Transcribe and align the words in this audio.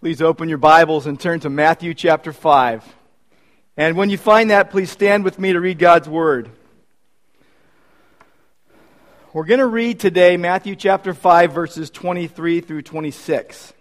Please 0.00 0.22
open 0.22 0.48
your 0.48 0.58
Bibles 0.58 1.08
and 1.08 1.18
turn 1.18 1.40
to 1.40 1.50
Matthew 1.50 1.92
chapter 1.92 2.32
5. 2.32 2.84
And 3.76 3.96
when 3.96 4.10
you 4.10 4.16
find 4.16 4.52
that, 4.52 4.70
please 4.70 4.92
stand 4.92 5.24
with 5.24 5.40
me 5.40 5.52
to 5.52 5.58
read 5.58 5.80
God's 5.80 6.08
Word. 6.08 6.50
We're 9.32 9.44
going 9.44 9.58
to 9.58 9.66
read 9.66 9.98
today 9.98 10.36
Matthew 10.36 10.76
chapter 10.76 11.14
5, 11.14 11.52
verses 11.52 11.90
23 11.90 12.60
through 12.60 12.82
26. 12.82 13.72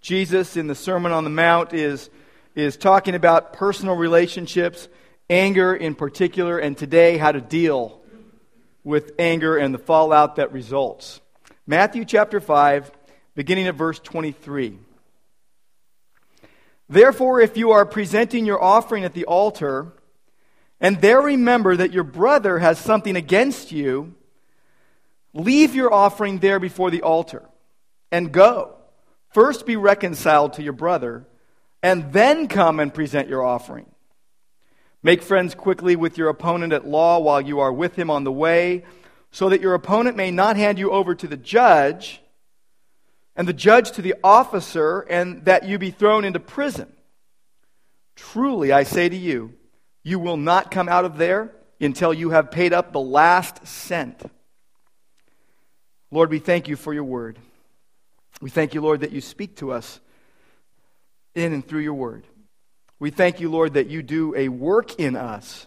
Jesus, 0.00 0.56
in 0.56 0.68
the 0.68 0.76
Sermon 0.76 1.10
on 1.10 1.24
the 1.24 1.30
Mount, 1.30 1.72
is, 1.72 2.08
is 2.54 2.76
talking 2.76 3.16
about 3.16 3.54
personal 3.54 3.96
relationships, 3.96 4.86
anger 5.28 5.74
in 5.74 5.96
particular, 5.96 6.56
and 6.56 6.78
today 6.78 7.18
how 7.18 7.32
to 7.32 7.40
deal 7.40 8.00
with 8.84 9.10
anger 9.18 9.56
and 9.56 9.74
the 9.74 9.78
fallout 9.78 10.36
that 10.36 10.52
results. 10.52 11.20
Matthew 11.66 12.04
chapter 12.04 12.40
5 12.40 12.92
beginning 13.34 13.66
at 13.66 13.74
verse 13.74 13.98
23. 13.98 14.78
Therefore, 16.88 17.40
if 17.40 17.56
you 17.56 17.70
are 17.70 17.86
presenting 17.86 18.44
your 18.44 18.62
offering 18.62 19.04
at 19.04 19.14
the 19.14 19.24
altar, 19.24 19.92
and 20.80 21.00
there 21.00 21.20
remember 21.20 21.76
that 21.76 21.92
your 21.92 22.04
brother 22.04 22.58
has 22.58 22.78
something 22.78 23.14
against 23.14 23.70
you, 23.70 24.14
leave 25.32 25.74
your 25.74 25.92
offering 25.92 26.38
there 26.38 26.58
before 26.58 26.90
the 26.90 27.02
altar 27.02 27.48
and 28.10 28.32
go. 28.32 28.76
First 29.32 29.66
be 29.66 29.76
reconciled 29.76 30.54
to 30.54 30.62
your 30.62 30.72
brother, 30.72 31.26
and 31.82 32.12
then 32.12 32.48
come 32.48 32.80
and 32.80 32.92
present 32.92 33.28
your 33.28 33.44
offering. 33.44 33.86
Make 35.02 35.22
friends 35.22 35.54
quickly 35.54 35.94
with 35.94 36.18
your 36.18 36.28
opponent 36.28 36.72
at 36.72 36.86
law 36.86 37.20
while 37.20 37.40
you 37.40 37.60
are 37.60 37.72
with 37.72 37.94
him 37.94 38.10
on 38.10 38.24
the 38.24 38.32
way, 38.32 38.84
so 39.30 39.48
that 39.48 39.60
your 39.60 39.74
opponent 39.74 40.16
may 40.16 40.32
not 40.32 40.56
hand 40.56 40.78
you 40.78 40.90
over 40.90 41.14
to 41.14 41.28
the 41.28 41.36
judge 41.36 42.20
and 43.40 43.48
the 43.48 43.54
judge 43.54 43.92
to 43.92 44.02
the 44.02 44.16
officer, 44.22 45.00
and 45.00 45.46
that 45.46 45.66
you 45.66 45.78
be 45.78 45.90
thrown 45.90 46.26
into 46.26 46.38
prison. 46.38 46.92
Truly, 48.14 48.70
I 48.70 48.82
say 48.82 49.08
to 49.08 49.16
you, 49.16 49.54
you 50.02 50.18
will 50.18 50.36
not 50.36 50.70
come 50.70 50.90
out 50.90 51.06
of 51.06 51.16
there 51.16 51.50
until 51.80 52.12
you 52.12 52.28
have 52.28 52.50
paid 52.50 52.74
up 52.74 52.92
the 52.92 53.00
last 53.00 53.66
cent. 53.66 54.30
Lord, 56.10 56.28
we 56.28 56.38
thank 56.38 56.68
you 56.68 56.76
for 56.76 56.92
your 56.92 57.04
word. 57.04 57.38
We 58.42 58.50
thank 58.50 58.74
you, 58.74 58.82
Lord, 58.82 59.00
that 59.00 59.12
you 59.12 59.22
speak 59.22 59.56
to 59.56 59.72
us 59.72 60.00
in 61.34 61.54
and 61.54 61.66
through 61.66 61.80
your 61.80 61.94
word. 61.94 62.26
We 62.98 63.08
thank 63.08 63.40
you, 63.40 63.50
Lord, 63.50 63.72
that 63.72 63.86
you 63.86 64.02
do 64.02 64.34
a 64.36 64.50
work 64.50 65.00
in 65.00 65.16
us 65.16 65.66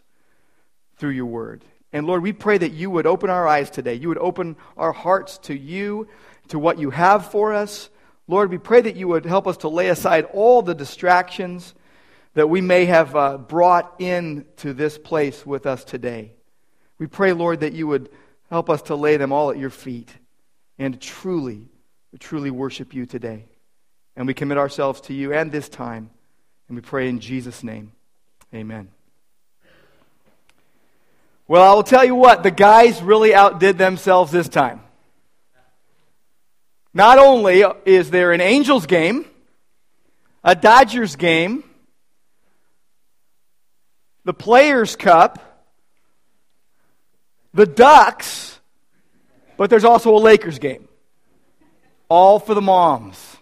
through 0.98 1.09
your 1.09 1.26
word. 1.26 1.66
And 1.92 2.05
Lord, 2.05 2.22
we 2.22 2.33
pray 2.33 2.59
that 2.59 2.72
you 2.72 2.92
would 2.92 3.08
open 3.08 3.31
our 3.31 3.48
eyes 3.48 3.72
today. 3.72 3.95
You 3.95 4.09
would 4.09 4.20
open 4.20 4.58
our 4.78 4.92
hearts 4.92 5.39
to 5.39 5.58
you 5.58 6.08
to 6.49 6.59
what 6.59 6.80
you 6.80 6.89
have 6.89 7.31
for 7.31 7.53
us. 7.53 7.89
Lord, 8.27 8.49
we 8.52 8.58
pray 8.58 8.81
that 8.81 8.95
you 8.95 9.08
would 9.09 9.25
help 9.25 9.47
us 9.47 9.58
to 9.58 9.67
lay 9.67 9.89
aside 9.89 10.25
all 10.33 10.61
the 10.61 10.75
distractions 10.75 11.73
that 12.36 12.49
we 12.49 12.61
may 12.61 12.86
have 12.86 13.16
uh, 13.16 13.38
brought 13.38 13.99
into 13.99 14.73
this 14.73 14.97
place 14.97 15.45
with 15.45 15.66
us 15.66 15.83
today. 15.83 16.31
We 16.97 17.08
pray, 17.08 17.33
Lord, 17.33 17.61
that 17.61 17.73
you 17.73 17.88
would 17.88 18.09
help 18.49 18.69
us 18.69 18.83
to 18.83 18.95
lay 18.95 19.17
them 19.17 19.31
all 19.31 19.52
at 19.52 19.58
your 19.58 19.69
feet 19.69 20.09
and 20.80 20.99
truly, 20.99 21.67
truly 22.19 22.52
worship 22.52 22.94
you 22.94 23.05
today. 23.05 23.45
And 24.16 24.27
we 24.27 24.33
commit 24.33 24.58
ourselves 24.58 25.02
to 25.02 25.14
you 25.14 25.33
and 25.33 25.52
this 25.52 25.69
time. 25.69 26.09
And 26.67 26.75
we 26.77 26.81
pray 26.81 27.09
in 27.09 27.19
Jesus' 27.19 27.64
name. 27.64 27.91
Amen. 28.53 28.89
Well, 31.47 31.64
I 31.64 31.73
will 31.73 31.83
tell 31.83 32.05
you 32.05 32.16
what, 32.16 32.44
the 32.44 32.52
guys 32.52 33.02
really 33.02 33.33
outdid 33.33 33.77
themselves 33.77 34.31
this 34.31 34.47
time. 34.47 34.83
Not 36.94 37.17
only 37.17 37.63
is 37.86 38.11
there 38.11 38.31
an 38.33 38.41
Angels 38.41 38.86
game, 38.86 39.25
a 40.44 40.55
Dodgers 40.55 41.16
game, 41.16 41.63
the 44.25 44.33
Players' 44.33 44.95
Cup, 44.95 45.39
the 47.53 47.65
Ducks, 47.65 48.59
but 49.58 49.70
there's 49.70 49.86
also 49.86 50.15
a 50.15 50.20
Lakers 50.20 50.59
game. 50.59 50.87
All 52.09 52.39
for 52.39 52.53
the 52.53 52.61
moms. 52.61 53.37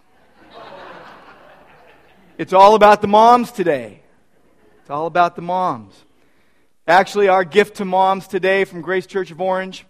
It's 2.38 2.53
all 2.53 2.75
about 2.75 3.01
the 3.01 3.07
moms 3.07 3.51
today. 3.51 4.01
It's 4.81 4.90
all 4.90 5.06
about 5.06 5.35
the 5.35 5.41
moms. 5.41 5.94
Actually, 6.88 7.28
our 7.28 7.44
gift 7.44 7.78
to 7.78 7.85
moms 7.85 8.28
today 8.28 8.66
from 8.66 8.81
Grace 8.81 9.06
Church 9.06 9.29
of 9.29 9.40
Orange, 9.40 9.85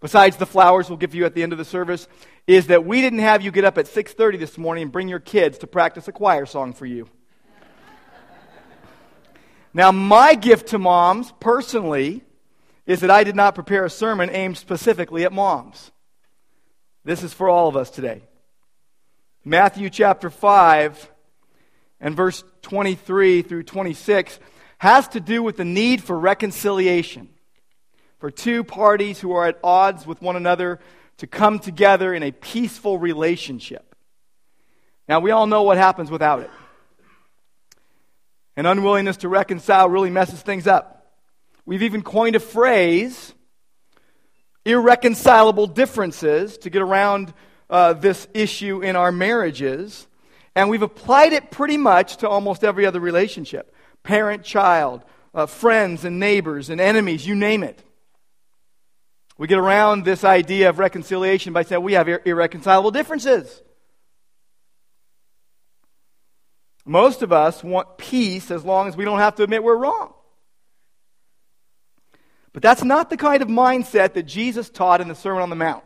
besides 0.00 0.36
the 0.36 0.46
flowers 0.46 0.88
we'll 0.88 0.98
give 0.98 1.14
you 1.14 1.24
at 1.24 1.34
the 1.34 1.42
end 1.42 1.52
of 1.52 1.58
the 1.58 1.64
service, 1.64 2.06
is 2.46 2.68
that 2.68 2.84
we 2.84 3.00
didn't 3.00 3.18
have 3.18 3.42
you 3.42 3.50
get 3.50 3.64
up 3.64 3.76
at 3.78 3.88
6:30 3.88 4.38
this 4.38 4.56
morning 4.56 4.82
and 4.82 4.92
bring 4.92 5.08
your 5.08 5.18
kids 5.18 5.58
to 5.58 5.66
practice 5.66 6.06
a 6.08 6.12
choir 6.12 6.46
song 6.46 6.72
for 6.72 6.86
you. 6.86 7.08
now, 9.74 9.90
my 9.90 10.34
gift 10.34 10.68
to 10.68 10.78
moms 10.78 11.32
personally 11.40 12.22
is 12.86 13.00
that 13.00 13.10
I 13.10 13.24
did 13.24 13.34
not 13.34 13.56
prepare 13.56 13.84
a 13.84 13.90
sermon 13.90 14.30
aimed 14.30 14.56
specifically 14.56 15.24
at 15.24 15.32
moms. 15.32 15.90
This 17.04 17.22
is 17.22 17.32
for 17.32 17.48
all 17.48 17.68
of 17.68 17.76
us 17.76 17.90
today. 17.90 18.22
Matthew 19.44 19.90
chapter 19.90 20.30
5 20.30 21.10
and 22.00 22.16
verse 22.16 22.44
23 22.62 23.42
through 23.42 23.62
26 23.64 24.38
has 24.78 25.08
to 25.08 25.20
do 25.20 25.42
with 25.42 25.56
the 25.56 25.64
need 25.64 26.02
for 26.02 26.18
reconciliation 26.18 27.28
for 28.18 28.30
two 28.30 28.64
parties 28.64 29.20
who 29.20 29.32
are 29.32 29.46
at 29.46 29.58
odds 29.62 30.06
with 30.06 30.20
one 30.22 30.36
another 30.36 30.80
to 31.18 31.26
come 31.26 31.58
together 31.58 32.12
in 32.12 32.22
a 32.22 32.32
peaceful 32.32 32.98
relationship. 32.98 33.94
Now, 35.08 35.20
we 35.20 35.30
all 35.30 35.46
know 35.46 35.62
what 35.62 35.76
happens 35.76 36.10
without 36.10 36.40
it. 36.40 36.50
An 38.56 38.66
unwillingness 38.66 39.18
to 39.18 39.28
reconcile 39.28 39.88
really 39.88 40.10
messes 40.10 40.40
things 40.42 40.66
up. 40.66 41.12
We've 41.64 41.82
even 41.82 42.02
coined 42.02 42.36
a 42.36 42.40
phrase, 42.40 43.34
irreconcilable 44.64 45.66
differences, 45.66 46.58
to 46.58 46.70
get 46.70 46.82
around 46.82 47.34
uh, 47.68 47.92
this 47.94 48.28
issue 48.34 48.82
in 48.82 48.96
our 48.96 49.12
marriages. 49.12 50.06
And 50.54 50.70
we've 50.70 50.82
applied 50.82 51.32
it 51.32 51.50
pretty 51.50 51.76
much 51.76 52.18
to 52.18 52.28
almost 52.28 52.64
every 52.64 52.86
other 52.86 53.00
relationship 53.00 53.72
parent 54.02 54.44
child, 54.44 55.04
uh, 55.34 55.46
friends 55.46 56.04
and 56.04 56.20
neighbors 56.20 56.70
and 56.70 56.80
enemies, 56.80 57.26
you 57.26 57.34
name 57.34 57.64
it. 57.64 57.82
We 59.38 59.46
get 59.46 59.58
around 59.58 60.04
this 60.04 60.24
idea 60.24 60.70
of 60.70 60.78
reconciliation 60.78 61.52
by 61.52 61.62
saying 61.62 61.82
we 61.82 61.92
have 61.92 62.08
ir- 62.08 62.22
irreconcilable 62.24 62.90
differences. 62.90 63.62
Most 66.86 67.22
of 67.22 67.32
us 67.32 67.62
want 67.62 67.98
peace 67.98 68.50
as 68.50 68.64
long 68.64 68.88
as 68.88 68.96
we 68.96 69.04
don't 69.04 69.18
have 69.18 69.34
to 69.36 69.42
admit 69.42 69.62
we're 69.62 69.76
wrong. 69.76 70.14
But 72.52 72.62
that's 72.62 72.84
not 72.84 73.10
the 73.10 73.18
kind 73.18 73.42
of 73.42 73.48
mindset 73.48 74.14
that 74.14 74.22
Jesus 74.22 74.70
taught 74.70 75.02
in 75.02 75.08
the 75.08 75.14
Sermon 75.14 75.42
on 75.42 75.50
the 75.50 75.56
Mount. 75.56 75.84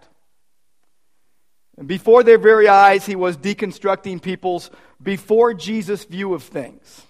And 1.76 1.88
before 1.88 2.22
their 2.22 2.38
very 2.38 2.68
eyes, 2.68 3.06
he 3.06 3.16
was 3.16 3.36
deconstructing 3.36 4.22
people's 4.22 4.70
before 5.02 5.54
Jesus 5.54 6.04
view 6.04 6.34
of 6.34 6.42
things 6.42 7.06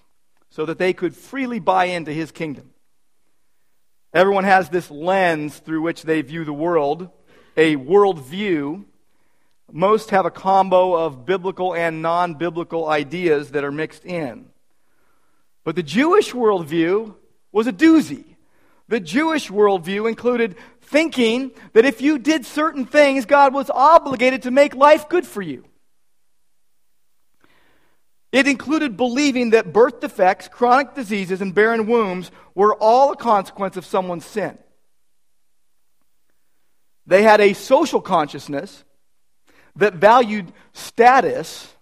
so 0.49 0.65
that 0.65 0.79
they 0.79 0.93
could 0.93 1.15
freely 1.15 1.59
buy 1.59 1.87
into 1.87 2.13
his 2.13 2.31
kingdom. 2.31 2.71
Everyone 4.13 4.45
has 4.45 4.69
this 4.69 4.91
lens 4.91 5.59
through 5.59 5.83
which 5.83 6.03
they 6.03 6.23
view 6.23 6.45
the 6.45 6.53
world, 6.53 7.09
a 7.57 7.77
worldview. 7.77 8.85
Most 9.71 10.11
have 10.11 10.27
a 10.27 10.31
combo 10.31 10.95
of 10.95 11.25
biblical 11.25 11.75
and 11.75 12.03
non 12.03 12.35
biblical 12.35 12.89
ideas 12.89 13.53
that 13.53 13.63
are 13.63 13.71
mixed 13.71 14.05
in. 14.05 14.47
But 15.63 15.77
the 15.77 15.83
Jewish 15.83 16.33
worldview 16.33 17.15
was 17.53 17.69
a 17.69 17.73
doozy. 17.73 18.25
The 18.89 18.99
Jewish 18.99 19.49
worldview 19.49 20.09
included 20.09 20.57
thinking 20.81 21.53
that 21.75 21.85
if 21.85 22.01
you 22.01 22.19
did 22.19 22.45
certain 22.45 22.87
things, 22.87 23.27
God 23.27 23.55
was 23.55 23.71
obligated 23.71 24.43
to 24.43 24.51
make 24.51 24.75
life 24.75 25.09
good 25.09 25.25
for 25.25 25.43
you. 25.43 25.65
It 28.33 28.47
included 28.47 28.97
believing 28.97 29.51
that 29.51 29.73
birth 29.73 30.01
defects, 30.01 30.47
chronic 30.47 30.95
diseases, 30.95 31.41
and 31.41 31.55
barren 31.55 31.87
wombs 31.87 32.31
were 32.55 32.75
all 32.77 33.13
a 33.13 33.17
consequence 33.17 33.77
of 33.77 33.85
someone's 33.85 34.25
sin. 34.25 34.57
They 37.07 37.23
had 37.23 37.41
a 37.41 37.55
social 37.55 38.01
consciousness 38.01 38.85
that 39.77 39.95
valued 39.95 40.53
status 40.73 41.75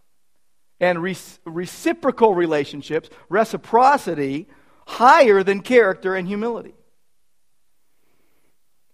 and 0.80 1.02
re- 1.02 1.16
reciprocal 1.44 2.34
relationships, 2.34 3.10
reciprocity, 3.28 4.48
higher 4.86 5.42
than 5.42 5.60
character 5.60 6.14
and 6.14 6.26
humility. 6.26 6.74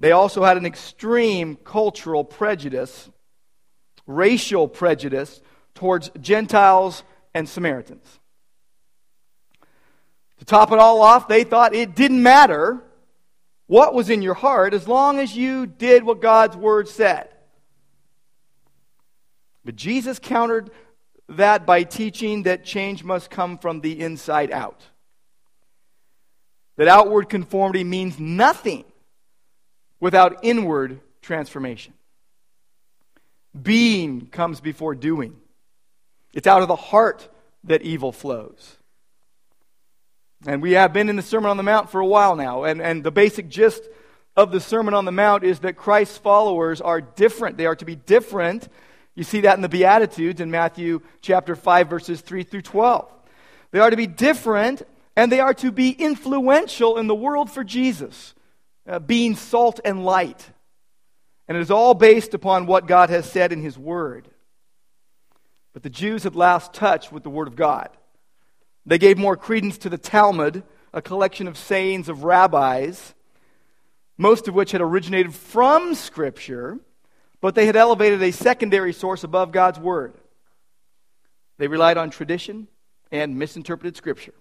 They 0.00 0.10
also 0.10 0.42
had 0.42 0.56
an 0.56 0.66
extreme 0.66 1.56
cultural 1.56 2.24
prejudice, 2.24 3.08
racial 4.06 4.66
prejudice 4.66 5.40
towards 5.74 6.10
Gentiles 6.20 7.04
and 7.34 7.48
Samaritans. 7.48 8.20
To 10.38 10.44
top 10.44 10.72
it 10.72 10.78
all 10.78 11.02
off, 11.02 11.28
they 11.28 11.44
thought 11.44 11.74
it 11.74 11.94
didn't 11.94 12.22
matter 12.22 12.82
what 13.66 13.94
was 13.94 14.10
in 14.10 14.22
your 14.22 14.34
heart 14.34 14.74
as 14.74 14.86
long 14.86 15.18
as 15.18 15.36
you 15.36 15.66
did 15.66 16.04
what 16.04 16.20
God's 16.20 16.56
word 16.56 16.88
said. 16.88 17.28
But 19.64 19.76
Jesus 19.76 20.18
countered 20.18 20.70
that 21.28 21.64
by 21.64 21.84
teaching 21.84 22.42
that 22.42 22.64
change 22.64 23.02
must 23.02 23.30
come 23.30 23.56
from 23.58 23.80
the 23.80 24.00
inside 24.00 24.52
out. 24.52 24.82
That 26.76 26.88
outward 26.88 27.28
conformity 27.28 27.84
means 27.84 28.18
nothing 28.18 28.84
without 30.00 30.40
inward 30.42 31.00
transformation. 31.22 31.94
Being 33.60 34.26
comes 34.26 34.60
before 34.60 34.94
doing. 34.94 35.36
It's 36.34 36.46
out 36.46 36.62
of 36.62 36.68
the 36.68 36.76
heart 36.76 37.28
that 37.64 37.82
evil 37.82 38.12
flows. 38.12 38.76
And 40.46 40.60
we 40.60 40.72
have 40.72 40.92
been 40.92 41.08
in 41.08 41.16
the 41.16 41.22
Sermon 41.22 41.50
on 41.50 41.56
the 41.56 41.62
Mount 41.62 41.90
for 41.90 42.00
a 42.00 42.06
while 42.06 42.36
now, 42.36 42.64
and, 42.64 42.82
and 42.82 43.02
the 43.02 43.10
basic 43.10 43.48
gist 43.48 43.82
of 44.36 44.50
the 44.50 44.60
Sermon 44.60 44.92
on 44.92 45.04
the 45.04 45.12
Mount 45.12 45.44
is 45.44 45.60
that 45.60 45.76
Christ's 45.76 46.18
followers 46.18 46.80
are 46.80 47.00
different. 47.00 47.56
They 47.56 47.66
are 47.66 47.76
to 47.76 47.84
be 47.84 47.96
different. 47.96 48.68
You 49.14 49.22
see 49.22 49.42
that 49.42 49.56
in 49.56 49.62
the 49.62 49.68
Beatitudes 49.68 50.40
in 50.40 50.50
Matthew 50.50 51.00
chapter 51.22 51.54
5, 51.54 51.88
verses 51.88 52.20
3 52.20 52.42
through 52.42 52.62
12. 52.62 53.10
They 53.70 53.78
are 53.78 53.90
to 53.90 53.96
be 53.96 54.08
different, 54.08 54.82
and 55.16 55.30
they 55.30 55.40
are 55.40 55.54
to 55.54 55.70
be 55.70 55.90
influential 55.90 56.98
in 56.98 57.06
the 57.06 57.14
world 57.14 57.50
for 57.50 57.62
Jesus, 57.62 58.34
uh, 58.88 58.98
being 58.98 59.36
salt 59.36 59.80
and 59.84 60.04
light. 60.04 60.50
And 61.46 61.56
it 61.56 61.60
is 61.60 61.70
all 61.70 61.94
based 61.94 62.34
upon 62.34 62.66
what 62.66 62.86
God 62.86 63.10
has 63.10 63.30
said 63.30 63.52
in 63.52 63.62
His 63.62 63.78
Word. 63.78 64.28
But 65.74 65.82
the 65.82 65.90
Jews 65.90 66.22
had 66.22 66.34
lost 66.36 66.72
touch 66.72 67.12
with 67.12 67.24
the 67.24 67.30
Word 67.30 67.48
of 67.48 67.56
God. 67.56 67.90
They 68.86 68.96
gave 68.96 69.18
more 69.18 69.36
credence 69.36 69.76
to 69.78 69.90
the 69.90 69.98
Talmud, 69.98 70.62
a 70.92 71.02
collection 71.02 71.48
of 71.48 71.58
sayings 71.58 72.08
of 72.08 72.24
rabbis, 72.24 73.14
most 74.16 74.46
of 74.48 74.54
which 74.54 74.70
had 74.70 74.80
originated 74.80 75.34
from 75.34 75.94
Scripture, 75.94 76.78
but 77.40 77.54
they 77.54 77.66
had 77.66 77.76
elevated 77.76 78.22
a 78.22 78.30
secondary 78.30 78.92
source 78.92 79.24
above 79.24 79.52
God's 79.52 79.78
Word. 79.78 80.14
They 81.58 81.66
relied 81.66 81.98
on 81.98 82.10
tradition 82.10 82.68
and 83.10 83.36
misinterpreted 83.36 83.96
Scripture. 83.96 84.34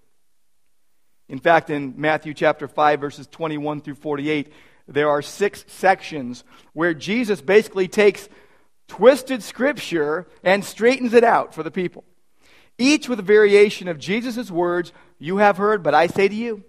In 1.28 1.40
fact, 1.40 1.70
in 1.70 1.94
Matthew 1.96 2.34
chapter 2.34 2.68
5, 2.68 3.00
verses 3.00 3.26
21 3.26 3.80
through 3.80 3.94
48, 3.96 4.52
there 4.86 5.08
are 5.08 5.22
six 5.22 5.64
sections 5.66 6.44
where 6.74 6.94
Jesus 6.94 7.40
basically 7.40 7.88
takes 7.88 8.28
twisted 8.88 9.42
Scripture 9.42 10.26
and 10.42 10.64
straightens 10.64 11.14
it 11.14 11.24
out 11.24 11.54
for 11.54 11.62
the 11.62 11.70
people 11.70 12.04
each 12.78 13.08
with 13.08 13.18
a 13.18 13.22
variation 13.22 13.88
of 13.88 13.98
Jesus' 13.98 14.50
words, 14.50 14.92
You 15.18 15.38
have 15.38 15.56
heard, 15.56 15.82
but 15.82 15.94
I 15.94 16.06
say 16.06 16.28
to 16.28 16.34
you. 16.34 16.64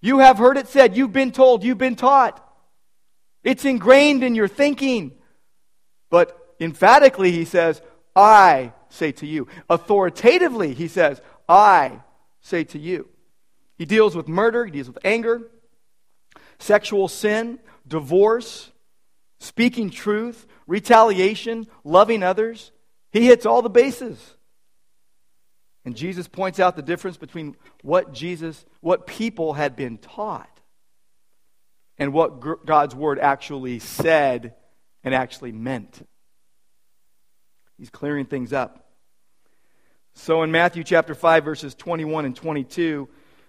You 0.00 0.18
have 0.18 0.36
heard 0.36 0.58
it 0.58 0.68
said, 0.68 0.96
you've 0.96 1.14
been 1.14 1.32
told, 1.32 1.64
you've 1.64 1.78
been 1.78 1.96
taught. 1.96 2.40
It's 3.42 3.64
ingrained 3.64 4.22
in 4.22 4.34
your 4.34 4.48
thinking. 4.48 5.12
But 6.10 6.56
emphatically, 6.60 7.32
he 7.32 7.46
says, 7.46 7.80
I 8.14 8.74
say 8.90 9.12
to 9.12 9.26
you. 9.26 9.48
Authoritatively, 9.70 10.74
he 10.74 10.88
says, 10.88 11.22
I 11.48 12.02
say 12.42 12.64
to 12.64 12.78
you. 12.78 13.08
He 13.78 13.86
deals 13.86 14.14
with 14.14 14.28
murder, 14.28 14.66
he 14.66 14.70
deals 14.70 14.88
with 14.88 14.98
anger, 15.04 15.50
sexual 16.58 17.08
sin, 17.08 17.58
divorce, 17.88 18.70
speaking 19.44 19.90
truth, 19.90 20.46
retaliation, 20.66 21.66
loving 21.84 22.22
others. 22.22 22.72
He 23.12 23.26
hits 23.26 23.46
all 23.46 23.62
the 23.62 23.70
bases. 23.70 24.18
And 25.84 25.94
Jesus 25.94 26.26
points 26.26 26.58
out 26.58 26.76
the 26.76 26.82
difference 26.82 27.16
between 27.16 27.56
what 27.82 28.12
Jesus, 28.12 28.64
what 28.80 29.06
people 29.06 29.52
had 29.52 29.76
been 29.76 29.98
taught 29.98 30.48
and 31.98 32.12
what 32.12 32.64
God's 32.64 32.94
word 32.94 33.18
actually 33.18 33.78
said 33.78 34.54
and 35.04 35.14
actually 35.14 35.52
meant. 35.52 36.06
He's 37.78 37.90
clearing 37.90 38.24
things 38.24 38.52
up. 38.52 38.88
So 40.14 40.42
in 40.42 40.50
Matthew 40.50 40.84
chapter 40.84 41.14
5 41.14 41.44
verses 41.44 41.74
21 41.74 42.24
and 42.24 42.34
22, 42.34 43.08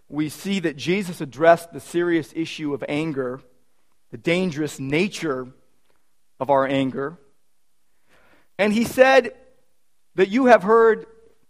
we 0.10 0.30
see 0.30 0.60
that 0.60 0.76
Jesus 0.76 1.22
addressed 1.22 1.72
the 1.72 1.80
serious 1.80 2.34
issue 2.36 2.74
of 2.74 2.84
anger, 2.90 3.40
the 4.12 4.18
dangerous 4.18 4.80
nature 4.80 5.48
of 6.40 6.50
our 6.50 6.66
anger. 6.66 7.18
And 8.58 8.72
he 8.72 8.84
said 8.84 9.34
that 10.16 10.30
you 10.30 10.46
have 10.46 10.64
heard 10.64 11.06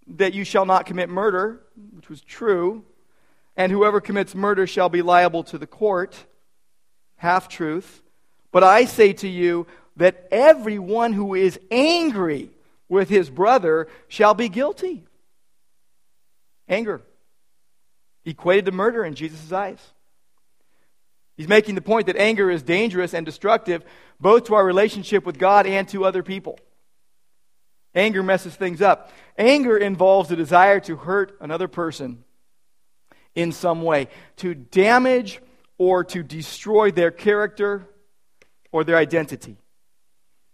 that 0.07 0.33
you 0.33 0.43
shall 0.43 0.65
not 0.65 0.85
commit 0.85 1.09
murder, 1.09 1.61
which 1.95 2.09
was 2.09 2.21
true, 2.21 2.83
and 3.57 3.71
whoever 3.71 4.01
commits 4.01 4.35
murder 4.35 4.67
shall 4.67 4.89
be 4.89 5.01
liable 5.01 5.43
to 5.45 5.57
the 5.57 5.67
court. 5.67 6.25
Half 7.17 7.47
truth. 7.47 8.03
But 8.51 8.63
I 8.63 8.85
say 8.85 9.13
to 9.13 9.27
you 9.27 9.67
that 9.97 10.27
everyone 10.31 11.13
who 11.13 11.35
is 11.35 11.59
angry 11.71 12.51
with 12.89 13.09
his 13.09 13.29
brother 13.29 13.87
shall 14.07 14.33
be 14.33 14.49
guilty. 14.49 15.05
Anger. 16.67 17.01
Equated 18.25 18.65
to 18.65 18.71
murder 18.71 19.05
in 19.05 19.15
Jesus' 19.15 19.51
eyes. 19.51 19.79
He's 21.37 21.47
making 21.47 21.75
the 21.75 21.81
point 21.81 22.07
that 22.07 22.15
anger 22.15 22.49
is 22.49 22.63
dangerous 22.63 23.13
and 23.13 23.25
destructive 23.25 23.83
both 24.19 24.45
to 24.45 24.55
our 24.55 24.65
relationship 24.65 25.25
with 25.25 25.37
God 25.37 25.67
and 25.67 25.87
to 25.89 26.05
other 26.05 26.23
people. 26.23 26.57
Anger 27.93 28.23
messes 28.23 28.55
things 28.55 28.81
up. 28.81 29.11
Anger 29.37 29.77
involves 29.77 30.29
the 30.29 30.35
desire 30.35 30.79
to 30.81 30.95
hurt 30.95 31.37
another 31.41 31.67
person 31.67 32.23
in 33.35 33.51
some 33.51 33.81
way, 33.81 34.07
to 34.37 34.55
damage 34.55 35.41
or 35.77 36.03
to 36.05 36.23
destroy 36.23 36.91
their 36.91 37.11
character 37.11 37.87
or 38.71 38.83
their 38.83 38.97
identity. 38.97 39.57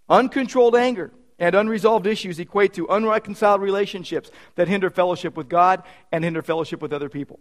Uncontrolled 0.09 0.75
anger 0.75 1.11
and 1.37 1.55
unresolved 1.55 2.07
issues 2.07 2.39
equate 2.39 2.73
to 2.73 2.87
unreconciled 2.87 3.61
relationships 3.61 4.31
that 4.55 4.67
hinder 4.67 4.89
fellowship 4.89 5.37
with 5.37 5.47
God 5.47 5.83
and 6.11 6.23
hinder 6.23 6.41
fellowship 6.41 6.81
with 6.81 6.93
other 6.93 7.09
people. 7.09 7.39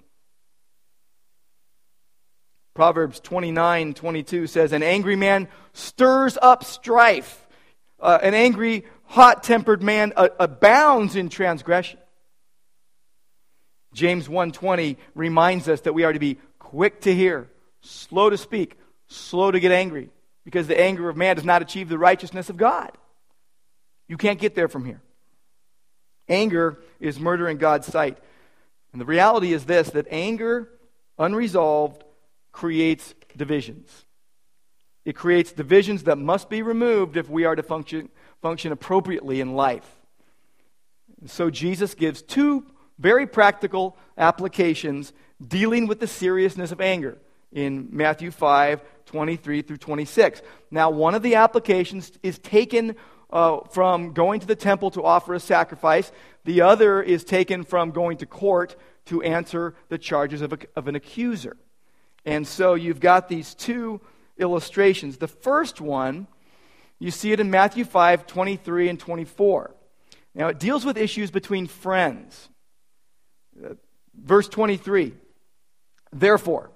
Proverbs 2.75 3.21
29 3.21 3.95
22 3.95 4.47
says, 4.47 4.73
An 4.73 4.83
angry 4.83 5.17
man 5.17 5.49
stirs 5.73 6.39
up 6.41 6.65
strife. 6.65 7.47
Uh, 7.99 8.19
an 8.23 8.35
angry 8.35 8.85
hot 9.05 9.43
tempered 9.43 9.83
man 9.83 10.13
abounds 10.17 11.17
in 11.17 11.29
transgression. 11.29 11.99
James 13.93 14.29
1:20 14.29 14.97
reminds 15.15 15.69
us 15.69 15.81
that 15.83 15.95
we 15.95 16.05
are 16.05 16.13
to 16.13 16.19
be 16.19 16.39
quick 16.59 17.01
to 17.03 17.15
hear, 17.15 17.51
slow 17.81 18.31
to 18.31 18.39
speak, 18.39 18.79
slow 19.09 19.51
to 19.51 19.59
get 19.59 19.73
angry, 19.73 20.11
because 20.45 20.69
the 20.69 20.81
anger 20.81 21.09
of 21.09 21.17
man 21.17 21.37
does 21.37 21.45
not 21.45 21.63
achieve 21.63 21.89
the 21.89 21.99
righteousness 21.99 22.49
of 22.49 22.57
God. 22.57 22.97
You 24.07 24.17
can't 24.17 24.39
get 24.39 24.55
there 24.55 24.69
from 24.69 24.85
here. 24.85 25.03
Anger 26.29 26.79
is 27.01 27.19
murder 27.19 27.49
in 27.49 27.59
God's 27.59 27.89
sight. 27.89 28.19
And 28.93 29.01
the 29.01 29.07
reality 29.07 29.53
is 29.53 29.65
this 29.65 29.91
that 29.91 30.07
anger 30.11 30.69
unresolved 31.19 32.05
creates 32.53 33.15
divisions. 33.37 34.05
It 35.05 35.17
creates 35.17 35.53
divisions 35.53 36.05
that 36.05 36.17
must 36.19 36.51
be 36.51 36.63
removed 36.63 37.17
if 37.17 37.29
we 37.29 37.45
are 37.45 37.57
to 37.57 37.63
function 37.63 38.11
function 38.43 38.73
appropriately 38.73 39.41
in 39.41 39.55
life. 39.55 39.89
So 41.27 41.51
Jesus 41.51 41.95
gives 41.95 42.23
two 42.23 42.65
very 42.99 43.27
practical 43.27 43.97
applications 44.17 45.13
dealing 45.47 45.87
with 45.87 46.01
the 46.01 46.07
seriousness 46.07 46.73
of 46.73 46.81
anger 46.81 47.19
in 47.53 47.89
Matthew 47.91 48.31
5 48.31 48.83
23 49.07 49.63
through 49.63 49.77
26. 49.77 50.41
Now, 50.71 50.91
one 50.91 51.17
of 51.17 51.23
the 51.23 51.35
applications 51.35 52.13
is 52.23 52.39
taken 52.39 52.95
uh, 53.33 53.59
from 53.71 54.13
going 54.13 54.41
to 54.41 54.47
the 54.47 54.57
temple 54.57 54.91
to 54.93 55.03
offer 55.03 55.35
a 55.35 55.41
sacrifice, 55.41 56.13
the 56.45 56.61
other 56.61 57.03
is 57.03 57.25
taken 57.25 57.65
from 57.65 57.91
going 57.91 58.19
to 58.19 58.27
court 58.27 58.77
to 59.07 59.23
answer 59.23 59.75
the 59.89 59.99
charges 59.99 60.43
of, 60.43 60.53
a, 60.53 60.59
of 60.77 60.89
an 60.89 60.95
accuser. 60.95 61.57
And 62.25 62.47
so 62.47 62.75
you've 62.75 63.01
got 63.01 63.29
these 63.29 63.55
two 63.55 64.01
illustrations. 64.39 65.17
The 65.17 65.29
first 65.29 65.81
one 65.81 66.27
you 67.01 67.11
see 67.11 67.33
it 67.33 67.41
in 67.41 67.51
Matthew 67.51 67.85
5 67.85 68.27
23 68.27 68.89
and 68.91 69.01
24. 69.01 69.75
Now, 70.35 70.49
it 70.49 70.61
deals 70.61 70.85
with 70.85 70.97
issues 70.97 71.31
between 71.31 71.67
friends. 71.67 72.49
Uh, 73.59 73.75
verse 74.15 74.49
23 74.49 75.15
Therefore, 76.13 76.71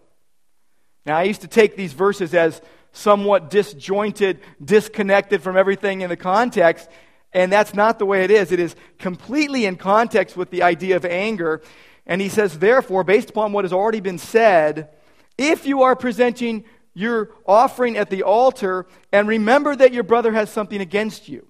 now 1.04 1.18
I 1.18 1.24
used 1.24 1.42
to 1.42 1.48
take 1.48 1.76
these 1.76 1.92
verses 1.92 2.34
as 2.34 2.60
somewhat 2.92 3.50
disjointed, 3.50 4.40
disconnected 4.64 5.42
from 5.42 5.56
everything 5.56 6.00
in 6.00 6.08
the 6.08 6.16
context, 6.16 6.88
and 7.32 7.52
that's 7.52 7.74
not 7.74 7.98
the 7.98 8.06
way 8.06 8.24
it 8.24 8.30
is. 8.30 8.50
It 8.50 8.60
is 8.60 8.74
completely 8.98 9.66
in 9.66 9.76
context 9.76 10.36
with 10.36 10.50
the 10.50 10.62
idea 10.62 10.96
of 10.96 11.04
anger. 11.04 11.60
And 12.06 12.20
he 12.20 12.28
says, 12.28 12.58
therefore, 12.58 13.02
based 13.02 13.30
upon 13.30 13.52
what 13.52 13.64
has 13.64 13.72
already 13.72 14.00
been 14.00 14.18
said, 14.18 14.90
if 15.36 15.66
you 15.66 15.82
are 15.82 15.96
presenting 15.96 16.64
your 16.94 17.30
offering 17.46 17.96
at 17.96 18.08
the 18.08 18.22
altar 18.22 18.86
and 19.12 19.26
remember 19.26 19.74
that 19.74 19.92
your 19.92 20.04
brother 20.04 20.32
has 20.32 20.48
something 20.50 20.80
against 20.80 21.28
you. 21.28 21.46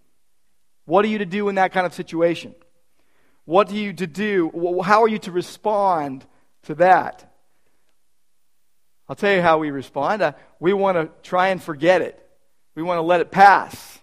What 0.86 1.04
are 1.04 1.08
you 1.08 1.18
to 1.18 1.26
do 1.26 1.48
in 1.48 1.56
that 1.56 1.72
kind 1.72 1.86
of 1.86 1.94
situation? 1.94 2.54
What 3.44 3.70
are 3.70 3.74
you 3.74 3.92
to 3.92 4.06
do? 4.06 4.80
How 4.82 5.02
are 5.02 5.08
you 5.08 5.18
to 5.20 5.32
respond 5.32 6.24
to 6.62 6.74
that? 6.76 7.30
I'll 9.08 9.16
tell 9.16 9.34
you 9.34 9.42
how 9.42 9.58
we 9.58 9.70
respond. 9.70 10.22
Uh, 10.22 10.32
we 10.60 10.72
want 10.72 10.96
to 10.96 11.10
try 11.22 11.48
and 11.48 11.62
forget 11.62 12.00
it, 12.00 12.18
we 12.74 12.82
want 12.82 12.98
to 12.98 13.02
let 13.02 13.20
it 13.20 13.30
pass. 13.30 14.00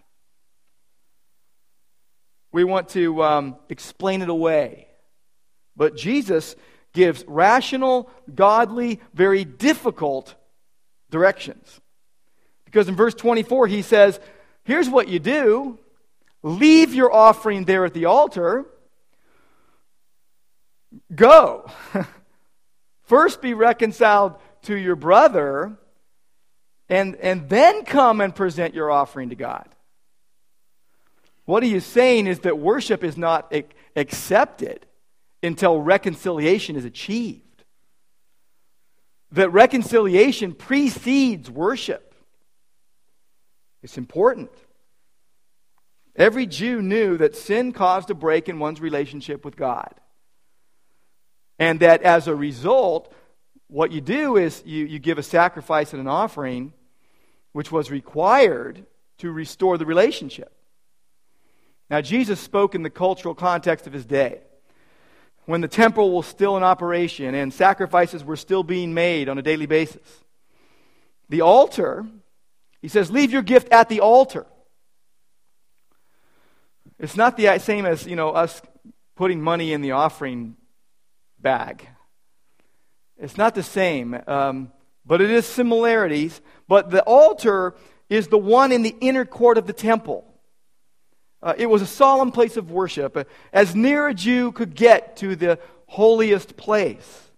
we 2.52 2.64
want 2.64 2.90
to 2.90 3.24
um, 3.24 3.56
explain 3.70 4.22
it 4.22 4.30
away. 4.30 4.88
But 5.76 5.96
Jesus 5.96 6.56
gives 6.94 7.24
rational, 7.28 8.10
godly, 8.34 9.00
very 9.14 9.44
difficult 9.46 10.36
directions. 11.10 11.80
Because 12.66 12.88
in 12.88 12.96
verse 12.96 13.14
24, 13.14 13.68
he 13.68 13.82
says, 13.82 14.20
Here's 14.64 14.90
what 14.90 15.08
you 15.08 15.20
do 15.20 15.80
leave 16.44 16.94
your 16.94 17.14
offering 17.14 17.66
there 17.66 17.86
at 17.86 17.94
the 17.94 18.06
altar. 18.06 18.66
Go. 21.14 21.70
First 23.04 23.42
be 23.42 23.54
reconciled 23.54 24.36
to 24.64 24.76
your 24.76 24.96
brother, 24.96 25.78
and, 26.90 27.16
and 27.16 27.50
then 27.50 27.84
come 27.84 28.22
and 28.22 28.36
present 28.36 28.74
your 28.74 28.92
offering 28.92 29.30
to 29.30 29.36
God. 29.36 29.68
What 31.46 31.64
he 31.64 31.74
is 31.74 31.86
saying 31.86 32.28
is 32.28 32.40
that 32.40 32.58
worship 32.58 33.04
is 33.04 33.18
not 33.18 33.54
accepted 33.96 34.86
until 35.44 35.80
reconciliation 35.82 36.76
is 36.76 36.86
achieved. 36.86 37.64
That 39.32 39.50
reconciliation 39.50 40.54
precedes 40.54 41.50
worship. 41.50 42.14
It's 43.82 43.98
important. 43.98 44.52
Every 46.16 46.46
Jew 46.46 46.82
knew 46.82 47.18
that 47.18 47.36
sin 47.36 47.72
caused 47.72 48.10
a 48.10 48.14
break 48.14 48.50
in 48.50 48.60
one's 48.60 48.82
relationship 48.82 49.46
with 49.46 49.56
God. 49.56 49.94
And 51.58 51.80
that 51.80 52.02
as 52.04 52.28
a 52.28 52.36
result, 52.36 53.14
what 53.68 53.92
you 53.92 54.02
do 54.02 54.36
is 54.36 54.62
you, 54.66 54.86
you 54.86 55.00
give 55.00 55.18
a 55.18 55.24
sacrifice 55.24 55.94
and 55.94 56.02
an 56.02 56.08
offering, 56.08 56.74
which 57.54 57.72
was 57.72 57.90
required 57.90 58.86
to 59.20 59.32
restore 59.32 59.78
the 59.78 59.86
relationship. 59.86 60.52
Now, 61.90 62.02
Jesus 62.02 62.40
spoke 62.40 62.76
in 62.76 62.84
the 62.84 62.90
cultural 62.90 63.36
context 63.36 63.88
of 63.88 63.94
his 63.94 64.06
day 64.06 64.42
when 65.46 65.62
the 65.62 65.68
temple 65.68 66.12
was 66.12 66.28
still 66.28 66.58
in 66.58 66.64
operation 66.64 67.36
and 67.36 67.54
sacrifices 67.54 68.24
were 68.24 68.36
still 68.36 68.64
being 68.64 68.94
made 68.94 69.30
on 69.30 69.38
a 69.38 69.42
daily 69.42 69.66
basis. 69.66 70.24
The 71.30 71.42
altar, 71.42 72.06
he 72.82 72.88
says, 72.88 73.10
leave 73.10 73.32
your 73.32 73.42
gift 73.42 73.72
at 73.72 73.90
the 73.90 74.02
altar. 74.02 74.46
It's 77.00 77.16
not 77.16 77.38
the 77.38 77.58
same 77.60 77.86
as, 77.86 78.06
you 78.06 78.16
know, 78.16 78.30
us 78.30 78.62
putting 79.16 79.42
money 79.42 79.74
in 79.74 79.82
the 79.82 79.92
offering 79.92 80.56
bag. 81.40 81.88
It's 83.18 83.38
not 83.38 83.56
the 83.56 83.64
same, 83.64 84.20
um, 84.28 84.72
but 85.06 85.22
it 85.22 85.32
is 85.32 85.46
similarities. 85.46 86.42
But 86.68 86.92
the 86.92 87.04
altar 87.04 87.76
is 88.10 88.28
the 88.28 88.38
one 88.38 88.72
in 88.72 88.84
the 88.84 88.96
inner 89.00 89.26
court 89.26 89.58
of 89.58 89.68
the 89.68 89.74
temple. 89.74 90.31
Uh, 91.44 91.54
it 91.58 91.66
was 91.66 91.82
a 91.82 91.88
solemn 91.88 92.32
place 92.32 92.58
of 92.58 92.72
worship, 92.72 93.18
uh, 93.18 93.24
as 93.52 93.76
near 93.76 94.08
a 94.08 94.14
Jew 94.14 94.52
could 94.52 94.76
get 94.76 95.18
to 95.18 95.36
the 95.36 95.60
holiest 95.88 96.56
place. 96.56 97.32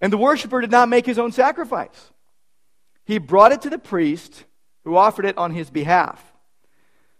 And 0.00 0.12
the 0.12 0.18
worshiper 0.18 0.60
did 0.60 0.70
not 0.70 0.88
make 0.88 1.06
his 1.06 1.18
own 1.18 1.32
sacrifice. 1.32 2.10
He 3.04 3.18
brought 3.18 3.52
it 3.52 3.62
to 3.62 3.70
the 3.70 3.78
priest, 3.78 4.44
who 4.84 4.96
offered 4.96 5.24
it 5.24 5.38
on 5.38 5.52
his 5.52 5.70
behalf. 5.70 6.22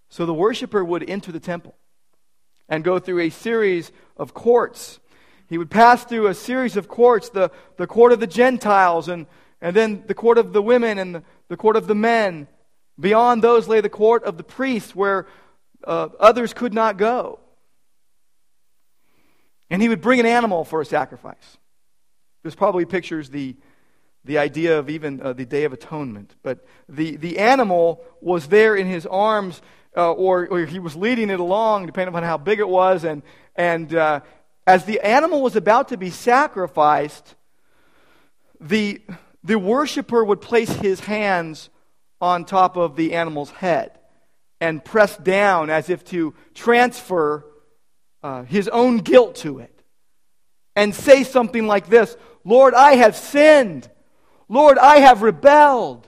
So 0.08 0.26
the 0.26 0.34
worshiper 0.34 0.84
would 0.84 1.08
enter 1.08 1.32
the 1.32 1.40
temple 1.40 1.74
and 2.68 2.84
go 2.84 2.98
through 2.98 3.20
a 3.20 3.30
series 3.30 3.92
of 4.16 4.34
courts. 4.34 4.98
He 5.48 5.58
would 5.58 5.70
pass 5.70 6.04
through 6.04 6.26
a 6.26 6.34
series 6.34 6.76
of 6.76 6.88
courts 6.88 7.28
the, 7.28 7.50
the 7.76 7.86
court 7.86 8.12
of 8.12 8.18
the 8.18 8.26
Gentiles, 8.26 9.08
and, 9.08 9.26
and 9.60 9.74
then 9.74 10.02
the 10.06 10.14
court 10.14 10.38
of 10.38 10.52
the 10.52 10.62
women, 10.62 10.98
and 10.98 11.14
the, 11.14 11.22
the 11.48 11.56
court 11.56 11.76
of 11.76 11.86
the 11.86 11.94
men. 11.94 12.48
Beyond 12.98 13.42
those 13.42 13.68
lay 13.68 13.80
the 13.80 13.88
court 13.88 14.24
of 14.24 14.36
the 14.36 14.42
priests, 14.42 14.94
where 14.94 15.26
uh, 15.84 16.08
others 16.18 16.52
could 16.52 16.74
not 16.74 16.96
go. 16.96 17.38
And 19.70 19.82
he 19.82 19.88
would 19.88 20.00
bring 20.00 20.20
an 20.20 20.26
animal 20.26 20.64
for 20.64 20.80
a 20.80 20.84
sacrifice. 20.84 21.58
This 22.44 22.54
probably 22.54 22.84
pictures 22.84 23.30
the, 23.30 23.56
the 24.24 24.38
idea 24.38 24.78
of 24.78 24.88
even 24.88 25.20
uh, 25.20 25.32
the 25.32 25.44
Day 25.44 25.64
of 25.64 25.72
Atonement. 25.72 26.34
But 26.42 26.64
the, 26.88 27.16
the 27.16 27.38
animal 27.38 28.04
was 28.20 28.46
there 28.46 28.76
in 28.76 28.86
his 28.86 29.06
arms, 29.06 29.60
uh, 29.96 30.12
or, 30.12 30.46
or 30.48 30.64
he 30.66 30.78
was 30.78 30.94
leading 30.94 31.30
it 31.30 31.40
along, 31.40 31.86
depending 31.86 32.14
upon 32.14 32.22
how 32.22 32.38
big 32.38 32.60
it 32.60 32.68
was. 32.68 33.02
And, 33.02 33.22
and 33.56 33.92
uh, 33.94 34.20
as 34.66 34.84
the 34.84 35.00
animal 35.00 35.42
was 35.42 35.56
about 35.56 35.88
to 35.88 35.96
be 35.96 36.10
sacrificed, 36.10 37.34
the, 38.60 39.02
the 39.42 39.58
worshiper 39.58 40.24
would 40.24 40.40
place 40.40 40.70
his 40.70 41.00
hands 41.00 41.70
on 42.20 42.44
top 42.44 42.76
of 42.76 42.94
the 42.94 43.14
animal's 43.14 43.50
head 43.50 43.98
and 44.66 44.84
press 44.84 45.16
down 45.16 45.70
as 45.70 45.88
if 45.88 46.04
to 46.06 46.34
transfer 46.54 47.46
uh, 48.22 48.42
his 48.42 48.68
own 48.68 48.98
guilt 48.98 49.36
to 49.36 49.60
it 49.60 49.82
and 50.74 50.94
say 50.94 51.22
something 51.22 51.66
like 51.66 51.88
this 51.88 52.16
Lord, 52.44 52.74
I 52.74 52.96
have 52.96 53.16
sinned. 53.16 53.90
Lord, 54.48 54.78
I 54.78 54.98
have 54.98 55.22
rebelled. 55.22 56.06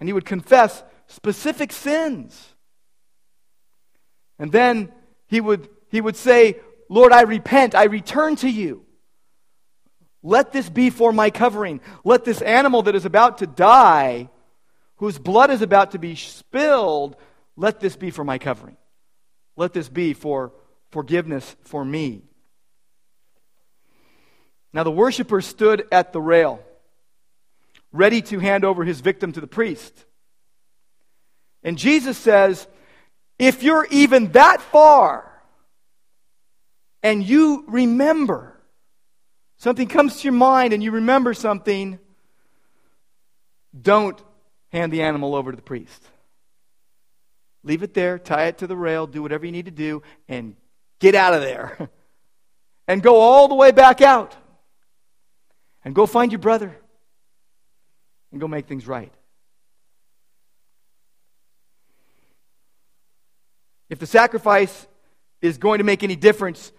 And 0.00 0.08
he 0.08 0.12
would 0.12 0.24
confess 0.24 0.82
specific 1.06 1.72
sins. 1.72 2.54
And 4.38 4.50
then 4.50 4.90
he 5.26 5.40
would, 5.40 5.68
he 5.90 6.00
would 6.00 6.16
say, 6.16 6.56
Lord, 6.88 7.12
I 7.12 7.22
repent. 7.22 7.74
I 7.74 7.84
return 7.84 8.36
to 8.36 8.48
you. 8.48 8.84
Let 10.22 10.52
this 10.52 10.68
be 10.68 10.90
for 10.90 11.12
my 11.12 11.30
covering. 11.30 11.80
Let 12.04 12.24
this 12.24 12.40
animal 12.40 12.82
that 12.84 12.94
is 12.94 13.04
about 13.04 13.38
to 13.38 13.46
die 13.46 14.30
whose 15.02 15.18
blood 15.18 15.50
is 15.50 15.62
about 15.62 15.90
to 15.90 15.98
be 15.98 16.14
spilled, 16.14 17.16
let 17.56 17.80
this 17.80 17.96
be 17.96 18.12
for 18.12 18.22
my 18.22 18.38
covering. 18.38 18.76
Let 19.56 19.72
this 19.72 19.88
be 19.88 20.14
for 20.14 20.52
forgiveness 20.92 21.56
for 21.64 21.84
me. 21.84 22.22
Now 24.72 24.84
the 24.84 24.92
worshiper 24.92 25.40
stood 25.40 25.88
at 25.90 26.12
the 26.12 26.20
rail, 26.20 26.62
ready 27.90 28.22
to 28.22 28.38
hand 28.38 28.64
over 28.64 28.84
his 28.84 29.00
victim 29.00 29.32
to 29.32 29.40
the 29.40 29.48
priest. 29.48 30.04
And 31.64 31.76
Jesus 31.76 32.16
says, 32.16 32.68
if 33.40 33.64
you're 33.64 33.88
even 33.90 34.30
that 34.32 34.62
far 34.62 35.42
and 37.02 37.24
you 37.24 37.64
remember, 37.66 38.56
something 39.56 39.88
comes 39.88 40.18
to 40.20 40.28
your 40.28 40.32
mind 40.32 40.72
and 40.72 40.80
you 40.80 40.92
remember 40.92 41.34
something, 41.34 41.98
don't 43.76 44.22
hand 44.72 44.92
the 44.92 45.02
animal 45.02 45.34
over 45.34 45.50
to 45.50 45.56
the 45.56 45.62
priest. 45.62 46.02
Leave 47.62 47.82
it 47.82 47.94
there, 47.94 48.18
tie 48.18 48.46
it 48.46 48.58
to 48.58 48.66
the 48.66 48.76
rail, 48.76 49.06
do 49.06 49.22
whatever 49.22 49.46
you 49.46 49.52
need 49.52 49.66
to 49.66 49.70
do, 49.70 50.02
and 50.28 50.56
get 50.98 51.14
out 51.14 51.34
of 51.34 51.42
there. 51.42 51.90
and 52.88 53.02
go 53.02 53.20
all 53.20 53.48
the 53.48 53.54
way 53.54 53.70
back 53.70 54.00
out. 54.00 54.34
And 55.84 55.94
go 55.94 56.06
find 56.06 56.32
your 56.32 56.38
brother. 56.38 56.76
And 58.30 58.40
go 58.40 58.48
make 58.48 58.66
things 58.66 58.86
right. 58.86 59.12
If 63.90 63.98
the 63.98 64.06
sacrifice 64.06 64.86
is 65.42 65.58
going 65.58 65.78
to 65.78 65.84
make 65.84 66.02
any 66.02 66.16
difference, 66.16 66.72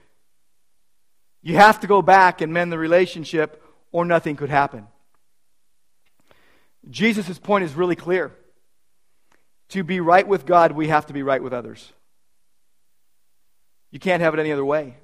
you 1.43 1.55
have 1.55 1.81
to 1.81 1.87
go 1.87 2.01
back 2.01 2.41
and 2.41 2.51
mend 2.51 2.71
the 2.71 2.77
relationship, 2.77 3.61
or 3.91 4.03
nothing 4.03 4.35
could 4.35 4.49
happen. 4.49 4.87
Jesus' 6.89 7.39
point 7.39 7.63
is 7.63 7.73
really 7.73 7.95
clear. 7.95 8.31
To 9.69 9.83
be 9.83 9.99
right 9.99 10.27
with 10.27 10.45
God, 10.45 10.73
we 10.73 10.89
have 10.89 11.07
to 11.07 11.13
be 11.13 11.23
right 11.23 11.41
with 11.41 11.53
others. 11.53 11.91
You 13.91 13.99
can't 13.99 14.21
have 14.21 14.33
it 14.33 14.39
any 14.39 14.51
other 14.51 14.65
way. 14.65 14.97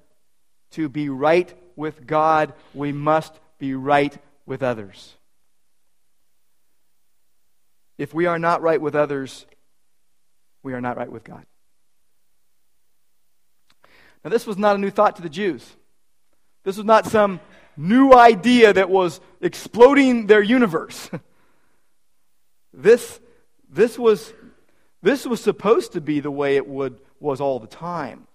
To 0.72 0.90
be 0.90 1.10
right 1.10 1.52
with 1.76 2.06
God, 2.06 2.54
we 2.74 2.92
must 2.92 3.34
be 3.58 3.74
right 3.74 4.16
with 4.46 4.62
others. 4.64 5.16
If 7.98 8.14
we 8.14 8.26
are 8.26 8.40
not 8.40 8.62
right 8.62 8.82
with 8.82 8.96
others, 8.96 9.46
we 10.64 10.74
are 10.74 10.82
not 10.82 10.98
right 10.98 11.12
with 11.12 11.24
God. 11.24 11.46
Now, 14.24 14.30
this 14.30 14.46
was 14.46 14.58
not 14.58 14.76
a 14.76 14.80
new 14.80 14.90
thought 14.90 15.16
to 15.16 15.22
the 15.22 15.30
Jews. 15.30 15.66
This 16.64 16.78
was 16.78 16.86
not 16.86 17.06
some 17.06 17.40
new 17.78 18.14
idea 18.14 18.74
that 18.74 18.90
was 18.90 19.22
exploding 19.42 20.28
their 20.28 20.44
universe. 20.44 21.10
This, 22.74 23.20
this, 23.70 23.98
was, 23.98 24.34
this 25.02 25.26
was 25.26 25.42
supposed 25.42 25.94
to 25.94 26.02
be 26.02 26.20
the 26.20 26.32
way 26.32 26.56
it 26.56 26.68
would, 26.68 27.00
was 27.20 27.42
all 27.42 27.60
the 27.60 27.68
time. 27.68 28.28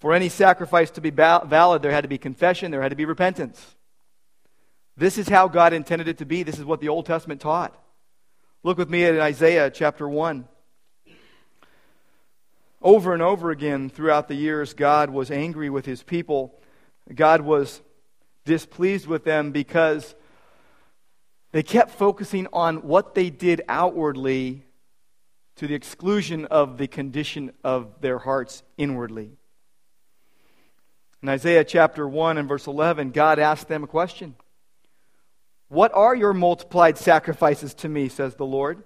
For 0.00 0.12
any 0.12 0.28
sacrifice 0.28 0.90
to 0.92 1.00
be 1.00 1.10
valid, 1.10 1.82
there 1.82 1.92
had 1.92 2.02
to 2.02 2.08
be 2.08 2.18
confession, 2.18 2.70
there 2.70 2.82
had 2.82 2.90
to 2.90 2.96
be 2.96 3.04
repentance. 3.04 3.76
This 4.96 5.16
is 5.16 5.28
how 5.28 5.48
God 5.48 5.72
intended 5.72 6.08
it 6.08 6.18
to 6.18 6.26
be. 6.26 6.42
This 6.42 6.58
is 6.58 6.64
what 6.64 6.80
the 6.80 6.88
Old 6.88 7.06
Testament 7.06 7.40
taught. 7.40 7.76
Look 8.62 8.78
with 8.78 8.90
me 8.90 9.04
at 9.04 9.18
Isaiah 9.18 9.70
chapter 9.70 10.08
1. 10.08 10.46
Over 12.82 13.12
and 13.12 13.22
over 13.22 13.50
again 13.50 13.88
throughout 13.88 14.28
the 14.28 14.34
years, 14.34 14.74
God 14.74 15.10
was 15.10 15.30
angry 15.30 15.70
with 15.70 15.86
his 15.86 16.02
people. 16.02 16.52
God 17.14 17.40
was 17.40 17.80
displeased 18.44 19.06
with 19.06 19.24
them 19.24 19.52
because 19.52 20.14
they 21.52 21.62
kept 21.62 21.92
focusing 21.92 22.48
on 22.52 22.78
what 22.78 23.14
they 23.14 23.30
did 23.30 23.62
outwardly 23.68 24.64
to 25.56 25.66
the 25.66 25.74
exclusion 25.74 26.46
of 26.46 26.78
the 26.78 26.88
condition 26.88 27.52
of 27.62 28.00
their 28.00 28.18
hearts 28.18 28.62
inwardly. 28.78 29.32
In 31.22 31.28
Isaiah 31.28 31.64
chapter 31.64 32.08
1 32.08 32.38
and 32.38 32.48
verse 32.48 32.66
11, 32.66 33.10
God 33.10 33.38
asked 33.38 33.68
them 33.68 33.84
a 33.84 33.86
question 33.86 34.34
What 35.68 35.92
are 35.94 36.16
your 36.16 36.32
multiplied 36.32 36.98
sacrifices 36.98 37.74
to 37.74 37.88
me, 37.88 38.08
says 38.08 38.34
the 38.34 38.46
Lord? 38.46 38.82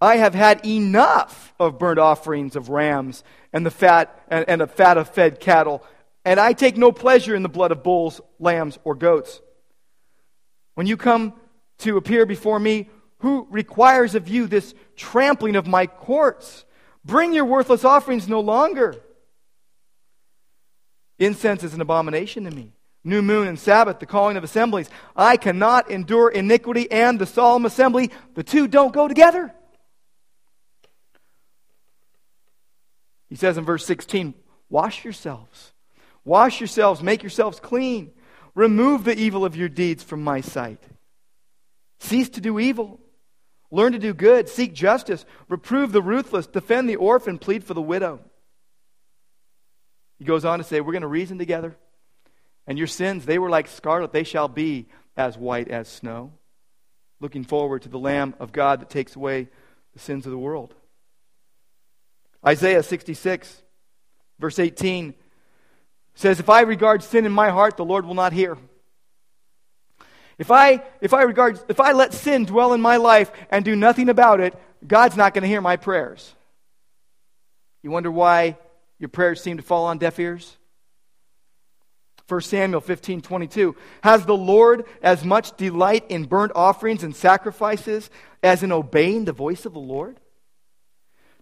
I 0.00 0.16
have 0.16 0.34
had 0.34 0.66
enough 0.66 1.54
of 1.58 1.78
burnt 1.78 1.98
offerings 1.98 2.56
of 2.56 2.68
rams 2.68 3.22
and 3.52 3.64
the 3.64 3.70
fat 3.70 4.22
and, 4.28 4.46
and 4.48 4.60
the 4.60 4.66
fat 4.66 4.98
of 4.98 5.08
fed 5.10 5.40
cattle, 5.40 5.84
and 6.24 6.40
I 6.40 6.52
take 6.54 6.76
no 6.76 6.90
pleasure 6.90 7.34
in 7.34 7.42
the 7.42 7.48
blood 7.48 7.70
of 7.70 7.82
bulls, 7.82 8.20
lambs, 8.38 8.78
or 8.82 8.94
goats. 8.94 9.40
When 10.74 10.86
you 10.86 10.96
come 10.96 11.34
to 11.78 11.96
appear 11.96 12.26
before 12.26 12.58
me, 12.58 12.88
who 13.18 13.46
requires 13.50 14.14
of 14.14 14.28
you 14.28 14.46
this 14.46 14.74
trampling 14.96 15.56
of 15.56 15.66
my 15.66 15.86
courts? 15.86 16.64
Bring 17.04 17.32
your 17.32 17.44
worthless 17.44 17.84
offerings 17.84 18.28
no 18.28 18.40
longer. 18.40 18.96
Incense 21.18 21.62
is 21.62 21.74
an 21.74 21.80
abomination 21.80 22.44
to 22.44 22.50
me. 22.50 22.72
New 23.04 23.22
moon 23.22 23.46
and 23.46 23.58
Sabbath, 23.58 24.00
the 24.00 24.06
calling 24.06 24.36
of 24.36 24.44
assemblies. 24.44 24.90
I 25.14 25.36
cannot 25.36 25.90
endure 25.90 26.28
iniquity 26.28 26.90
and 26.90 27.18
the 27.18 27.26
solemn 27.26 27.64
assembly. 27.64 28.10
The 28.34 28.42
two 28.42 28.66
don't 28.66 28.92
go 28.92 29.06
together. 29.06 29.54
He 33.28 33.36
says 33.36 33.56
in 33.58 33.64
verse 33.64 33.86
16, 33.86 34.34
Wash 34.68 35.04
yourselves. 35.04 35.72
Wash 36.24 36.60
yourselves. 36.60 37.02
Make 37.02 37.22
yourselves 37.22 37.60
clean. 37.60 38.10
Remove 38.54 39.04
the 39.04 39.16
evil 39.16 39.44
of 39.44 39.54
your 39.54 39.68
deeds 39.68 40.02
from 40.02 40.24
my 40.24 40.40
sight. 40.40 40.82
Cease 41.98 42.28
to 42.30 42.40
do 42.40 42.58
evil. 42.58 43.00
Learn 43.70 43.92
to 43.92 43.98
do 43.98 44.14
good. 44.14 44.48
Seek 44.48 44.74
justice. 44.74 45.24
Reprove 45.48 45.92
the 45.92 46.02
ruthless. 46.02 46.46
Defend 46.46 46.88
the 46.88 46.96
orphan. 46.96 47.38
Plead 47.38 47.64
for 47.64 47.74
the 47.74 47.82
widow. 47.82 48.20
He 50.18 50.24
goes 50.24 50.44
on 50.44 50.58
to 50.58 50.64
say, 50.64 50.80
We're 50.80 50.92
going 50.92 51.02
to 51.02 51.08
reason 51.08 51.38
together. 51.38 51.76
And 52.66 52.78
your 52.78 52.86
sins, 52.86 53.24
they 53.24 53.38
were 53.38 53.50
like 53.50 53.68
scarlet. 53.68 54.12
They 54.12 54.24
shall 54.24 54.48
be 54.48 54.86
as 55.16 55.36
white 55.36 55.68
as 55.68 55.88
snow. 55.88 56.32
Looking 57.20 57.44
forward 57.44 57.82
to 57.82 57.88
the 57.88 57.98
Lamb 57.98 58.34
of 58.38 58.52
God 58.52 58.80
that 58.80 58.90
takes 58.90 59.16
away 59.16 59.48
the 59.94 59.98
sins 59.98 60.26
of 60.26 60.32
the 60.32 60.38
world. 60.38 60.74
Isaiah 62.46 62.82
66, 62.82 63.62
verse 64.38 64.58
18 64.58 65.14
says, 66.14 66.38
If 66.38 66.50
I 66.50 66.60
regard 66.62 67.02
sin 67.02 67.24
in 67.24 67.32
my 67.32 67.50
heart, 67.50 67.76
the 67.76 67.84
Lord 67.84 68.04
will 68.04 68.14
not 68.14 68.32
hear. 68.32 68.58
If 70.38 70.50
I, 70.50 70.82
if 71.00 71.14
I 71.14 71.22
regard, 71.22 71.58
if 71.68 71.80
I 71.80 71.92
let 71.92 72.12
sin 72.12 72.44
dwell 72.44 72.72
in 72.74 72.80
my 72.80 72.96
life 72.96 73.30
and 73.50 73.64
do 73.64 73.74
nothing 73.74 74.08
about 74.08 74.40
it, 74.40 74.54
God's 74.86 75.16
not 75.16 75.34
going 75.34 75.42
to 75.42 75.48
hear 75.48 75.60
my 75.60 75.76
prayers. 75.76 76.34
You 77.82 77.90
wonder 77.90 78.10
why 78.10 78.58
your 78.98 79.08
prayers 79.08 79.40
seem 79.40 79.56
to 79.56 79.62
fall 79.62 79.86
on 79.86 79.98
deaf 79.98 80.18
ears? 80.18 80.56
1 82.28 82.40
Samuel 82.40 82.80
15, 82.80 83.20
22. 83.22 83.76
Has 84.02 84.26
the 84.26 84.36
Lord 84.36 84.84
as 85.00 85.24
much 85.24 85.56
delight 85.56 86.04
in 86.08 86.24
burnt 86.24 86.52
offerings 86.54 87.04
and 87.04 87.14
sacrifices 87.14 88.10
as 88.42 88.62
in 88.62 88.72
obeying 88.72 89.24
the 89.24 89.32
voice 89.32 89.64
of 89.64 89.72
the 89.72 89.78
Lord? 89.78 90.18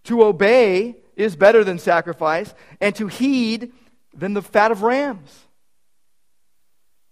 To 0.03 0.23
obey 0.23 0.97
is 1.15 1.35
better 1.35 1.63
than 1.63 1.79
sacrifice, 1.79 2.53
and 2.79 2.93
to 2.95 3.07
heed 3.07 3.71
than 4.13 4.33
the 4.33 4.41
fat 4.41 4.71
of 4.71 4.83
rams. 4.83 5.44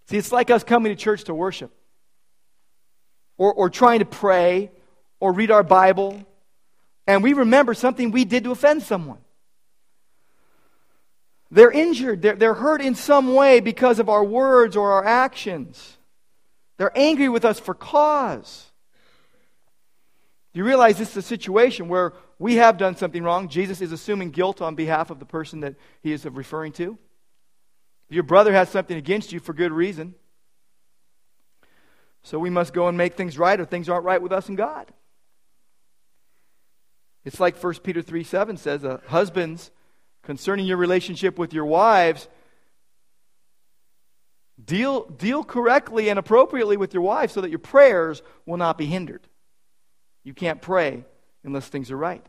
See, 0.06 0.18
it's 0.18 0.32
like 0.32 0.50
us 0.50 0.64
coming 0.64 0.94
to 0.94 0.96
church 0.96 1.24
to 1.24 1.34
worship, 1.34 1.72
or, 3.38 3.52
or 3.52 3.70
trying 3.70 4.00
to 4.00 4.04
pray, 4.04 4.70
or 5.20 5.32
read 5.32 5.50
our 5.50 5.62
Bible, 5.62 6.24
and 7.06 7.22
we 7.22 7.32
remember 7.32 7.74
something 7.74 8.10
we 8.10 8.24
did 8.24 8.44
to 8.44 8.50
offend 8.50 8.82
someone. 8.82 9.18
They're 11.50 11.70
injured, 11.70 12.22
they're, 12.22 12.36
they're 12.36 12.54
hurt 12.54 12.80
in 12.80 12.94
some 12.94 13.34
way 13.34 13.60
because 13.60 13.98
of 13.98 14.08
our 14.08 14.24
words 14.24 14.76
or 14.76 14.92
our 14.92 15.04
actions. 15.04 15.96
They're 16.76 16.96
angry 16.96 17.28
with 17.28 17.44
us 17.44 17.60
for 17.60 17.74
cause. 17.74 18.70
Do 20.52 20.58
You 20.58 20.64
realize 20.64 20.98
this 20.98 21.10
is 21.10 21.16
a 21.18 21.22
situation 21.22 21.88
where 21.88 22.12
we 22.38 22.56
have 22.56 22.76
done 22.76 22.96
something 22.96 23.22
wrong. 23.22 23.48
Jesus 23.48 23.80
is 23.80 23.92
assuming 23.92 24.30
guilt 24.30 24.60
on 24.60 24.74
behalf 24.74 25.10
of 25.10 25.18
the 25.18 25.24
person 25.24 25.60
that 25.60 25.76
he 26.02 26.12
is 26.12 26.24
referring 26.24 26.72
to. 26.72 26.98
Your 28.08 28.22
brother 28.22 28.52
has 28.52 28.68
something 28.68 28.96
against 28.96 29.32
you 29.32 29.40
for 29.40 29.52
good 29.52 29.72
reason. 29.72 30.14
So 32.22 32.38
we 32.38 32.50
must 32.50 32.72
go 32.72 32.88
and 32.88 32.96
make 32.96 33.14
things 33.14 33.38
right, 33.38 33.58
or 33.60 33.64
things 33.64 33.88
aren't 33.88 34.04
right 34.04 34.20
with 34.20 34.32
us 34.32 34.48
and 34.48 34.56
God. 34.56 34.90
It's 37.24 37.40
like 37.40 37.62
1 37.62 37.74
Peter 37.82 38.02
3 38.02 38.24
7 38.24 38.56
says, 38.56 38.84
uh, 38.84 39.00
Husbands, 39.06 39.70
concerning 40.22 40.66
your 40.66 40.76
relationship 40.76 41.38
with 41.38 41.52
your 41.52 41.64
wives, 41.64 42.28
deal, 44.62 45.04
deal 45.04 45.44
correctly 45.44 46.08
and 46.08 46.18
appropriately 46.18 46.76
with 46.76 46.94
your 46.94 47.02
wife 47.02 47.30
so 47.30 47.40
that 47.40 47.50
your 47.50 47.58
prayers 47.58 48.22
will 48.46 48.56
not 48.56 48.78
be 48.78 48.86
hindered. 48.86 49.26
You 50.22 50.34
can't 50.34 50.60
pray 50.60 51.04
unless 51.42 51.68
things 51.68 51.90
are 51.90 51.96
right. 51.96 52.24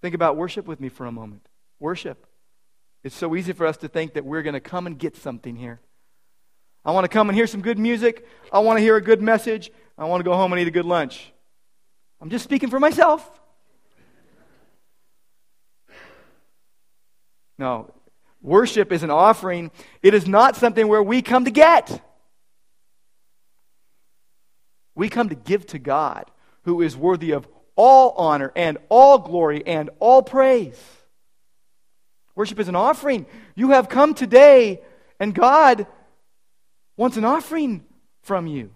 Think 0.00 0.14
about 0.14 0.36
worship 0.36 0.66
with 0.66 0.80
me 0.80 0.88
for 0.88 1.06
a 1.06 1.12
moment. 1.12 1.48
Worship. 1.80 2.27
It's 3.08 3.16
so 3.16 3.34
easy 3.34 3.54
for 3.54 3.66
us 3.66 3.78
to 3.78 3.88
think 3.88 4.12
that 4.12 4.26
we're 4.26 4.42
going 4.42 4.52
to 4.52 4.60
come 4.60 4.86
and 4.86 4.98
get 4.98 5.16
something 5.16 5.56
here. 5.56 5.80
I 6.84 6.90
want 6.90 7.04
to 7.04 7.08
come 7.08 7.30
and 7.30 7.36
hear 7.36 7.46
some 7.46 7.62
good 7.62 7.78
music. 7.78 8.26
I 8.52 8.58
want 8.58 8.76
to 8.76 8.82
hear 8.82 8.96
a 8.96 9.00
good 9.00 9.22
message. 9.22 9.72
I 9.96 10.04
want 10.04 10.20
to 10.20 10.24
go 10.24 10.34
home 10.34 10.52
and 10.52 10.60
eat 10.60 10.68
a 10.68 10.70
good 10.70 10.84
lunch. 10.84 11.32
I'm 12.20 12.28
just 12.28 12.44
speaking 12.44 12.68
for 12.68 12.78
myself. 12.78 13.26
No, 17.56 17.94
worship 18.42 18.92
is 18.92 19.02
an 19.02 19.10
offering. 19.10 19.70
It 20.02 20.12
is 20.12 20.28
not 20.28 20.54
something 20.54 20.86
where 20.86 21.02
we 21.02 21.22
come 21.22 21.46
to 21.46 21.50
get. 21.50 22.02
We 24.94 25.08
come 25.08 25.30
to 25.30 25.34
give 25.34 25.66
to 25.68 25.78
God, 25.78 26.30
who 26.64 26.82
is 26.82 26.94
worthy 26.94 27.30
of 27.30 27.48
all 27.74 28.10
honor 28.18 28.52
and 28.54 28.76
all 28.90 29.16
glory 29.16 29.66
and 29.66 29.88
all 29.98 30.22
praise. 30.22 30.78
Worship 32.38 32.60
is 32.60 32.68
an 32.68 32.76
offering. 32.76 33.26
You 33.56 33.70
have 33.70 33.88
come 33.88 34.14
today, 34.14 34.80
and 35.18 35.34
God 35.34 35.88
wants 36.96 37.16
an 37.16 37.24
offering 37.24 37.84
from 38.22 38.46
you. 38.46 38.70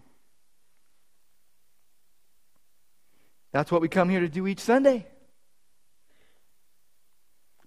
That's 3.52 3.70
what 3.70 3.80
we 3.80 3.86
come 3.86 4.08
here 4.08 4.18
to 4.18 4.28
do 4.28 4.48
each 4.48 4.58
Sunday. 4.58 5.06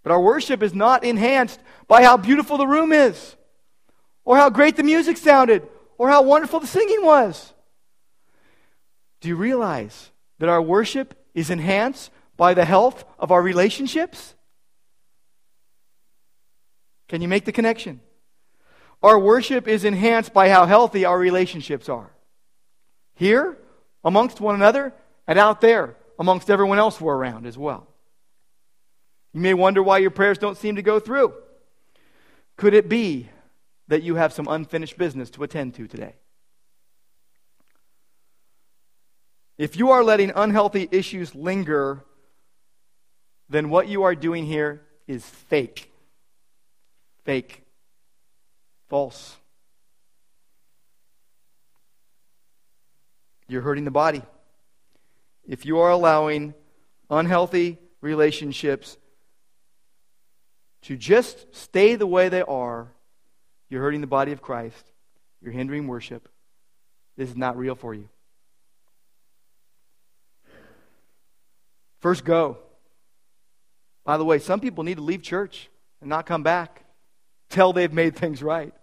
But 0.04 0.12
our 0.12 0.20
worship 0.20 0.62
is 0.62 0.74
not 0.74 1.06
enhanced 1.06 1.62
by 1.88 2.04
how 2.04 2.18
beautiful 2.18 2.58
the 2.58 2.68
room 2.68 2.92
is, 2.92 3.38
or 4.26 4.36
how 4.36 4.50
great 4.50 4.76
the 4.76 4.84
music 4.84 5.16
sounded, 5.16 5.66
or 5.98 6.10
how 6.10 6.24
wonderful 6.24 6.60
the 6.60 6.68
singing 6.68 7.06
was. 7.06 7.54
Do 9.22 9.30
you 9.30 9.38
realize 9.38 10.12
that 10.40 10.50
our 10.50 10.62
worship 10.62 11.18
is 11.34 11.50
enhanced 11.50 12.12
by 12.36 12.54
the 12.54 12.66
health 12.66 13.06
of 13.18 13.32
our 13.32 13.42
relationships? 13.42 14.35
Can 17.08 17.22
you 17.22 17.28
make 17.28 17.46
the 17.46 17.52
connection? 17.52 18.00
Our 19.04 19.20
worship 19.20 19.68
is 19.68 19.86
enhanced 19.86 20.34
by 20.34 20.50
how 20.50 20.66
healthy 20.66 21.06
our 21.06 21.18
relationships 21.18 21.90
are. 21.90 22.12
Here, 23.14 23.58
amongst 24.04 24.42
one 24.42 24.56
another, 24.56 24.94
and 25.28 25.38
out 25.38 25.62
there, 25.62 25.96
amongst 26.18 26.50
everyone 26.50 26.80
else 26.80 27.00
we're 27.00 27.16
around 27.16 27.46
as 27.46 27.58
well. 27.58 27.88
You 29.34 29.42
may 29.42 29.54
wonder 29.54 29.84
why 29.84 30.00
your 30.00 30.12
prayers 30.12 30.38
don't 30.38 30.58
seem 30.58 30.78
to 30.78 30.82
go 30.82 31.00
through. 31.00 31.34
Could 32.58 32.74
it 32.74 32.90
be 32.90 33.30
that 33.88 34.02
you 34.02 34.16
have 34.16 34.34
some 34.34 34.48
unfinished 34.48 34.98
business 34.98 35.30
to 35.32 35.44
attend 35.44 35.76
to 35.76 35.88
today? 35.88 36.16
If 39.58 39.78
you 39.78 39.92
are 39.92 40.04
letting 40.04 40.32
unhealthy 40.36 40.88
issues 40.92 41.36
linger, 41.36 42.04
then 43.50 43.70
what 43.70 43.88
you 43.88 44.04
are 44.04 44.16
doing 44.16 44.46
here 44.46 44.82
is 45.08 45.24
fake 45.26 45.92
fake, 47.26 47.64
false. 48.88 49.36
You're 53.48 53.62
hurting 53.62 53.84
the 53.84 53.92
body. 53.92 54.22
If 55.48 55.66
you 55.66 55.80
are 55.80 55.92
allowing 55.92 56.54
unhealthy 57.10 57.78
relationships 58.02 58.98
to 60.84 60.96
just 60.96 61.54
stay 61.54 61.96
the 61.96 62.08
way 62.08 62.30
they 62.30 62.42
are, 62.42 62.92
you're 63.70 63.82
hurting 63.82 64.02
the 64.02 64.08
body 64.08 64.32
of 64.32 64.42
Christ. 64.42 64.92
You're 65.42 65.52
hindering 65.52 65.88
worship. 65.88 66.30
This 67.18 67.30
is 67.30 67.36
not 67.36 67.58
real 67.58 67.76
for 67.76 67.94
you. 67.94 68.10
First, 72.00 72.24
go. 72.24 72.58
By 74.04 74.18
the 74.18 74.26
way, 74.26 74.38
some 74.38 74.60
people 74.60 74.84
need 74.84 74.98
to 74.98 75.04
leave 75.04 75.24
church 75.24 75.70
and 76.02 76.10
not 76.10 76.28
come 76.28 76.44
back 76.44 76.85
till 77.56 77.72
they've 77.72 77.94
made 77.94 78.18
things 78.18 78.44
right. 78.44 78.74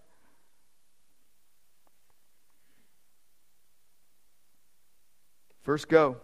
First 5.60 5.90
go. 5.90 6.16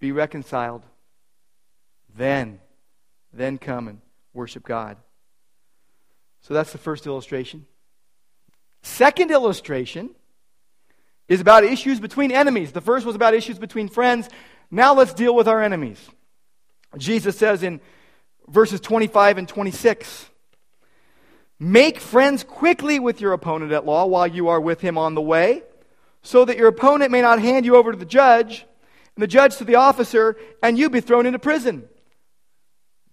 Be 0.00 0.10
reconciled. 0.10 0.82
Then, 2.16 2.58
then 3.32 3.56
come 3.56 3.86
and 3.86 4.00
worship 4.34 4.64
God. 4.64 4.96
So 6.40 6.54
that's 6.54 6.72
the 6.72 6.78
first 6.78 7.06
illustration. 7.06 7.66
Second 8.82 9.30
illustration 9.30 10.10
is 11.28 11.40
about 11.40 11.62
issues 11.62 12.00
between 12.00 12.32
enemies. 12.32 12.72
The 12.72 12.80
first 12.80 13.06
was 13.06 13.14
about 13.14 13.32
issues 13.32 13.60
between 13.60 13.88
friends. 13.88 14.28
Now 14.72 14.92
let's 14.92 15.14
deal 15.14 15.36
with 15.36 15.46
our 15.46 15.62
enemies. 15.62 16.04
Jesus 16.96 17.38
says 17.38 17.62
in 17.62 17.80
verses 18.48 18.80
25 18.80 19.38
and 19.38 19.48
26 19.48 20.30
Make 21.58 22.00
friends 22.00 22.44
quickly 22.44 22.98
with 22.98 23.20
your 23.20 23.32
opponent 23.32 23.72
at 23.72 23.86
law 23.86 24.06
while 24.06 24.26
you 24.26 24.48
are 24.48 24.60
with 24.60 24.80
him 24.80 24.98
on 24.98 25.14
the 25.14 25.22
way, 25.22 25.62
so 26.22 26.44
that 26.44 26.58
your 26.58 26.68
opponent 26.68 27.10
may 27.10 27.22
not 27.22 27.40
hand 27.40 27.64
you 27.64 27.76
over 27.76 27.92
to 27.92 27.98
the 27.98 28.04
judge, 28.04 28.66
and 29.14 29.22
the 29.22 29.26
judge 29.26 29.56
to 29.56 29.64
the 29.64 29.76
officer, 29.76 30.36
and 30.62 30.78
you 30.78 30.90
be 30.90 31.00
thrown 31.00 31.24
into 31.24 31.38
prison. 31.38 31.88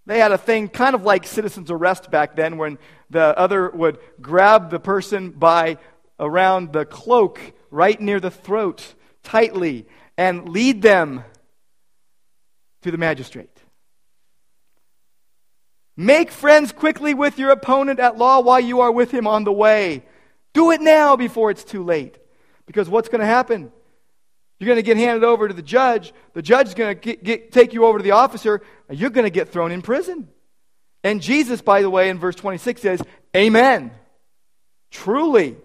They 0.06 0.20
had 0.20 0.34
a 0.34 0.38
thing 0.38 0.68
kind 0.68 0.96
of 0.96 1.04
like 1.04 1.26
citizen's 1.26 1.72
arrest 1.72 2.12
back 2.12 2.36
then 2.36 2.58
when 2.58 2.78
the 3.10 3.38
other 3.38 3.70
would 3.70 4.00
grab 4.20 4.70
the 4.70 4.80
person 4.80 5.32
by 5.32 5.78
around 6.20 6.74
the 6.74 6.86
cloak 6.86 7.40
right 7.72 8.00
near 8.00 8.20
the 8.20 8.32
throat 8.32 8.94
tightly 9.24 9.88
and 10.18 10.50
lead 10.50 10.82
them 10.82 11.24
to 12.82 12.92
the 12.92 12.98
magistrate. 12.98 13.53
Make 15.96 16.32
friends 16.32 16.72
quickly 16.72 17.14
with 17.14 17.38
your 17.38 17.52
opponent 17.52 18.00
at 18.00 18.18
law 18.18 18.40
while 18.42 18.60
you 18.60 18.82
are 18.82 18.92
with 18.92 19.12
him 19.12 19.28
on 19.28 19.44
the 19.44 19.52
way. 19.52 20.04
Do 20.54 20.72
it 20.72 20.82
now 20.82 21.16
before 21.16 21.52
it's 21.52 21.64
too 21.64 21.84
late. 21.84 22.18
Because 22.66 22.90
what's 22.90 23.10
going 23.10 23.22
to 23.22 23.28
happen? 23.28 23.72
You're 24.60 24.68
going 24.68 24.78
to 24.78 24.84
get 24.84 24.98
handed 24.98 25.24
over 25.24 25.48
to 25.48 25.54
the 25.54 25.62
judge. 25.62 26.14
The 26.34 26.42
judge 26.42 26.68
is 26.70 26.74
going 26.74 26.98
to 27.00 27.50
take 27.50 27.74
you 27.74 27.86
over 27.86 28.00
to 28.00 28.04
the 28.04 28.12
officer. 28.12 28.62
And 28.88 28.98
you're 28.98 29.10
going 29.10 29.26
to 29.26 29.30
get 29.30 29.50
thrown 29.50 29.72
in 29.72 29.82
prison. 29.82 30.30
And 31.04 31.22
Jesus, 31.22 31.62
by 31.62 31.82
the 31.82 31.90
way, 31.90 32.10
in 32.10 32.18
verse 32.18 32.36
26 32.36 32.82
says, 32.82 33.02
Amen. 33.36 33.92
Truly, 34.90 35.58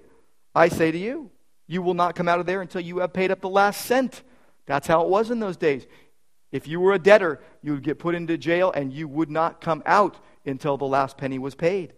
I 0.54 0.68
say 0.68 0.90
to 0.90 0.98
you, 0.98 1.30
you 1.66 1.82
will 1.82 1.94
not 1.94 2.16
come 2.16 2.28
out 2.28 2.40
of 2.40 2.46
there 2.46 2.62
until 2.62 2.80
you 2.80 2.98
have 2.98 3.12
paid 3.12 3.30
up 3.30 3.40
the 3.40 3.48
last 3.48 3.84
cent. 3.84 4.22
That's 4.66 4.86
how 4.86 5.02
it 5.02 5.08
was 5.08 5.30
in 5.30 5.38
those 5.38 5.56
days. 5.56 5.86
If 6.50 6.66
you 6.66 6.80
were 6.80 6.92
a 6.92 6.98
debtor, 6.98 7.40
you 7.62 7.72
would 7.72 7.82
get 7.82 7.98
put 7.98 8.14
into 8.14 8.38
jail 8.38 8.72
and 8.72 8.92
you 8.92 9.06
would 9.06 9.30
not 9.30 9.60
come 9.60 9.82
out 9.84 10.16
until 10.46 10.76
the 10.76 10.86
last 10.86 11.18
penny 11.18 11.38
was 11.38 11.54
paid. 11.54 11.92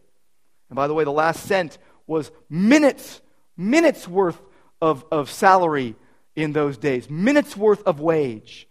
And 0.69 0.77
by 0.77 0.87
the 0.89 0.95
way, 0.95 1.05
the 1.05 1.13
last 1.13 1.47
cent 1.47 1.79
was 2.07 2.31
minutes, 2.49 3.21
minutes 3.57 4.09
worth 4.09 4.41
of, 4.81 5.05
of 5.13 5.31
salary 5.31 5.95
in 6.35 6.53
those 6.53 6.79
days, 6.79 7.09
minutes 7.09 7.57
worth 7.57 7.83
of 7.85 8.01
wage. 8.01 8.67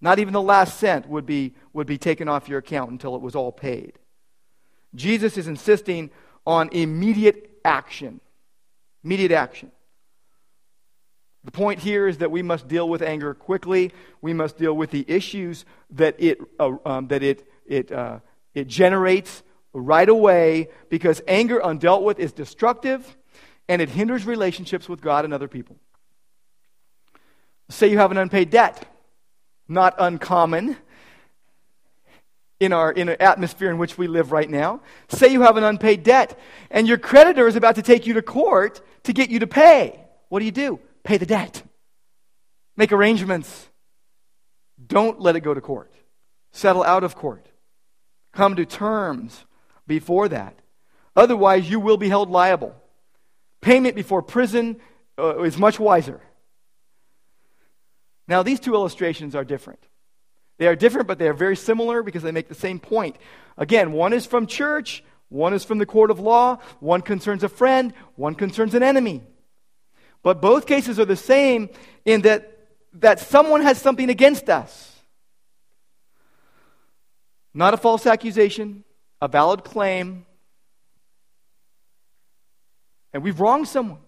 Not 0.00 0.18
even 0.18 0.32
the 0.32 0.40
last 0.42 0.78
cent 0.78 1.08
would 1.08 1.26
be, 1.26 1.54
would 1.72 1.86
be 1.86 1.98
taken 1.98 2.28
off 2.28 2.48
your 2.48 2.58
account 2.58 2.90
until 2.90 3.16
it 3.16 3.22
was 3.22 3.34
all 3.34 3.52
paid. 3.52 3.98
Jesus 4.94 5.36
is 5.36 5.46
insisting 5.46 6.10
on 6.46 6.70
immediate 6.72 7.50
action. 7.64 8.20
Immediate 9.04 9.32
action. 9.32 9.70
The 11.44 11.50
point 11.50 11.80
here 11.80 12.06
is 12.06 12.18
that 12.18 12.30
we 12.30 12.42
must 12.42 12.68
deal 12.68 12.88
with 12.88 13.00
anger 13.00 13.32
quickly. 13.32 13.92
We 14.20 14.34
must 14.34 14.58
deal 14.58 14.74
with 14.74 14.90
the 14.90 15.04
issues 15.08 15.64
that 15.90 16.16
it, 16.18 16.38
uh, 16.58 16.76
um, 16.84 17.08
that 17.08 17.22
it, 17.22 17.48
it, 17.66 17.90
uh, 17.90 18.20
it 18.54 18.66
generates 18.66 19.42
right 19.72 20.08
away 20.08 20.68
because 20.90 21.22
anger 21.26 21.60
undealt 21.60 22.02
with 22.02 22.18
is 22.18 22.32
destructive 22.32 23.16
and 23.68 23.80
it 23.80 23.88
hinders 23.88 24.26
relationships 24.26 24.88
with 24.88 25.00
God 25.00 25.24
and 25.24 25.32
other 25.32 25.48
people. 25.48 25.76
Say 27.70 27.88
you 27.88 27.98
have 27.98 28.10
an 28.10 28.18
unpaid 28.18 28.50
debt. 28.50 28.86
Not 29.68 29.94
uncommon 29.98 30.76
in 32.58 32.72
our 32.72 32.90
in 32.90 33.08
an 33.08 33.16
atmosphere 33.20 33.70
in 33.70 33.78
which 33.78 33.96
we 33.96 34.08
live 34.08 34.32
right 34.32 34.50
now. 34.50 34.80
Say 35.08 35.28
you 35.28 35.42
have 35.42 35.56
an 35.56 35.62
unpaid 35.62 36.02
debt 36.02 36.38
and 36.70 36.88
your 36.88 36.98
creditor 36.98 37.46
is 37.46 37.56
about 37.56 37.76
to 37.76 37.82
take 37.82 38.06
you 38.06 38.14
to 38.14 38.22
court 38.22 38.82
to 39.04 39.12
get 39.12 39.30
you 39.30 39.38
to 39.38 39.46
pay. 39.46 40.00
What 40.28 40.40
do 40.40 40.44
you 40.44 40.50
do? 40.50 40.80
Pay 41.02 41.16
the 41.16 41.26
debt. 41.26 41.62
Make 42.76 42.92
arrangements. 42.92 43.68
Don't 44.84 45.20
let 45.20 45.36
it 45.36 45.40
go 45.40 45.54
to 45.54 45.60
court. 45.60 45.92
Settle 46.52 46.82
out 46.82 47.04
of 47.04 47.14
court. 47.16 47.46
Come 48.32 48.56
to 48.56 48.64
terms 48.64 49.44
before 49.86 50.28
that. 50.28 50.54
Otherwise, 51.16 51.68
you 51.68 51.80
will 51.80 51.96
be 51.96 52.08
held 52.08 52.30
liable. 52.30 52.74
Payment 53.60 53.94
before 53.94 54.22
prison 54.22 54.76
uh, 55.18 55.42
is 55.42 55.58
much 55.58 55.78
wiser. 55.78 56.20
Now, 58.26 58.42
these 58.42 58.60
two 58.60 58.74
illustrations 58.74 59.34
are 59.34 59.44
different. 59.44 59.80
They 60.58 60.68
are 60.68 60.76
different, 60.76 61.08
but 61.08 61.18
they 61.18 61.28
are 61.28 61.34
very 61.34 61.56
similar 61.56 62.02
because 62.02 62.22
they 62.22 62.32
make 62.32 62.48
the 62.48 62.54
same 62.54 62.78
point. 62.78 63.16
Again, 63.56 63.92
one 63.92 64.12
is 64.12 64.26
from 64.26 64.46
church, 64.46 65.02
one 65.28 65.52
is 65.52 65.64
from 65.64 65.78
the 65.78 65.86
court 65.86 66.10
of 66.10 66.20
law, 66.20 66.58
one 66.80 67.02
concerns 67.02 67.42
a 67.42 67.48
friend, 67.48 67.92
one 68.14 68.34
concerns 68.34 68.74
an 68.74 68.82
enemy. 68.82 69.22
But 70.22 70.40
both 70.40 70.66
cases 70.66 70.98
are 70.98 71.04
the 71.04 71.16
same 71.16 71.70
in 72.04 72.22
that, 72.22 72.58
that 72.94 73.20
someone 73.20 73.62
has 73.62 73.80
something 73.80 74.10
against 74.10 74.48
us. 74.48 74.98
Not 77.54 77.74
a 77.74 77.76
false 77.76 78.06
accusation, 78.06 78.84
a 79.20 79.28
valid 79.28 79.64
claim. 79.64 80.26
And 83.12 83.22
we've 83.22 83.40
wronged 83.40 83.68
someone. 83.68 83.98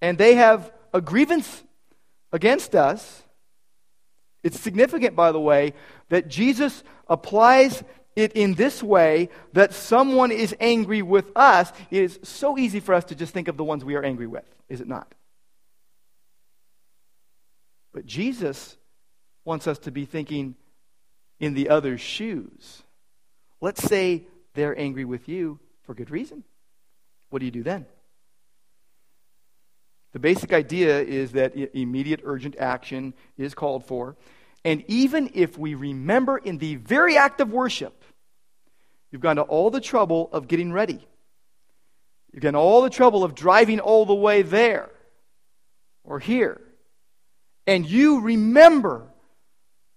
And 0.00 0.16
they 0.16 0.34
have 0.34 0.72
a 0.94 1.00
grievance 1.00 1.64
against 2.32 2.74
us. 2.74 3.22
It's 4.42 4.60
significant, 4.60 5.16
by 5.16 5.32
the 5.32 5.40
way, 5.40 5.74
that 6.08 6.28
Jesus 6.28 6.84
applies 7.08 7.82
it 8.16 8.32
in 8.32 8.54
this 8.54 8.82
way 8.82 9.28
that 9.52 9.74
someone 9.74 10.32
is 10.32 10.56
angry 10.58 11.02
with 11.02 11.30
us, 11.36 11.70
it 11.90 12.02
is 12.02 12.18
so 12.22 12.58
easy 12.58 12.80
for 12.80 12.94
us 12.94 13.04
to 13.04 13.14
just 13.14 13.32
think 13.32 13.46
of 13.46 13.56
the 13.56 13.64
ones 13.64 13.84
we 13.84 13.94
are 13.94 14.02
angry 14.02 14.26
with, 14.26 14.44
is 14.68 14.80
it 14.80 14.88
not? 14.88 15.14
But 17.92 18.06
Jesus 18.06 18.76
wants 19.44 19.66
us 19.66 19.78
to 19.80 19.90
be 19.90 20.06
thinking 20.06 20.56
in 21.38 21.54
the 21.54 21.68
other's 21.68 22.00
shoes. 22.00 22.82
Let's 23.60 23.82
say 23.82 24.26
they're 24.54 24.78
angry 24.78 25.04
with 25.04 25.28
you 25.28 25.60
for 25.84 25.94
good 25.94 26.10
reason. 26.10 26.42
What 27.30 27.40
do 27.40 27.44
you 27.44 27.52
do 27.52 27.62
then? 27.62 27.86
The 30.12 30.18
basic 30.18 30.52
idea 30.54 31.02
is 31.02 31.32
that 31.32 31.54
immediate 31.76 32.20
urgent 32.24 32.56
action 32.58 33.12
is 33.36 33.54
called 33.54 33.84
for. 33.84 34.16
And 34.64 34.82
even 34.88 35.30
if 35.34 35.56
we 35.58 35.74
remember 35.74 36.38
in 36.38 36.58
the 36.58 36.76
very 36.76 37.16
act 37.16 37.40
of 37.40 37.52
worship 37.52 38.02
You've 39.16 39.22
gone 39.22 39.36
to 39.36 39.42
all 39.44 39.70
the 39.70 39.80
trouble 39.80 40.28
of 40.30 40.46
getting 40.46 40.74
ready. 40.74 41.00
You've 42.34 42.42
gone 42.42 42.52
to 42.52 42.58
all 42.58 42.82
the 42.82 42.90
trouble 42.90 43.24
of 43.24 43.34
driving 43.34 43.80
all 43.80 44.04
the 44.04 44.14
way 44.14 44.42
there 44.42 44.90
or 46.04 46.18
here. 46.18 46.60
And 47.66 47.88
you 47.88 48.20
remember, 48.20 49.06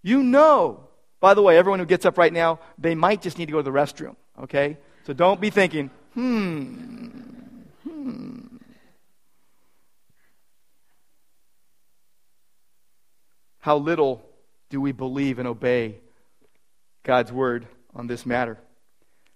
you 0.02 0.24
know. 0.24 0.88
By 1.20 1.34
the 1.34 1.42
way, 1.42 1.58
everyone 1.58 1.80
who 1.80 1.86
gets 1.86 2.06
up 2.06 2.18
right 2.18 2.32
now, 2.32 2.62
they 2.78 2.96
might 2.96 3.22
just 3.22 3.38
need 3.38 3.48
to 3.48 3.52
go 3.52 3.58
to 3.58 3.64
the 3.64 3.78
restroom, 3.78 4.16
okay? 4.44 4.78
So 5.06 5.12
don't 5.12 5.42
be 5.42 5.50
thinking, 5.50 5.90
hmm, 6.14 7.08
hmm. 7.84 8.40
How 13.60 13.76
little 13.76 14.24
do 14.70 14.80
we 14.80 14.94
believe 14.94 15.40
and 15.40 15.48
obey 15.50 15.96
God's 17.04 17.34
word 17.34 17.68
on 17.94 18.08
this 18.08 18.26
matter? 18.26 18.58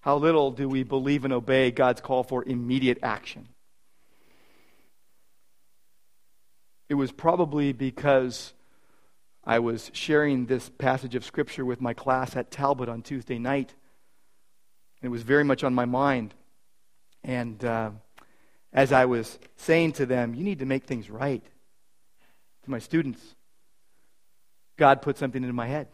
How 0.04 0.18
little 0.18 0.52
do 0.52 0.68
we 0.68 0.84
believe 0.84 1.24
and 1.24 1.34
obey 1.34 1.72
God's 1.72 2.02
call 2.02 2.24
for 2.24 2.44
immediate 2.44 2.98
action? 3.02 3.48
It 6.89 6.96
was 6.96 7.13
probably 7.13 7.72
because 7.72 8.52
I 9.46 9.60
was 9.60 9.89
sharing 9.94 10.48
this 10.48 10.68
passage 10.68 11.16
of 11.16 11.24
Scripture 11.24 11.63
with 11.63 11.80
my 11.80 11.94
class 11.94 12.36
at 12.36 12.52
Talbot 12.52 12.89
on 12.89 13.02
Tuesday 13.02 13.39
night. 13.39 13.76
It 15.02 15.08
was 15.08 15.22
very 15.22 15.46
much 15.46 15.63
on 15.63 15.74
my 15.74 15.86
mind. 15.86 16.34
And 17.24 17.63
uh, 17.63 17.92
as 18.74 18.92
I 18.92 19.06
was 19.06 19.39
saying 19.56 19.94
to 19.94 20.06
them, 20.06 20.36
you 20.36 20.44
need 20.44 20.60
to 20.60 20.66
make 20.66 20.84
things 20.84 21.10
right, 21.10 21.46
to 22.66 22.70
my 22.70 22.80
students, 22.80 23.22
God 24.76 25.02
put 25.02 25.18
something 25.18 25.42
into 25.42 25.54
my 25.54 25.68
head. 25.68 25.88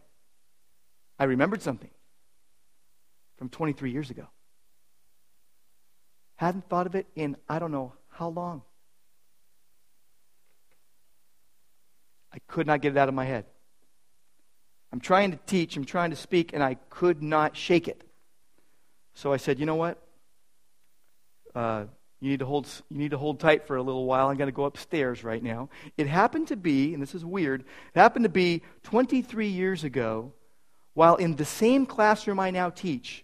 I 1.20 1.26
remembered 1.26 1.62
something 1.62 1.92
from 3.40 3.50
23 3.50 3.92
years 3.92 4.12
ago. 4.12 4.28
Hadn't 6.36 6.70
thought 6.70 6.86
of 6.86 6.94
it 6.94 7.08
in 7.16 7.38
I 7.48 7.58
don't 7.58 7.72
know 7.72 7.94
how 8.10 8.30
long. 8.30 8.62
I 12.32 12.38
could 12.48 12.68
not 12.68 12.82
get 12.82 12.92
it 12.92 12.98
out 12.98 13.10
of 13.10 13.16
my 13.16 13.26
head. 13.26 13.46
I'm 14.92 15.00
trying 15.00 15.32
to 15.32 15.40
teach, 15.48 15.76
I'm 15.78 15.86
trying 15.86 16.12
to 16.12 16.16
speak, 16.16 16.54
and 16.54 16.62
I 16.62 16.76
could 16.90 17.24
not 17.24 17.58
shake 17.58 17.88
it. 17.88 18.04
So 19.14 19.34
I 19.34 19.38
said, 19.38 19.60
you 19.60 19.66
know 19.66 19.76
what? 19.76 19.98
Uh, 21.56 21.86
You 22.22 22.30
need 22.30 22.40
to 22.40 22.46
hold, 22.46 22.68
you 22.90 22.98
need 22.98 23.12
to 23.12 23.18
hold 23.18 23.40
tight 23.40 23.66
for 23.66 23.78
a 23.78 23.82
little 23.82 24.06
while. 24.06 24.28
I'm 24.28 24.38
going 24.38 24.50
to 24.50 24.56
go 24.56 24.66
upstairs 24.66 25.24
right 25.24 25.42
now. 25.42 25.70
It 25.98 26.08
happened 26.08 26.50
to 26.50 26.58
be, 26.58 26.94
and 26.94 27.02
this 27.02 27.16
is 27.16 27.24
weird, 27.24 27.62
it 27.62 28.00
happened 28.00 28.24
to 28.26 28.30
be 28.30 28.62
23 28.84 29.48
years 29.48 29.84
ago 29.86 30.34
while 30.94 31.16
in 31.16 31.36
the 31.38 31.46
same 31.46 31.86
classroom 31.86 32.40
I 32.40 32.52
now 32.52 32.70
teach, 32.70 33.24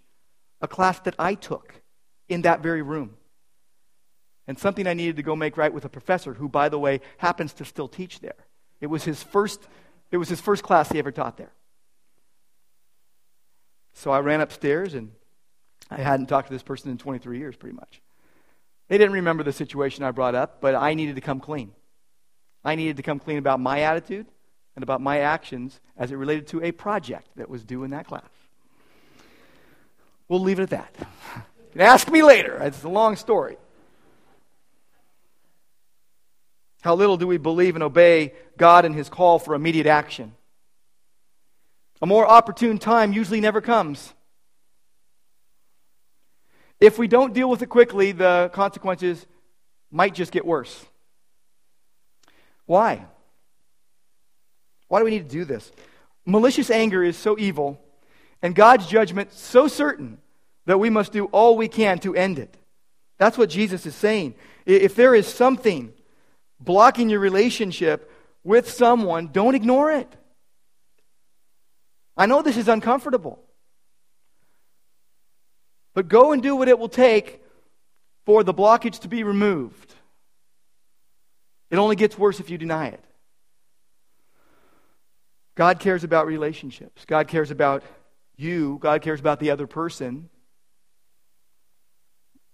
a 0.61 0.67
class 0.67 0.99
that 1.01 1.15
I 1.19 1.35
took 1.35 1.81
in 2.27 2.41
that 2.43 2.61
very 2.61 2.81
room. 2.81 3.17
And 4.47 4.59
something 4.59 4.87
I 4.87 4.93
needed 4.93 5.15
to 5.15 5.23
go 5.23 5.35
make 5.35 5.57
right 5.57 5.73
with 5.73 5.85
a 5.85 5.89
professor 5.89 6.35
who, 6.35 6.47
by 6.47 6.69
the 6.69 6.79
way, 6.79 7.01
happens 7.17 7.53
to 7.53 7.65
still 7.65 7.87
teach 7.87 8.19
there. 8.19 8.35
It 8.79 8.87
was 8.87 9.03
his 9.03 9.23
first, 9.23 9.67
it 10.11 10.17
was 10.17 10.29
his 10.29 10.39
first 10.39 10.63
class 10.63 10.91
he 10.91 10.99
ever 10.99 11.11
taught 11.11 11.37
there. 11.37 11.53
So 13.93 14.11
I 14.11 14.19
ran 14.19 14.41
upstairs 14.41 14.93
and 14.93 15.11
I 15.89 15.97
hadn't 15.97 16.27
talked 16.27 16.47
to 16.47 16.53
this 16.53 16.63
person 16.63 16.91
in 16.91 16.97
23 16.97 17.37
years, 17.37 17.55
pretty 17.55 17.75
much. 17.75 18.01
They 18.87 18.97
didn't 18.97 19.13
remember 19.13 19.43
the 19.43 19.53
situation 19.53 20.03
I 20.03 20.11
brought 20.11 20.35
up, 20.35 20.61
but 20.61 20.75
I 20.75 20.93
needed 20.93 21.15
to 21.15 21.21
come 21.21 21.39
clean. 21.39 21.71
I 22.63 22.75
needed 22.75 22.97
to 22.97 23.03
come 23.03 23.19
clean 23.19 23.37
about 23.37 23.59
my 23.59 23.81
attitude 23.81 24.27
and 24.75 24.83
about 24.83 25.01
my 25.01 25.19
actions 25.19 25.79
as 25.97 26.11
it 26.11 26.15
related 26.15 26.47
to 26.47 26.63
a 26.63 26.71
project 26.71 27.29
that 27.35 27.49
was 27.49 27.63
due 27.63 27.83
in 27.83 27.91
that 27.91 28.05
class. 28.05 28.29
We'll 30.27 30.41
leave 30.41 30.59
it 30.59 30.63
at 30.63 30.69
that. 30.71 30.95
ask 31.77 32.09
me 32.09 32.23
later. 32.23 32.57
It's 32.63 32.83
a 32.83 32.89
long 32.89 33.15
story. 33.15 33.57
How 36.81 36.95
little 36.95 37.17
do 37.17 37.27
we 37.27 37.37
believe 37.37 37.75
and 37.75 37.83
obey 37.83 38.33
God 38.57 38.85
and 38.85 38.93
His 38.93 39.09
call 39.09 39.39
for 39.39 39.55
immediate 39.55 39.87
action? 39.87 40.33
A 42.01 42.05
more 42.05 42.27
opportune 42.27 42.77
time 42.77 43.13
usually 43.13 43.41
never 43.41 43.61
comes. 43.61 44.13
If 46.79 46.99
we 46.99 47.07
don't 47.07 47.33
deal 47.33 47.49
with 47.49 47.61
it 47.61 47.67
quickly, 47.67 48.11
the 48.11 48.51
consequences 48.53 49.25
might 49.89 50.13
just 50.13 50.31
get 50.31 50.45
worse. 50.45 50.85
Why? 52.65 53.05
Why 54.87 54.99
do 54.99 55.05
we 55.05 55.11
need 55.11 55.29
to 55.29 55.35
do 55.35 55.45
this? 55.45 55.71
Malicious 56.25 56.69
anger 56.69 57.03
is 57.03 57.15
so 57.17 57.37
evil, 57.39 57.79
and 58.45 58.53
God's 58.53 58.85
judgment 58.85 59.33
so 59.33 59.67
certain 59.67 60.19
that 60.67 60.77
we 60.77 60.91
must 60.91 61.11
do 61.11 61.25
all 61.25 61.57
we 61.57 61.67
can 61.67 61.97
to 62.01 62.15
end 62.15 62.37
it. 62.37 62.55
That's 63.17 63.39
what 63.39 63.49
Jesus 63.49 63.87
is 63.87 63.95
saying. 63.95 64.35
If 64.67 64.93
there 64.93 65.15
is 65.15 65.25
something 65.25 65.91
blocking 66.59 67.09
your 67.09 67.21
relationship 67.21 68.11
with 68.43 68.69
someone, 68.69 69.29
don't 69.29 69.55
ignore 69.55 69.89
it. 69.89 70.15
I 72.15 72.27
know 72.27 72.43
this 72.43 72.55
is 72.55 72.67
uncomfortable. 72.67 73.39
But 75.95 76.07
go 76.07 76.31
and 76.31 76.43
do 76.43 76.55
what 76.55 76.67
it 76.67 76.77
will 76.77 76.87
take 76.87 77.41
for 78.27 78.43
the 78.43 78.53
blockage 78.53 78.99
to 78.99 79.07
be 79.07 79.23
removed. 79.23 79.95
It 81.71 81.77
only 81.77 81.95
gets 81.95 82.15
worse 82.15 82.39
if 82.39 82.51
you 82.51 82.59
deny 82.59 82.89
it. 82.89 83.03
God 85.55 85.79
cares 85.79 86.03
about 86.03 86.27
relationships. 86.27 87.05
God 87.05 87.27
cares 87.27 87.49
about 87.49 87.81
you. 88.37 88.77
God 88.81 89.01
cares 89.01 89.19
about 89.19 89.39
the 89.39 89.51
other 89.51 89.67
person. 89.67 90.29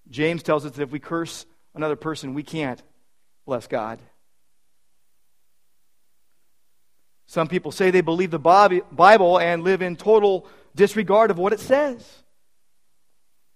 James 0.10 0.44
tells 0.44 0.66
us 0.66 0.74
that 0.74 0.84
if 0.84 0.92
we 0.92 1.00
curse 1.00 1.46
another 1.74 1.96
person, 1.96 2.34
we 2.34 2.44
can't 2.44 2.82
bless 3.46 3.68
God. 3.68 4.00
Some 7.28 7.48
people 7.48 7.72
say 7.72 7.92
they 7.92 8.02
believe 8.02 8.32
the 8.32 8.40
Bible 8.40 9.40
and 9.40 9.64
live 9.64 9.82
in 9.82 9.96
total 9.96 10.48
disregard 10.76 11.32
of 11.32 11.38
what 11.38 11.54
it 11.54 11.62
says. 11.62 12.06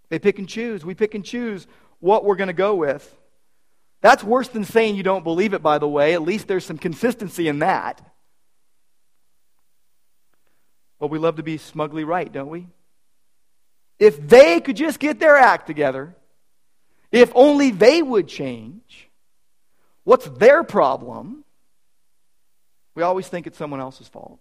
They 0.10 0.18
pick 0.18 0.40
and 0.40 0.48
choose. 0.48 0.86
We 0.86 0.96
pick 0.96 1.14
and 1.14 1.26
choose 1.26 1.68
what 2.00 2.24
we're 2.24 2.38
going 2.38 2.48
to 2.48 2.54
go 2.54 2.76
with. 2.76 3.18
That's 4.02 4.24
worse 4.24 4.48
than 4.48 4.64
saying 4.64 4.96
you 4.96 5.04
don't 5.04 5.24
believe 5.24 5.54
it, 5.54 5.62
by 5.62 5.80
the 5.80 5.90
way. 5.90 6.14
At 6.14 6.22
least 6.22 6.48
there's 6.48 6.66
some 6.66 6.78
consistency 6.78 7.50
in 7.50 7.60
that. 7.60 8.02
We 11.10 11.20
love 11.20 11.38
to 11.38 11.44
be 11.44 11.58
smugly 11.58 12.04
right, 12.04 12.32
don't 12.32 12.50
we? 12.50 12.68
If 14.00 14.28
they 14.28 14.60
could 14.60 14.76
just 14.76 15.00
get 15.00 15.20
their 15.20 15.38
act 15.38 15.68
together, 15.68 16.15
if 17.12 17.32
only 17.34 17.72
they 17.72 18.02
would 18.02 18.28
change, 18.28 19.10
what's 20.04 20.26
their 20.26 20.63
problem? 20.63 21.44
We 22.94 23.04
always 23.04 23.28
think 23.28 23.48
it's 23.48 23.58
someone 23.58 23.80
else's 23.80 24.08
fault. 24.08 24.39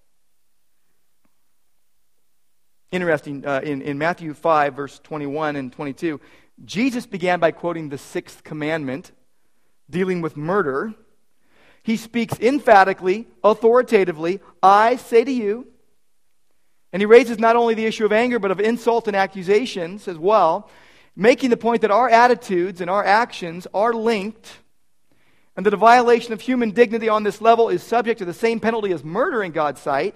Interesting, 2.91 3.45
uh, 3.45 3.61
in, 3.65 3.83
in 3.83 3.99
Matthew 3.99 4.35
5, 4.35 4.75
verse 4.75 5.01
21 5.01 5.57
and 5.57 5.73
22, 5.73 6.21
Jesus 6.65 7.07
began 7.07 7.41
by 7.41 7.51
quoting 7.51 7.89
the 7.89 7.99
sixth 7.99 8.45
commandment 8.45 9.11
dealing 9.91 10.21
with 10.21 10.37
murder. 10.37 10.95
He 11.83 11.97
speaks 11.97 12.39
emphatically, 12.39 13.27
authoritatively, 13.43 14.41
I 14.63 14.97
say 14.97 15.25
to 15.25 15.33
you, 15.33 15.67
and 16.95 17.01
he 17.01 17.07
raises 17.07 17.41
not 17.41 17.57
only 17.57 17.75
the 17.75 17.87
issue 17.87 18.05
of 18.05 18.13
anger, 18.13 18.39
but 18.39 18.53
of 18.53 18.61
insult 18.61 19.09
and 19.09 19.17
accusations 19.17 20.07
as 20.07 20.17
well, 20.17 20.71
making 21.17 21.51
the 21.51 21.57
point 21.57 21.83
that 21.83 21.91
our 21.91 22.09
attitudes 22.09 22.81
and 22.81 22.89
our 22.89 23.05
actions 23.05 23.67
are 23.75 23.93
linked, 23.93 24.59
and 25.57 25.67
that 25.67 25.75
a 25.75 25.77
violation 25.77 26.33
of 26.33 26.41
human 26.41 26.71
dignity 26.71 27.09
on 27.09 27.25
this 27.25 27.41
level 27.41 27.69
is 27.69 27.83
subject 27.83 28.21
to 28.21 28.25
the 28.25 28.33
same 28.33 28.61
penalty 28.61 28.93
as 28.93 29.03
murder 29.03 29.43
in 29.43 29.51
God's 29.51 29.81
sight. 29.81 30.15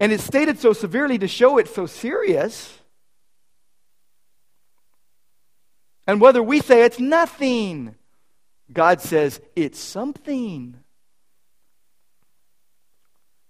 And 0.00 0.10
it's 0.10 0.24
stated 0.24 0.58
so 0.58 0.72
severely 0.72 1.16
to 1.18 1.28
show 1.28 1.58
it 1.58 1.68
so 1.68 1.86
serious. 1.86 2.80
And 6.08 6.20
whether 6.20 6.42
we 6.42 6.58
say 6.58 6.82
it's 6.82 6.98
nothing, 6.98 7.94
God 8.72 9.00
says 9.00 9.40
it's 9.54 9.78
something. 9.78 10.76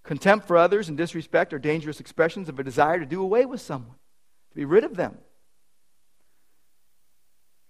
Contempt 0.07 0.47
for 0.47 0.57
others 0.57 0.89
and 0.89 0.97
disrespect 0.97 1.53
are 1.53 1.59
dangerous 1.59 1.99
expressions 1.99 2.49
of 2.49 2.59
a 2.59 2.65
desire 2.65 3.01
to 3.01 3.07
do 3.07 3.21
away 3.21 3.45
with 3.45 3.61
someone, 3.61 3.97
to 4.51 4.55
be 4.55 4.65
rid 4.65 4.85
of 4.85 4.97
them. 4.97 5.19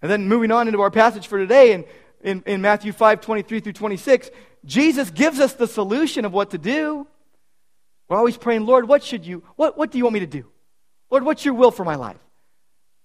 And 0.03 0.11
then 0.11 0.27
moving 0.27 0.51
on 0.51 0.67
into 0.67 0.79
our 0.81 0.91
passage 0.91 1.25
for 1.25 1.39
today, 1.39 1.73
in, 1.73 1.85
in, 2.21 2.43
in 2.45 2.61
Matthew 2.61 2.93
5 2.93 3.21
23 3.21 3.59
through 3.59 3.73
26, 3.73 4.29
Jesus 4.63 5.09
gives 5.09 5.39
us 5.39 5.53
the 5.53 5.67
solution 5.67 6.25
of 6.25 6.31
what 6.31 6.51
to 6.51 6.59
do. 6.59 7.07
We're 8.07 8.17
always 8.17 8.37
praying, 8.37 8.67
Lord, 8.67 8.87
what 8.87 9.03
should 9.03 9.25
you, 9.25 9.43
what, 9.55 9.75
what 9.75 9.89
do 9.89 9.97
you 9.97 10.03
want 10.03 10.13
me 10.13 10.19
to 10.19 10.27
do? 10.27 10.45
Lord, 11.09 11.23
what's 11.23 11.43
your 11.43 11.55
will 11.55 11.71
for 11.71 11.83
my 11.83 11.95
life? 11.95 12.19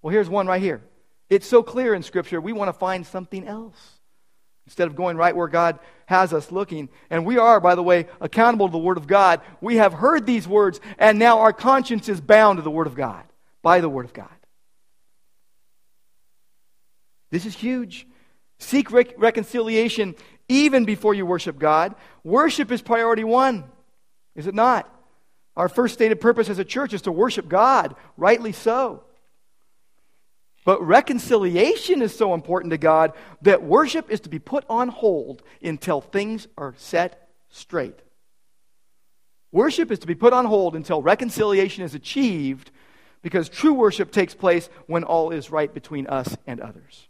Well, 0.03 0.13
here's 0.13 0.29
one 0.29 0.47
right 0.47 0.61
here. 0.61 0.83
It's 1.31 1.47
so 1.47 1.63
clear 1.63 1.95
in 1.95 2.03
Scripture, 2.03 2.39
we 2.39 2.53
want 2.53 2.69
to 2.69 2.79
find 2.79 3.07
something 3.07 3.49
else 3.49 3.99
instead 4.67 4.87
of 4.87 4.97
going 4.97 5.17
right 5.17 5.37
where 5.37 5.49
God 5.49 5.79
has 6.07 6.33
us 6.33 6.53
looking. 6.53 6.89
And 7.11 7.25
we 7.25 7.39
are, 7.39 7.61
by 7.61 7.75
the 7.75 7.83
way, 7.83 8.07
accountable 8.21 8.69
to 8.69 8.73
the 8.73 8.79
Word 8.79 8.97
of 8.97 9.07
God. 9.07 9.41
We 9.61 9.77
have 9.77 9.93
heard 9.93 10.27
these 10.27 10.47
words, 10.47 10.81
and 10.99 11.19
now 11.19 11.41
our 11.41 11.53
conscience 11.53 12.09
is 12.09 12.21
bound 12.21 12.59
to 12.59 12.63
the 12.63 12.71
Word 12.71 12.87
of 12.87 12.95
God, 12.95 13.25
by 13.63 13.81
the 13.81 13.89
Word 13.89 14.05
of 14.05 14.13
God. 14.13 14.29
This 17.31 17.47
is 17.47 17.55
huge. 17.55 18.07
Seek 18.59 18.93
rec- 18.93 19.15
reconciliation 19.19 20.15
even 20.49 20.85
before 20.85 21.15
you 21.15 21.25
worship 21.27 21.59
God. 21.59 21.95
Worship 22.23 22.71
is 22.71 22.83
priority 22.83 23.25
one. 23.25 23.65
Is 24.37 24.47
it 24.47 24.55
not? 24.55 24.89
Our 25.57 25.69
first 25.69 25.95
stated 25.95 26.21
purpose 26.21 26.49
as 26.49 26.59
a 26.59 26.65
church 26.65 26.93
is 26.93 27.03
to 27.03 27.13
worship 27.13 27.49
God, 27.49 27.97
rightly 28.17 28.53
so. 28.53 29.05
But 30.65 30.81
reconciliation 30.87 32.03
is 32.03 32.15
so 32.17 32.35
important 32.35 32.71
to 32.71 32.79
God 32.79 33.13
that 33.43 33.63
worship 33.63 34.11
is 34.11 34.21
to 34.21 34.29
be 34.29 34.39
put 34.39 34.65
on 34.69 34.89
hold 34.89 35.43
until 35.63 36.01
things 36.01 36.47
are 36.57 36.75
set 36.77 37.29
straight. 37.49 37.99
Worship 39.51 39.91
is 39.91 39.99
to 40.01 40.07
be 40.07 40.15
put 40.15 40.33
on 40.33 40.45
hold 40.45 40.77
until 40.77 41.03
reconciliation 41.03 41.85
is 41.85 41.95
achieved 41.95 42.71
because 43.23 43.49
true 43.49 43.75
worship 43.75 44.13
takes 44.13 44.35
place 44.35 44.69
when 44.87 45.05
all 45.05 45.31
is 45.31 45.51
right 45.51 45.73
between 45.73 46.07
us 46.07 46.37
and 46.47 46.61
others. 46.61 47.09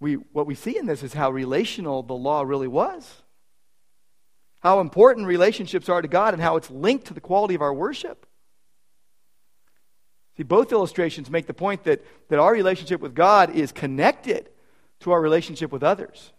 We, 0.00 0.14
what 0.14 0.46
we 0.46 0.54
see 0.54 0.78
in 0.78 0.86
this 0.86 1.02
is 1.02 1.12
how 1.12 1.30
relational 1.30 2.02
the 2.02 2.14
law 2.14 2.42
really 2.42 2.68
was 2.68 3.22
how 4.60 4.80
important 4.80 5.26
relationships 5.26 5.88
are 5.88 6.00
to 6.00 6.08
God 6.08 6.34
and 6.34 6.42
how 6.42 6.56
it's 6.56 6.70
linked 6.70 7.06
to 7.06 7.14
the 7.14 7.20
quality 7.20 7.54
of 7.54 7.62
our 7.62 7.74
worship. 7.74 8.26
See, 10.36 10.42
both 10.42 10.72
illustrations 10.72 11.30
make 11.30 11.46
the 11.46 11.54
point 11.54 11.84
that, 11.84 12.04
that 12.28 12.38
our 12.38 12.52
relationship 12.52 13.00
with 13.00 13.14
God 13.14 13.50
is 13.50 13.72
connected 13.72 14.48
to 15.00 15.12
our 15.12 15.20
relationship 15.20 15.72
with 15.72 15.82
others. 15.82 16.32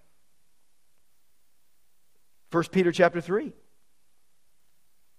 1 2.51 2.63
Peter 2.71 2.91
chapter 2.91 3.21
3. 3.21 3.53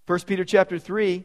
1 0.05 0.19
Peter 0.21 0.43
chapter 0.43 0.77
3, 0.77 1.23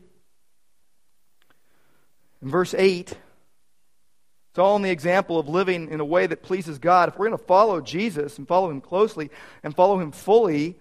in 2.43 2.49
verse 2.49 2.75
8. 2.75 3.11
It's 3.11 4.59
all 4.59 4.77
in 4.77 4.83
the 4.83 4.91
example 4.91 5.39
of 5.39 5.49
living 5.49 5.91
in 5.91 6.01
a 6.01 6.05
way 6.05 6.27
that 6.27 6.43
pleases 6.43 6.79
God. 6.79 7.09
If 7.09 7.19
we're 7.19 7.27
going 7.27 7.39
to 7.39 7.45
follow 7.45 7.81
Jesus 7.81 8.39
and 8.39 8.47
follow 8.47 8.71
him 8.71 8.81
closely 8.81 9.31
and 9.65 9.75
follow 9.75 9.99
him 9.99 10.13
fully, 10.13 10.77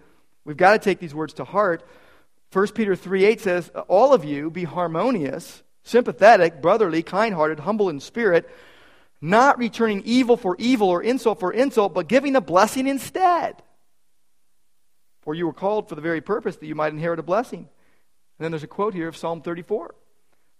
We've 0.48 0.56
got 0.56 0.72
to 0.72 0.78
take 0.78 0.98
these 0.98 1.14
words 1.14 1.34
to 1.34 1.44
heart. 1.44 1.86
1 2.54 2.68
Peter 2.68 2.96
3 2.96 3.26
8 3.26 3.40
says, 3.42 3.70
All 3.86 4.14
of 4.14 4.24
you 4.24 4.50
be 4.50 4.64
harmonious, 4.64 5.62
sympathetic, 5.88 6.60
brotherly, 6.60 7.02
kind 7.02 7.34
hearted, 7.34 7.60
humble 7.60 7.88
in 7.88 8.00
spirit, 8.00 8.48
not 9.20 9.58
returning 9.58 10.02
evil 10.04 10.36
for 10.36 10.54
evil 10.58 10.88
or 10.88 11.02
insult 11.02 11.40
for 11.40 11.52
insult, 11.52 11.94
but 11.94 12.08
giving 12.08 12.36
a 12.36 12.40
blessing 12.40 12.86
instead. 12.86 13.62
For 15.22 15.34
you 15.34 15.46
were 15.46 15.52
called 15.52 15.88
for 15.88 15.94
the 15.94 16.00
very 16.00 16.20
purpose 16.20 16.56
that 16.56 16.66
you 16.66 16.74
might 16.74 16.92
inherit 16.92 17.18
a 17.18 17.24
blessing. 17.24 17.60
And 17.60 18.44
then 18.44 18.52
there's 18.52 18.62
a 18.62 18.68
quote 18.68 18.94
here 18.94 19.08
of 19.08 19.16
Psalm 19.16 19.42
34 19.42 19.94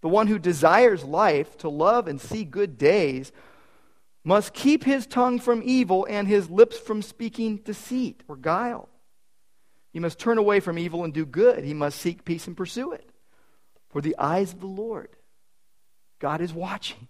The 0.01 0.09
one 0.09 0.27
who 0.27 0.39
desires 0.39 1.03
life, 1.03 1.57
to 1.59 1.69
love 1.69 2.07
and 2.07 2.19
see 2.19 2.43
good 2.43 2.77
days, 2.77 3.31
must 4.23 4.53
keep 4.53 4.83
his 4.83 5.07
tongue 5.07 5.39
from 5.39 5.61
evil 5.63 6.05
and 6.09 6.27
his 6.27 6.49
lips 6.49 6.77
from 6.77 7.01
speaking 7.01 7.57
deceit 7.57 8.23
or 8.27 8.35
guile. 8.35 8.89
He 9.93 9.99
must 9.99 10.19
turn 10.19 10.37
away 10.37 10.59
from 10.59 10.77
evil 10.77 11.03
and 11.03 11.13
do 11.13 11.25
good. 11.25 11.63
He 11.63 11.73
must 11.73 11.99
seek 11.99 12.25
peace 12.25 12.45
and 12.45 12.57
pursue 12.57 12.91
it. 12.91 13.09
For 13.89 14.01
the 14.01 14.15
eyes 14.19 14.53
of 14.53 14.59
the 14.59 14.67
Lord, 14.67 15.09
God 16.19 16.41
is 16.41 16.53
watching. 16.53 17.07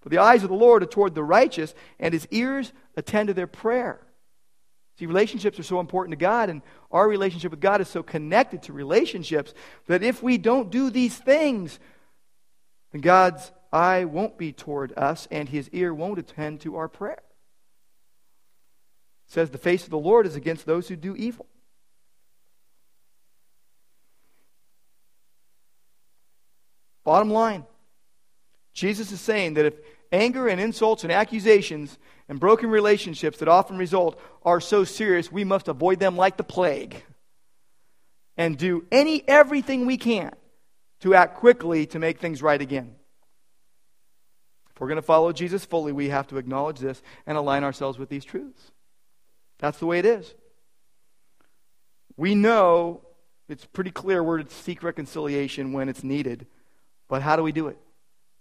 For 0.00 0.08
the 0.08 0.18
eyes 0.18 0.42
of 0.42 0.48
the 0.48 0.56
Lord 0.56 0.82
are 0.82 0.86
toward 0.86 1.14
the 1.14 1.22
righteous, 1.22 1.74
and 1.98 2.12
his 2.12 2.26
ears 2.30 2.72
attend 2.96 3.28
to 3.28 3.34
their 3.34 3.46
prayer. 3.46 4.00
See, 4.98 5.06
relationships 5.06 5.58
are 5.58 5.64
so 5.64 5.80
important 5.80 6.12
to 6.12 6.22
God, 6.22 6.50
and 6.50 6.62
our 6.90 7.08
relationship 7.08 7.50
with 7.50 7.60
God 7.60 7.80
is 7.80 7.88
so 7.88 8.02
connected 8.02 8.62
to 8.64 8.72
relationships 8.72 9.54
that 9.86 10.02
if 10.02 10.22
we 10.22 10.36
don't 10.38 10.70
do 10.70 10.90
these 10.90 11.16
things, 11.16 11.78
then 12.92 13.00
God's 13.00 13.52
eye 13.72 14.04
won't 14.04 14.36
be 14.36 14.52
toward 14.52 14.92
us, 14.96 15.28
and 15.30 15.48
his 15.48 15.68
ear 15.70 15.94
won't 15.94 16.18
attend 16.18 16.60
to 16.62 16.76
our 16.76 16.88
prayer. 16.88 17.22
It 19.26 19.32
says, 19.32 19.50
The 19.50 19.58
face 19.58 19.84
of 19.84 19.90
the 19.90 19.98
Lord 19.98 20.26
is 20.26 20.36
against 20.36 20.66
those 20.66 20.88
who 20.88 20.96
do 20.96 21.14
evil. 21.14 21.46
Bottom 27.04 27.30
line 27.30 27.64
Jesus 28.72 29.12
is 29.12 29.20
saying 29.20 29.54
that 29.54 29.66
if 29.66 29.74
anger 30.12 30.48
and 30.48 30.60
insults 30.60 31.04
and 31.04 31.12
accusations 31.12 31.98
and 32.28 32.40
broken 32.40 32.70
relationships 32.70 33.38
that 33.38 33.48
often 33.48 33.76
result 33.76 34.20
are 34.44 34.60
so 34.60 34.84
serious, 34.84 35.30
we 35.30 35.44
must 35.44 35.68
avoid 35.68 35.98
them 35.98 36.16
like 36.16 36.36
the 36.36 36.44
plague 36.44 37.02
and 38.36 38.56
do 38.56 38.86
any 38.90 39.26
everything 39.28 39.86
we 39.86 39.96
can 39.96 40.32
to 41.00 41.14
act 41.14 41.36
quickly 41.36 41.86
to 41.86 41.98
make 41.98 42.18
things 42.18 42.42
right 42.42 42.60
again. 42.60 42.94
If 44.74 44.80
we're 44.80 44.88
going 44.88 44.96
to 44.96 45.02
follow 45.02 45.32
Jesus 45.32 45.64
fully, 45.64 45.92
we 45.92 46.08
have 46.08 46.28
to 46.28 46.38
acknowledge 46.38 46.78
this 46.78 47.02
and 47.26 47.36
align 47.36 47.64
ourselves 47.64 47.98
with 47.98 48.08
these 48.08 48.24
truths. 48.24 48.70
That's 49.58 49.78
the 49.78 49.86
way 49.86 49.98
it 49.98 50.06
is. 50.06 50.34
We 52.16 52.34
know 52.34 53.02
it's 53.48 53.66
pretty 53.66 53.90
clear 53.90 54.22
we're 54.22 54.42
to 54.42 54.50
seek 54.50 54.82
reconciliation 54.82 55.72
when 55.72 55.88
it's 55.88 56.04
needed, 56.04 56.46
but 57.08 57.22
how 57.22 57.36
do 57.36 57.42
we 57.42 57.52
do 57.52 57.68
it? 57.68 57.78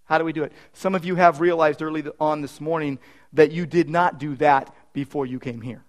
How 0.10 0.18
do 0.18 0.26
we 0.26 0.34
do 0.34 0.44
it? 0.44 0.52
Some 0.74 0.96
of 0.96 1.06
you 1.06 1.16
have 1.16 1.40
realized 1.40 1.84
early 1.84 2.04
on 2.20 2.42
this 2.42 2.60
morning 2.60 2.98
that 3.34 3.52
you 3.52 3.68
did 3.68 3.92
not 3.92 4.18
do 4.18 4.36
that 4.38 4.74
before 4.92 5.28
you 5.28 5.40
came 5.40 5.62
here. 5.62 5.86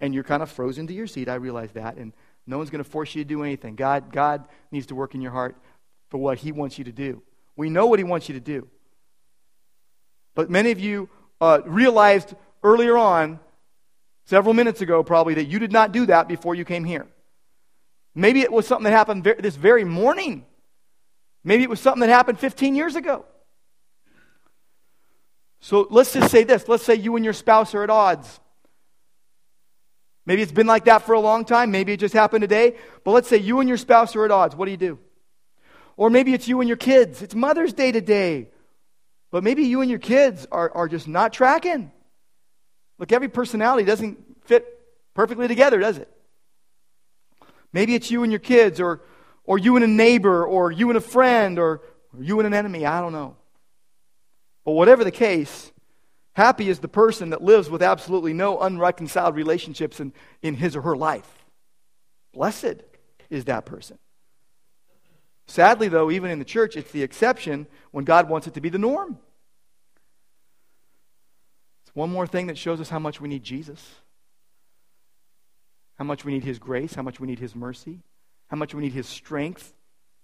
And 0.00 0.12
you're 0.12 0.24
kind 0.24 0.42
of 0.42 0.50
frozen 0.50 0.88
to 0.88 0.92
your 0.92 1.06
seat. 1.06 1.28
I 1.28 1.36
realize 1.36 1.70
that. 1.72 1.98
And 1.98 2.12
no 2.48 2.58
one's 2.58 2.68
going 2.68 2.82
to 2.82 2.90
force 2.90 3.14
you 3.14 3.22
to 3.22 3.28
do 3.28 3.44
anything. 3.44 3.76
God, 3.76 4.12
God 4.12 4.44
needs 4.72 4.86
to 4.86 4.96
work 4.96 5.14
in 5.14 5.20
your 5.20 5.30
heart 5.30 5.56
for 6.10 6.18
what 6.18 6.38
He 6.38 6.50
wants 6.50 6.78
you 6.78 6.84
to 6.84 6.92
do. 6.92 7.22
We 7.54 7.70
know 7.70 7.86
what 7.86 8.00
He 8.00 8.04
wants 8.04 8.28
you 8.28 8.34
to 8.34 8.40
do. 8.40 8.66
But 10.34 10.50
many 10.50 10.72
of 10.72 10.80
you 10.80 11.08
uh, 11.40 11.60
realized 11.64 12.34
earlier 12.64 12.98
on, 12.98 13.38
several 14.24 14.52
minutes 14.52 14.80
ago 14.80 15.04
probably, 15.04 15.34
that 15.34 15.44
you 15.44 15.60
did 15.60 15.70
not 15.70 15.92
do 15.92 16.06
that 16.06 16.26
before 16.26 16.56
you 16.56 16.64
came 16.64 16.82
here. 16.82 17.06
Maybe 18.16 18.40
it 18.40 18.50
was 18.50 18.66
something 18.66 18.84
that 18.84 18.90
happened 18.90 19.22
this 19.22 19.54
very 19.54 19.84
morning 19.84 20.44
Maybe 21.46 21.62
it 21.62 21.70
was 21.70 21.78
something 21.78 22.00
that 22.00 22.08
happened 22.08 22.40
15 22.40 22.74
years 22.74 22.96
ago. 22.96 23.24
So 25.60 25.86
let's 25.90 26.12
just 26.12 26.32
say 26.32 26.42
this. 26.42 26.66
Let's 26.66 26.82
say 26.82 26.96
you 26.96 27.14
and 27.14 27.24
your 27.24 27.34
spouse 27.34 27.72
are 27.72 27.84
at 27.84 27.88
odds. 27.88 28.40
Maybe 30.26 30.42
it's 30.42 30.50
been 30.50 30.66
like 30.66 30.86
that 30.86 31.02
for 31.06 31.12
a 31.12 31.20
long 31.20 31.44
time. 31.44 31.70
Maybe 31.70 31.92
it 31.92 32.00
just 32.00 32.14
happened 32.14 32.42
today. 32.42 32.74
But 33.04 33.12
let's 33.12 33.28
say 33.28 33.36
you 33.36 33.60
and 33.60 33.68
your 33.68 33.78
spouse 33.78 34.16
are 34.16 34.24
at 34.24 34.32
odds. 34.32 34.56
What 34.56 34.64
do 34.64 34.72
you 34.72 34.76
do? 34.76 34.98
Or 35.96 36.10
maybe 36.10 36.34
it's 36.34 36.48
you 36.48 36.60
and 36.60 36.66
your 36.68 36.76
kids. 36.76 37.22
It's 37.22 37.34
Mother's 37.34 37.72
Day 37.72 37.92
today. 37.92 38.48
But 39.30 39.44
maybe 39.44 39.62
you 39.62 39.82
and 39.82 39.88
your 39.88 40.00
kids 40.00 40.48
are, 40.50 40.72
are 40.74 40.88
just 40.88 41.06
not 41.06 41.32
tracking. 41.32 41.92
Look, 42.98 43.12
every 43.12 43.28
personality 43.28 43.84
doesn't 43.84 44.18
fit 44.46 44.66
perfectly 45.14 45.46
together, 45.46 45.78
does 45.78 45.98
it? 45.98 46.10
Maybe 47.72 47.94
it's 47.94 48.10
you 48.10 48.24
and 48.24 48.32
your 48.32 48.40
kids, 48.40 48.80
or 48.80 49.02
or 49.46 49.58
you 49.58 49.76
and 49.76 49.84
a 49.84 49.88
neighbor, 49.88 50.44
or 50.44 50.70
you 50.70 50.88
and 50.90 50.96
a 50.96 51.00
friend, 51.00 51.58
or 51.58 51.80
you 52.18 52.38
and 52.40 52.46
an 52.46 52.54
enemy. 52.54 52.84
I 52.84 53.00
don't 53.00 53.12
know. 53.12 53.36
But 54.64 54.72
whatever 54.72 55.04
the 55.04 55.12
case, 55.12 55.70
happy 56.32 56.68
is 56.68 56.80
the 56.80 56.88
person 56.88 57.30
that 57.30 57.42
lives 57.42 57.70
with 57.70 57.82
absolutely 57.82 58.32
no 58.32 58.58
unreconciled 58.58 59.36
relationships 59.36 60.00
in, 60.00 60.12
in 60.42 60.54
his 60.54 60.74
or 60.74 60.82
her 60.82 60.96
life. 60.96 61.46
Blessed 62.34 62.82
is 63.30 63.44
that 63.44 63.64
person. 63.64 63.98
Sadly, 65.46 65.86
though, 65.86 66.10
even 66.10 66.30
in 66.30 66.40
the 66.40 66.44
church, 66.44 66.76
it's 66.76 66.90
the 66.90 67.04
exception 67.04 67.68
when 67.92 68.04
God 68.04 68.28
wants 68.28 68.48
it 68.48 68.54
to 68.54 68.60
be 68.60 68.68
the 68.68 68.78
norm. 68.78 69.16
It's 71.84 71.94
one 71.94 72.10
more 72.10 72.26
thing 72.26 72.48
that 72.48 72.58
shows 72.58 72.80
us 72.80 72.88
how 72.88 72.98
much 72.98 73.20
we 73.20 73.28
need 73.28 73.44
Jesus, 73.44 73.80
how 75.96 76.04
much 76.04 76.24
we 76.24 76.32
need 76.32 76.42
His 76.42 76.58
grace, 76.58 76.94
how 76.94 77.02
much 77.02 77.20
we 77.20 77.28
need 77.28 77.38
His 77.38 77.54
mercy 77.54 78.00
how 78.48 78.56
much 78.56 78.74
we 78.74 78.82
need 78.82 78.92
His 78.92 79.06
strength 79.06 79.72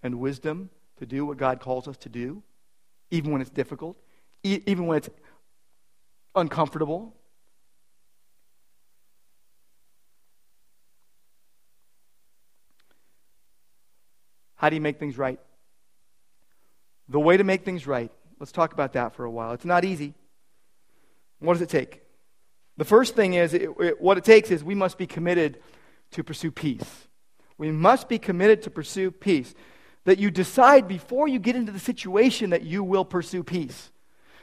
and 0.02 0.18
wisdom 0.18 0.70
to 0.98 1.06
do 1.06 1.26
what 1.26 1.36
God 1.36 1.60
calls 1.60 1.88
us 1.88 1.96
to 1.98 2.08
do, 2.08 2.42
even 3.10 3.32
when 3.32 3.40
it's 3.40 3.50
difficult, 3.50 3.96
e- 4.42 4.62
even 4.66 4.86
when 4.86 4.98
it's 4.98 5.10
uncomfortable. 6.34 7.14
How 14.56 14.70
do 14.70 14.76
you 14.76 14.80
make 14.80 14.98
things 14.98 15.18
right? 15.18 15.40
The 17.08 17.18
way 17.18 17.36
to 17.36 17.44
make 17.44 17.64
things 17.64 17.86
right, 17.86 18.12
let's 18.38 18.52
talk 18.52 18.72
about 18.72 18.92
that 18.92 19.14
for 19.14 19.24
a 19.24 19.30
while. 19.30 19.52
It's 19.52 19.64
not 19.64 19.84
easy. 19.84 20.14
What 21.40 21.54
does 21.54 21.62
it 21.62 21.68
take? 21.68 22.02
The 22.76 22.84
first 22.84 23.16
thing 23.16 23.34
is, 23.34 23.54
it, 23.54 23.68
it, 23.80 24.00
what 24.00 24.16
it 24.18 24.24
takes 24.24 24.50
is 24.50 24.62
we 24.62 24.76
must 24.76 24.96
be 24.96 25.06
committed 25.06 25.58
to 26.12 26.22
pursue 26.22 26.52
peace. 26.52 27.08
We 27.62 27.70
must 27.70 28.08
be 28.08 28.18
committed 28.18 28.62
to 28.62 28.70
pursue 28.70 29.12
peace. 29.12 29.54
That 30.02 30.18
you 30.18 30.32
decide 30.32 30.88
before 30.88 31.28
you 31.28 31.38
get 31.38 31.54
into 31.54 31.70
the 31.70 31.78
situation 31.78 32.50
that 32.50 32.62
you 32.62 32.82
will 32.82 33.04
pursue 33.04 33.44
peace. 33.44 33.92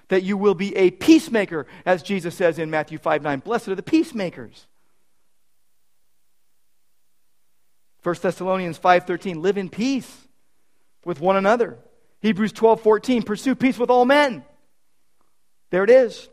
That 0.07 0.23
you 0.23 0.37
will 0.37 0.55
be 0.55 0.73
a 0.77 0.89
peacemaker, 0.89 1.67
as 1.85 2.01
Jesus 2.01 2.33
says 2.33 2.57
in 2.59 2.69
Matthew 2.69 2.97
5 2.97 3.21
9. 3.21 3.39
Blessed 3.39 3.67
are 3.67 3.75
the 3.75 3.83
peacemakers. 3.83 4.67
1 8.01 8.15
Thessalonians 8.21 8.79
5:13 8.79 9.41
live 9.41 9.57
in 9.57 9.67
peace 9.67 10.29
with 11.03 11.19
one 11.19 11.35
another. 11.35 11.77
Hebrews 12.21 12.53
12:14 12.53 13.25
pursue 13.25 13.53
peace 13.53 13.77
with 13.77 13.89
all 13.89 14.05
men. 14.05 14.45
There 15.71 15.83
it 15.83 15.89
is. 15.89 16.29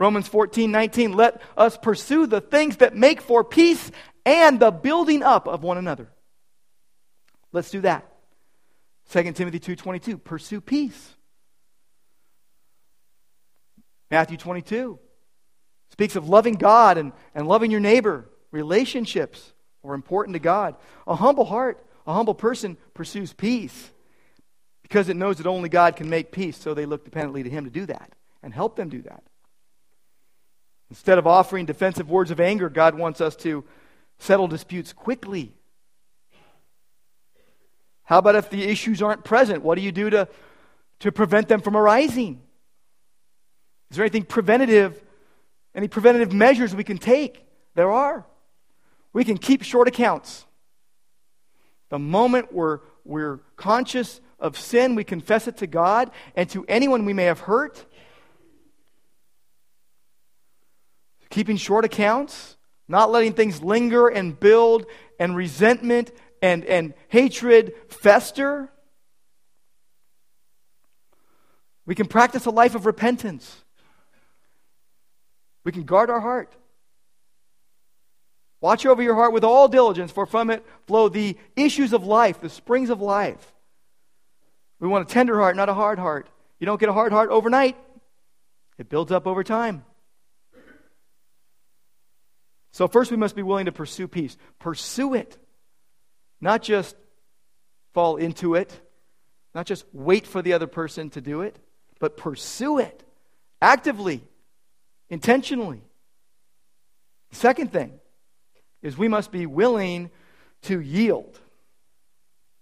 Romans 0.00 0.28
14:19 0.28 1.14
let 1.14 1.40
us 1.56 1.78
pursue 1.78 2.26
the 2.26 2.40
things 2.40 2.78
that 2.78 2.96
make 2.96 3.20
for 3.20 3.44
peace 3.44 3.92
and 4.24 4.58
the 4.58 4.70
building 4.70 5.22
up 5.22 5.46
of 5.46 5.62
one 5.62 5.78
another. 5.78 6.08
Let's 7.52 7.70
do 7.70 7.80
that. 7.82 8.10
2 9.10 9.32
Timothy 9.34 9.60
2:22 9.60 10.22
pursue 10.22 10.60
peace. 10.60 11.14
Matthew 14.10 14.36
22 14.36 14.98
speaks 15.90 16.16
of 16.16 16.28
loving 16.28 16.54
God 16.54 16.98
and, 16.98 17.12
and 17.34 17.46
loving 17.46 17.70
your 17.70 17.80
neighbor. 17.80 18.28
Relationships 18.50 19.52
are 19.82 19.94
important 19.94 20.34
to 20.34 20.40
God. 20.40 20.76
A 21.06 21.16
humble 21.16 21.44
heart, 21.44 21.84
a 22.06 22.14
humble 22.14 22.34
person 22.34 22.76
pursues 22.94 23.32
peace 23.32 23.90
because 24.82 25.08
it 25.08 25.16
knows 25.16 25.38
that 25.38 25.46
only 25.46 25.68
God 25.68 25.96
can 25.96 26.08
make 26.08 26.30
peace, 26.30 26.56
so 26.56 26.74
they 26.74 26.86
look 26.86 27.04
dependently 27.04 27.42
to 27.42 27.50
Him 27.50 27.64
to 27.64 27.70
do 27.70 27.86
that 27.86 28.12
and 28.42 28.54
help 28.54 28.76
them 28.76 28.88
do 28.88 29.02
that. 29.02 29.24
Instead 30.90 31.18
of 31.18 31.26
offering 31.26 31.66
defensive 31.66 32.10
words 32.10 32.30
of 32.30 32.38
anger, 32.38 32.68
God 32.68 32.94
wants 32.94 33.20
us 33.20 33.34
to 33.36 33.64
settle 34.18 34.48
disputes 34.48 34.92
quickly. 34.92 35.54
How 38.04 38.18
about 38.18 38.36
if 38.36 38.50
the 38.50 38.62
issues 38.62 39.02
aren't 39.02 39.24
present? 39.24 39.62
What 39.62 39.76
do 39.76 39.82
you 39.82 39.92
do 39.92 40.10
to, 40.10 40.28
to 41.00 41.12
prevent 41.12 41.48
them 41.48 41.60
from 41.60 41.76
arising? 41.76 42.42
Is 43.90 43.96
there 43.96 44.04
anything 44.04 44.24
preventative, 44.24 45.02
any 45.74 45.88
preventative 45.88 46.32
measures 46.32 46.74
we 46.74 46.84
can 46.84 46.98
take? 46.98 47.46
There 47.74 47.90
are. 47.90 48.26
We 49.12 49.24
can 49.24 49.38
keep 49.38 49.62
short 49.62 49.88
accounts. 49.88 50.44
The 51.88 51.98
moment 51.98 52.52
we're, 52.52 52.80
we're 53.04 53.38
conscious 53.56 54.20
of 54.38 54.58
sin, 54.58 54.94
we 54.94 55.04
confess 55.04 55.48
it 55.48 55.56
to 55.58 55.66
God 55.66 56.10
and 56.36 56.48
to 56.50 56.64
anyone 56.66 57.04
we 57.04 57.12
may 57.12 57.24
have 57.24 57.40
hurt. 57.40 57.86
Keeping 61.30 61.56
short 61.56 61.84
accounts 61.84 62.56
not 62.88 63.10
letting 63.10 63.32
things 63.32 63.62
linger 63.62 64.08
and 64.08 64.38
build 64.38 64.86
and 65.18 65.36
resentment 65.36 66.12
and, 66.42 66.64
and 66.64 66.94
hatred 67.08 67.72
fester. 67.88 68.70
We 71.86 71.94
can 71.94 72.06
practice 72.06 72.46
a 72.46 72.50
life 72.50 72.74
of 72.74 72.86
repentance. 72.86 73.64
We 75.64 75.72
can 75.72 75.84
guard 75.84 76.10
our 76.10 76.20
heart. 76.20 76.54
Watch 78.60 78.86
over 78.86 79.02
your 79.02 79.14
heart 79.14 79.32
with 79.34 79.44
all 79.44 79.68
diligence, 79.68 80.10
for 80.10 80.24
from 80.24 80.48
it 80.48 80.64
flow 80.86 81.08
the 81.08 81.36
issues 81.54 81.92
of 81.92 82.04
life, 82.04 82.40
the 82.40 82.48
springs 82.48 82.88
of 82.88 83.00
life. 83.00 83.52
We 84.80 84.88
want 84.88 85.08
a 85.08 85.12
tender 85.12 85.38
heart, 85.38 85.56
not 85.56 85.68
a 85.68 85.74
hard 85.74 85.98
heart. 85.98 86.28
You 86.58 86.66
don't 86.66 86.80
get 86.80 86.88
a 86.88 86.94
hard 86.94 87.12
heart 87.12 87.30
overnight, 87.30 87.76
it 88.78 88.88
builds 88.88 89.12
up 89.12 89.26
over 89.26 89.44
time. 89.44 89.84
So, 92.74 92.88
first, 92.88 93.12
we 93.12 93.16
must 93.16 93.36
be 93.36 93.44
willing 93.44 93.66
to 93.66 93.72
pursue 93.72 94.08
peace. 94.08 94.36
Pursue 94.58 95.14
it, 95.14 95.38
not 96.40 96.60
just 96.60 96.96
fall 97.92 98.16
into 98.16 98.56
it, 98.56 98.80
not 99.54 99.64
just 99.64 99.84
wait 99.92 100.26
for 100.26 100.42
the 100.42 100.54
other 100.54 100.66
person 100.66 101.08
to 101.10 101.20
do 101.20 101.42
it, 101.42 101.56
but 102.00 102.16
pursue 102.16 102.80
it 102.80 103.04
actively, 103.62 104.24
intentionally. 105.08 105.82
The 107.30 107.36
second 107.36 107.70
thing 107.70 107.92
is 108.82 108.98
we 108.98 109.06
must 109.06 109.30
be 109.30 109.46
willing 109.46 110.10
to 110.62 110.80
yield, 110.80 111.38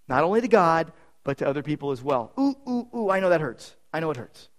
not 0.09 0.25
only 0.25 0.43
to 0.43 0.49
God, 0.49 0.93
but 1.25 1.39
to 1.39 1.49
other 1.49 1.63
people 1.63 1.91
as 1.91 2.03
well. 2.03 2.35
Ooh, 2.39 2.55
ooh, 2.69 2.89
ooh, 2.95 3.11
I 3.11 3.21
know 3.21 3.31
that 3.31 3.41
hurts. 3.41 3.75
I 3.95 4.01
know 4.01 4.11
it 4.11 4.19
hurts. 4.19 4.51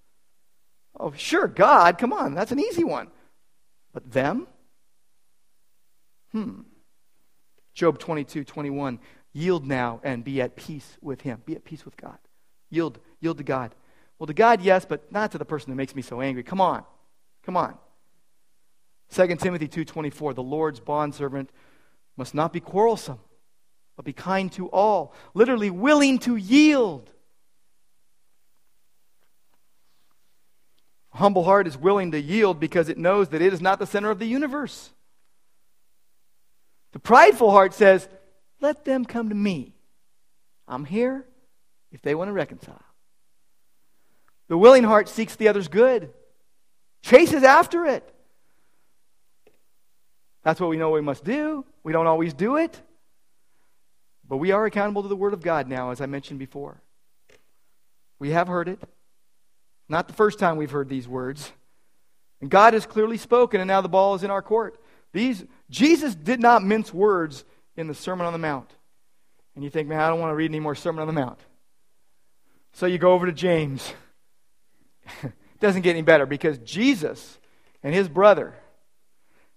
Oh, 1.00 1.14
sure, 1.16 1.46
God, 1.46 2.00
come 2.00 2.12
on, 2.12 2.34
that's 2.34 2.52
an 2.52 2.60
easy 2.60 2.84
one. 2.84 3.12
But 3.94 4.12
them? 4.12 4.48
Hmm. 6.34 6.62
Job 7.74 8.00
22, 8.00 8.44
21. 8.44 9.00
Yield 9.34 9.66
now 9.66 10.00
and 10.04 10.24
be 10.24 10.42
at 10.42 10.56
peace 10.56 10.98
with 11.02 11.22
him. 11.22 11.42
Be 11.46 11.56
at 11.56 11.64
peace 11.64 11.86
with 11.86 11.98
God. 11.98 12.18
Yield, 12.70 13.00
yield 13.20 13.38
to 13.38 13.44
God. 13.44 13.74
Well, 14.20 14.28
to 14.28 14.34
God, 14.34 14.62
yes, 14.62 14.86
but 14.86 15.12
not 15.12 15.32
to 15.32 15.38
the 15.38 15.46
person 15.46 15.72
who 15.72 15.76
makes 15.76 15.96
me 15.96 16.02
so 16.02 16.22
angry. 16.22 16.44
Come 16.44 16.62
on. 16.62 16.84
Come 17.44 17.58
on. 17.58 17.78
2 19.12 19.36
Timothy 19.36 19.68
2:24 19.68 20.34
The 20.34 20.44
Lord's 20.44 20.80
bondservant 20.80 21.52
must 22.16 22.34
not 22.34 22.54
be 22.54 22.60
quarrelsome, 22.60 23.20
but 23.96 24.06
be 24.06 24.14
kind 24.14 24.52
to 24.54 24.68
all, 24.70 25.14
literally 25.34 25.70
willing 25.70 26.20
to 26.20 26.36
yield. 26.36 27.12
A 31.14 31.18
humble 31.18 31.44
heart 31.44 31.68
is 31.68 31.78
willing 31.78 32.12
to 32.12 32.22
yield 32.22 32.60
because 32.60 32.90
it 32.90 32.98
knows 32.98 33.30
that 33.30 33.42
it 33.42 33.54
is 33.54 33.62
not 33.62 33.80
the 33.80 33.86
center 33.86 34.10
of 34.10 34.20
the 34.20 34.26
universe. 34.26 34.92
The 36.94 37.00
prideful 37.00 37.52
heart 37.52 37.74
says, 37.74 38.08
Let 38.62 38.86
them 38.86 39.04
come 39.04 39.30
to 39.30 39.36
me. 39.36 39.74
I'm 40.68 40.86
here 40.86 41.26
if 41.92 42.02
they 42.02 42.16
want 42.16 42.30
to 42.30 42.34
reconcile. 42.34 42.84
The 44.48 44.58
willing 44.58 44.84
heart 44.84 45.10
seeks 45.10 45.36
the 45.36 45.48
other's 45.48 45.68
good, 45.68 46.12
chases 47.02 47.44
after 47.44 47.86
it. 47.86 48.10
That's 50.44 50.60
what 50.60 50.70
we 50.70 50.78
know 50.78 50.92
we 50.92 51.02
must 51.02 51.24
do. 51.24 51.66
We 51.84 51.94
don't 51.94 52.08
always 52.08 52.34
do 52.34 52.58
it. 52.58 52.80
But 54.28 54.38
we 54.38 54.52
are 54.52 54.66
accountable 54.66 55.02
to 55.02 55.08
the 55.08 55.16
Word 55.16 55.34
of 55.34 55.42
God 55.42 55.68
now, 55.68 55.92
as 55.92 56.02
I 56.02 56.06
mentioned 56.06 56.40
before. 56.40 56.82
We 58.20 58.32
have 58.32 58.48
heard 58.48 58.68
it. 58.68 58.80
Not 59.90 60.08
the 60.08 60.14
first 60.14 60.40
time 60.40 60.58
we've 60.58 60.72
heard 60.72 60.90
these 60.90 61.08
words. 61.08 61.52
And 62.42 62.50
God 62.50 62.74
has 62.74 62.86
clearly 62.86 63.18
spoken, 63.18 63.62
and 63.62 63.68
now 63.68 63.82
the 63.82 63.90
ball 63.90 64.16
is 64.16 64.24
in 64.24 64.32
our 64.32 64.42
court. 64.42 64.78
These, 65.14 65.46
Jesus 65.74 66.14
did 66.14 66.40
not 66.40 66.64
mince 66.64 66.94
words 66.94 67.44
in 67.76 67.88
the 67.88 67.96
Sermon 67.96 68.28
on 68.28 68.34
the 68.34 68.38
Mount. 68.38 68.70
And 69.56 69.64
you 69.64 69.72
think, 69.72 69.88
man, 69.88 70.00
I 70.00 70.08
don't 70.08 70.20
want 70.20 70.30
to 70.30 70.36
read 70.36 70.52
any 70.52 70.60
more 70.60 70.76
Sermon 70.76 71.02
on 71.02 71.08
the 71.08 71.20
Mount. 71.20 71.40
So 72.74 72.86
you 72.86 73.00
go 73.00 73.12
over 73.12 73.26
to 73.26 73.32
James. 73.32 73.92
Doesn't 75.60 75.82
get 75.82 75.90
any 75.90 76.04
better 76.04 76.28
because 76.28 76.60
Jesus 76.60 77.40
and 77.82 77.92
his 77.92 78.08
brother, 78.08 78.54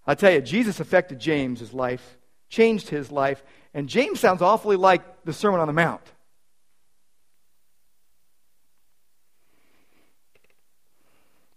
I 0.07 0.15
tell 0.15 0.33
you, 0.33 0.41
Jesus 0.41 0.81
affected 0.81 1.19
James's 1.19 1.75
life, 1.75 2.17
changed 2.49 2.89
his 2.89 3.13
life, 3.13 3.45
and 3.75 3.87
James 3.87 4.19
sounds 4.19 4.41
awfully 4.41 4.77
like 4.77 5.25
the 5.27 5.35
Sermon 5.35 5.61
on 5.61 5.67
the 5.67 5.75
Mount. 5.75 6.01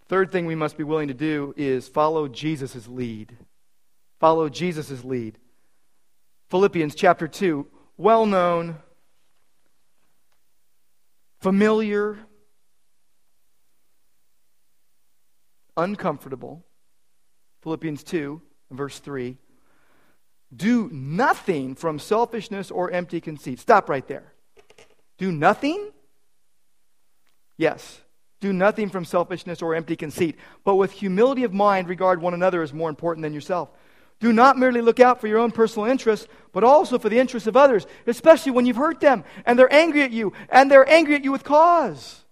Third 0.09 0.33
thing 0.33 0.45
we 0.45 0.55
must 0.55 0.77
be 0.77 0.83
willing 0.83 1.07
to 1.07 1.13
do 1.13 1.53
is 1.55 1.87
follow 1.87 2.27
Jesus' 2.27 2.89
lead. 2.89 3.37
Follow 4.19 4.49
Jesus' 4.49 5.03
lead. 5.03 5.37
Philippians 6.49 6.95
chapter 6.95 7.27
2, 7.27 7.67
well 7.97 8.25
known, 8.25 8.77
familiar, 11.39 12.17
uncomfortable. 15.77 16.65
Philippians 17.61 18.03
2, 18.03 18.41
verse 18.71 18.99
3. 18.99 19.37
Do 20.55 20.89
nothing 20.91 21.75
from 21.75 21.99
selfishness 21.99 22.71
or 22.71 22.91
empty 22.91 23.21
conceit. 23.21 23.59
Stop 23.59 23.89
right 23.89 24.07
there. 24.07 24.33
Do 25.17 25.31
nothing? 25.31 25.91
Yes. 27.57 28.01
Do 28.39 28.53
nothing 28.53 28.89
from 28.89 29.05
selfishness 29.05 29.61
or 29.61 29.75
empty 29.75 29.97
conceit, 29.97 30.37
but 30.63 30.75
with 30.75 30.93
humility 30.93 31.43
of 31.43 31.53
mind 31.53 31.89
regard 31.89 32.21
one 32.21 32.33
another 32.33 32.63
as 32.63 32.73
more 32.73 32.89
important 32.89 33.23
than 33.23 33.33
yourself. 33.33 33.69
Do 34.19 34.33
not 34.33 34.57
merely 34.57 34.81
look 34.81 34.99
out 34.99 35.21
for 35.21 35.27
your 35.27 35.39
own 35.39 35.51
personal 35.51 35.87
interests, 35.87 36.27
but 36.51 36.63
also 36.63 36.99
for 36.99 37.09
the 37.09 37.19
interests 37.19 37.47
of 37.47 37.55
others, 37.55 37.87
especially 38.05 38.51
when 38.51 38.65
you've 38.65 38.75
hurt 38.75 38.99
them 38.99 39.23
and 39.45 39.57
they're 39.57 39.73
angry 39.73 40.01
at 40.03 40.11
you, 40.11 40.33
and 40.49 40.69
they're 40.69 40.89
angry 40.89 41.15
at 41.15 41.23
you 41.23 41.31
with 41.31 41.43
cause. 41.43 42.23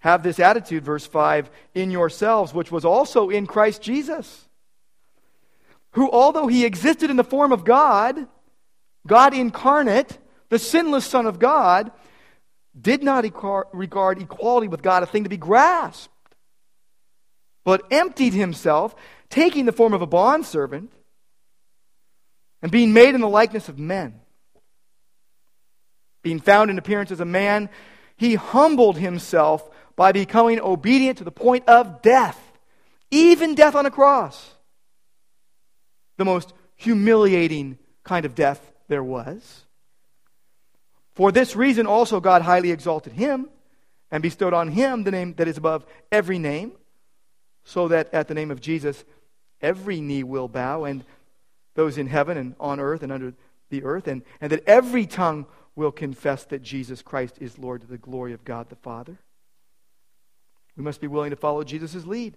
Have 0.00 0.22
this 0.22 0.38
attitude, 0.38 0.84
verse 0.84 1.04
5, 1.04 1.50
in 1.74 1.90
yourselves, 1.90 2.54
which 2.54 2.70
was 2.70 2.84
also 2.84 3.28
in 3.28 3.46
Christ 3.46 3.82
Jesus, 3.82 4.46
who, 5.92 6.08
although 6.10 6.46
he 6.46 6.64
existed 6.64 7.10
in 7.10 7.16
the 7.16 7.24
form 7.24 7.50
of 7.50 7.64
God, 7.64 8.28
God 9.04 9.34
incarnate, 9.34 10.16
the 10.48 10.60
sinless 10.60 11.06
Son 11.06 11.26
of 11.26 11.40
God, 11.40 11.90
did 12.78 13.02
not 13.02 13.24
regard 13.72 14.22
equality 14.22 14.68
with 14.68 14.82
God 14.82 15.02
a 15.02 15.06
thing 15.06 15.24
to 15.24 15.30
be 15.30 15.36
grasped, 15.36 16.12
but 17.64 17.82
emptied 17.90 18.34
himself, 18.34 18.94
taking 19.28 19.64
the 19.64 19.72
form 19.72 19.92
of 19.92 20.02
a 20.02 20.06
bondservant, 20.06 20.92
and 22.62 22.72
being 22.72 22.92
made 22.92 23.14
in 23.14 23.20
the 23.20 23.28
likeness 23.28 23.68
of 23.68 23.78
men. 23.78 24.20
Being 26.22 26.40
found 26.40 26.70
in 26.70 26.78
appearance 26.78 27.10
as 27.10 27.20
a 27.20 27.24
man, 27.24 27.68
he 28.16 28.34
humbled 28.34 28.98
himself 28.98 29.68
by 29.94 30.12
becoming 30.12 30.60
obedient 30.60 31.18
to 31.18 31.24
the 31.24 31.30
point 31.30 31.68
of 31.68 32.02
death, 32.02 32.40
even 33.10 33.54
death 33.54 33.74
on 33.74 33.86
a 33.86 33.90
cross. 33.90 34.54
The 36.16 36.24
most 36.24 36.52
humiliating 36.76 37.78
kind 38.04 38.26
of 38.26 38.34
death 38.34 38.72
there 38.88 39.04
was. 39.04 39.64
For 41.14 41.32
this 41.32 41.56
reason 41.56 41.86
also 41.86 42.20
God 42.20 42.42
highly 42.42 42.70
exalted 42.70 43.12
him 43.12 43.48
and 44.10 44.22
bestowed 44.22 44.54
on 44.54 44.68
him 44.68 45.04
the 45.04 45.10
name 45.10 45.34
that 45.34 45.48
is 45.48 45.56
above 45.56 45.86
every 46.12 46.38
name, 46.38 46.72
so 47.64 47.88
that 47.88 48.12
at 48.12 48.28
the 48.28 48.34
name 48.34 48.50
of 48.50 48.60
Jesus 48.60 49.04
every 49.60 50.00
knee 50.00 50.22
will 50.22 50.48
bow, 50.48 50.84
and 50.84 51.04
those 51.74 51.98
in 51.98 52.06
heaven 52.06 52.36
and 52.36 52.54
on 52.58 52.80
earth 52.80 53.02
and 53.02 53.12
under 53.12 53.34
the 53.70 53.84
earth, 53.84 54.06
and, 54.06 54.22
and 54.40 54.52
that 54.52 54.64
every 54.66 55.06
tongue 55.06 55.46
will 55.74 55.92
confess 55.92 56.44
that 56.44 56.62
Jesus 56.62 57.02
Christ 57.02 57.38
is 57.40 57.58
Lord 57.58 57.82
to 57.82 57.86
the 57.86 57.98
glory 57.98 58.32
of 58.32 58.44
God 58.44 58.68
the 58.68 58.76
Father. 58.76 59.18
We 60.76 60.82
must 60.82 61.00
be 61.00 61.06
willing 61.06 61.30
to 61.30 61.36
follow 61.36 61.64
Jesus' 61.64 62.06
lead, 62.06 62.36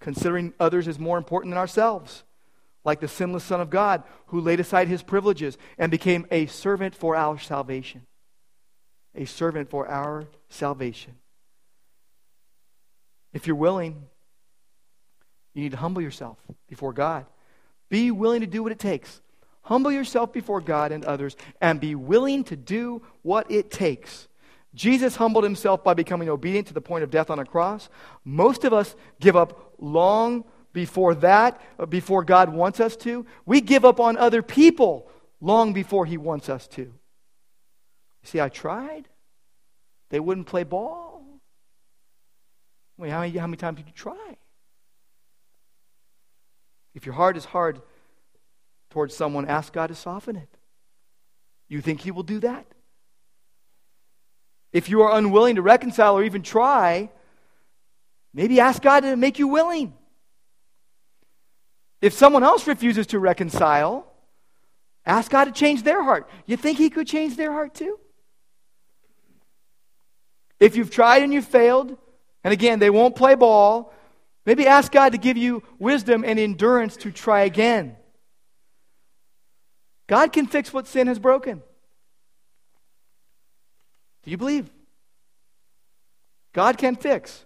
considering 0.00 0.52
others 0.58 0.88
as 0.88 0.98
more 0.98 1.18
important 1.18 1.52
than 1.52 1.58
ourselves, 1.58 2.24
like 2.84 3.00
the 3.00 3.08
sinless 3.08 3.44
Son 3.44 3.60
of 3.60 3.70
God 3.70 4.02
who 4.26 4.40
laid 4.40 4.60
aside 4.60 4.88
his 4.88 5.02
privileges 5.02 5.56
and 5.78 5.90
became 5.90 6.26
a 6.30 6.46
servant 6.46 6.94
for 6.94 7.16
our 7.16 7.38
salvation 7.38 8.06
a 9.14 9.24
servant 9.24 9.70
for 9.70 9.86
our 9.88 10.26
salvation. 10.48 11.14
If 13.32 13.46
you're 13.46 13.56
willing, 13.56 14.06
you 15.54 15.62
need 15.62 15.72
to 15.72 15.78
humble 15.78 16.02
yourself 16.02 16.36
before 16.68 16.92
God. 16.92 17.26
Be 17.88 18.10
willing 18.10 18.40
to 18.40 18.46
do 18.46 18.62
what 18.62 18.72
it 18.72 18.78
takes. 18.78 19.20
Humble 19.62 19.92
yourself 19.92 20.32
before 20.32 20.60
God 20.60 20.92
and 20.92 21.04
others 21.04 21.36
and 21.60 21.80
be 21.80 21.94
willing 21.94 22.44
to 22.44 22.56
do 22.56 23.02
what 23.22 23.50
it 23.50 23.70
takes. 23.70 24.28
Jesus 24.74 25.16
humbled 25.16 25.44
himself 25.44 25.84
by 25.84 25.94
becoming 25.94 26.28
obedient 26.28 26.66
to 26.66 26.74
the 26.74 26.80
point 26.80 27.04
of 27.04 27.10
death 27.10 27.30
on 27.30 27.38
a 27.38 27.44
cross. 27.44 27.88
Most 28.24 28.64
of 28.64 28.72
us 28.72 28.94
give 29.20 29.36
up 29.36 29.74
long 29.78 30.44
before 30.72 31.14
that, 31.14 31.60
uh, 31.78 31.86
before 31.86 32.24
God 32.24 32.52
wants 32.52 32.80
us 32.80 32.96
to. 32.96 33.24
We 33.46 33.60
give 33.60 33.84
up 33.84 34.00
on 34.00 34.16
other 34.16 34.42
people 34.42 35.08
long 35.40 35.72
before 35.72 36.04
he 36.04 36.18
wants 36.18 36.48
us 36.48 36.66
to. 36.68 36.92
See, 38.24 38.40
I 38.40 38.48
tried. 38.48 39.08
They 40.10 40.18
wouldn't 40.18 40.48
play 40.48 40.64
ball. 40.64 41.24
Wait, 42.98 43.10
how 43.10 43.20
many, 43.20 43.38
how 43.38 43.46
many 43.46 43.56
times 43.56 43.78
did 43.78 43.86
you 43.86 43.92
try? 43.94 44.36
If 46.94 47.06
your 47.06 47.14
heart 47.14 47.36
is 47.36 47.44
hard 47.44 47.82
towards 48.90 49.16
someone, 49.16 49.46
ask 49.46 49.72
God 49.72 49.88
to 49.88 49.94
soften 49.94 50.36
it. 50.36 50.48
You 51.68 51.80
think 51.80 52.00
He 52.00 52.10
will 52.10 52.22
do 52.22 52.38
that? 52.40 52.66
If 54.72 54.88
you 54.88 55.02
are 55.02 55.16
unwilling 55.16 55.56
to 55.56 55.62
reconcile 55.62 56.16
or 56.16 56.24
even 56.24 56.42
try, 56.42 57.10
maybe 58.32 58.60
ask 58.60 58.82
God 58.82 59.00
to 59.00 59.16
make 59.16 59.38
you 59.38 59.48
willing. 59.48 59.94
If 62.00 62.12
someone 62.12 62.42
else 62.42 62.66
refuses 62.66 63.06
to 63.08 63.18
reconcile, 63.18 64.06
ask 65.06 65.30
God 65.30 65.44
to 65.44 65.52
change 65.52 65.84
their 65.84 66.02
heart. 66.02 66.28
You 66.46 66.56
think 66.56 66.78
He 66.78 66.90
could 66.90 67.06
change 67.06 67.36
their 67.36 67.52
heart 67.52 67.74
too? 67.74 67.98
If 70.60 70.76
you've 70.76 70.90
tried 70.90 71.22
and 71.22 71.32
you've 71.32 71.46
failed, 71.46 71.96
and 72.42 72.52
again, 72.52 72.78
they 72.78 72.90
won't 72.90 73.16
play 73.16 73.34
ball, 73.34 73.92
maybe 74.46 74.66
ask 74.66 74.90
God 74.90 75.12
to 75.12 75.18
give 75.18 75.36
you 75.36 75.62
wisdom 75.78 76.24
and 76.24 76.38
endurance 76.38 76.96
to 76.98 77.10
try 77.10 77.40
again. 77.42 77.96
God 80.06 80.32
can 80.32 80.46
fix 80.46 80.72
what 80.72 80.86
sin 80.86 81.06
has 81.06 81.18
broken. 81.18 81.62
Do 84.22 84.30
you 84.30 84.36
believe? 84.36 84.70
God 86.52 86.78
can 86.78 86.96
fix. 86.96 87.44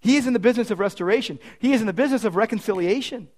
He 0.00 0.16
is 0.16 0.26
in 0.26 0.32
the 0.32 0.38
business 0.38 0.70
of 0.70 0.78
restoration, 0.78 1.38
He 1.58 1.72
is 1.72 1.80
in 1.80 1.86
the 1.86 1.92
business 1.92 2.24
of 2.24 2.36
reconciliation. 2.36 3.28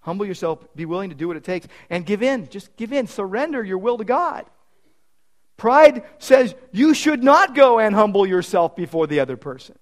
Humble 0.00 0.26
yourself, 0.26 0.58
be 0.76 0.84
willing 0.84 1.08
to 1.08 1.16
do 1.16 1.26
what 1.26 1.36
it 1.38 1.44
takes, 1.44 1.66
and 1.88 2.04
give 2.04 2.22
in. 2.22 2.46
Just 2.50 2.76
give 2.76 2.92
in. 2.92 3.06
Surrender 3.06 3.64
your 3.64 3.78
will 3.78 3.96
to 3.96 4.04
God. 4.04 4.44
Pride 5.56 6.02
says 6.18 6.54
you 6.72 6.94
should 6.94 7.22
not 7.22 7.54
go 7.54 7.78
and 7.78 7.94
humble 7.94 8.26
yourself 8.26 8.74
before 8.74 9.06
the 9.06 9.20
other 9.20 9.36
person. 9.36 9.76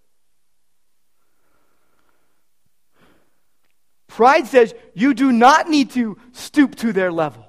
Pride 4.08 4.46
says 4.46 4.74
you 4.94 5.14
do 5.14 5.32
not 5.32 5.70
need 5.70 5.90
to 5.92 6.18
stoop 6.32 6.76
to 6.76 6.92
their 6.92 7.10
level. 7.10 7.46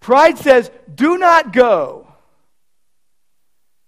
Pride 0.00 0.38
says 0.38 0.70
do 0.92 1.18
not 1.18 1.52
go 1.52 2.08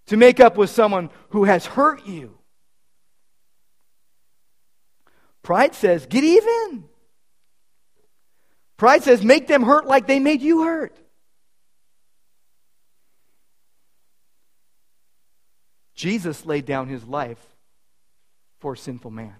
to 0.07 0.16
make 0.16 0.39
up 0.39 0.57
with 0.57 0.70
someone 0.70 1.11
who 1.30 1.45
has 1.45 1.66
hurt 1.66 2.07
you. 2.07 2.39
Pride 5.43 5.74
says 5.74 6.07
get 6.07 6.22
even. 6.22 6.84
Pride 8.76 9.03
says 9.03 9.24
make 9.24 9.49
them 9.49 9.64
hurt 9.64 9.86
like 9.86 10.07
they 10.07 10.20
made 10.20 10.43
you 10.43 10.62
hurt. 10.62 10.97
Jesus 15.99 16.47
laid 16.47 16.65
down 16.65 16.87
his 16.87 17.03
life 17.03 17.45
for 18.61 18.77
sinful 18.77 19.11
man. 19.11 19.35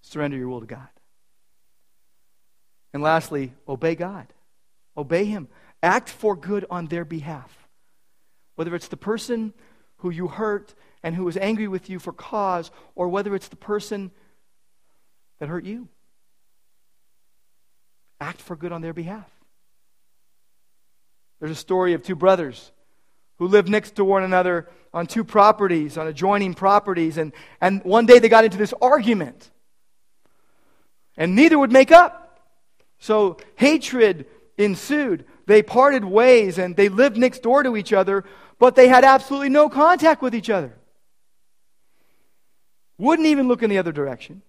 Surrender 0.00 0.38
your 0.38 0.48
will 0.48 0.60
to 0.60 0.66
God. 0.66 0.88
And 2.94 3.02
lastly, 3.02 3.52
obey 3.68 3.96
God. 3.96 4.28
Obey 4.96 5.26
Him. 5.26 5.48
Act 5.82 6.08
for 6.08 6.34
good 6.34 6.64
on 6.70 6.86
their 6.86 7.04
behalf. 7.04 7.68
Whether 8.54 8.74
it's 8.74 8.88
the 8.88 8.96
person 8.96 9.52
who 9.98 10.08
you 10.08 10.28
hurt 10.28 10.74
and 11.02 11.14
who 11.14 11.28
is 11.28 11.36
angry 11.36 11.68
with 11.68 11.90
you 11.90 11.98
for 11.98 12.14
cause, 12.14 12.70
or 12.94 13.08
whether 13.08 13.34
it's 13.34 13.48
the 13.48 13.56
person 13.56 14.10
that 15.38 15.50
hurt 15.50 15.66
you. 15.66 15.88
Act 18.22 18.40
for 18.40 18.56
good 18.56 18.72
on 18.72 18.80
their 18.80 18.94
behalf. 18.94 19.30
There's 21.40 21.52
a 21.52 21.54
story 21.54 21.92
of 21.92 22.02
two 22.02 22.16
brothers 22.16 22.72
who 23.38 23.48
lived 23.48 23.68
next 23.68 23.96
to 23.96 24.04
one 24.04 24.22
another 24.22 24.68
on 24.94 25.06
two 25.06 25.24
properties, 25.24 25.98
on 25.98 26.06
adjoining 26.06 26.54
properties, 26.54 27.18
and, 27.18 27.32
and 27.60 27.82
one 27.84 28.06
day 28.06 28.18
they 28.18 28.28
got 28.28 28.44
into 28.44 28.56
this 28.56 28.72
argument 28.80 29.50
and 31.16 31.34
neither 31.34 31.58
would 31.58 31.72
make 31.72 31.92
up. 31.92 32.40
So 32.98 33.38
hatred 33.56 34.26
ensued. 34.58 35.24
They 35.46 35.62
parted 35.62 36.04
ways 36.04 36.58
and 36.58 36.76
they 36.76 36.88
lived 36.88 37.16
next 37.16 37.42
door 37.42 37.62
to 37.62 37.76
each 37.76 37.92
other, 37.92 38.24
but 38.58 38.74
they 38.74 38.88
had 38.88 39.04
absolutely 39.04 39.48
no 39.48 39.68
contact 39.68 40.22
with 40.22 40.34
each 40.34 40.50
other. 40.50 40.72
Wouldn't 42.98 43.28
even 43.28 43.48
look 43.48 43.62
in 43.62 43.70
the 43.70 43.78
other 43.78 43.92
direction. 43.92 44.42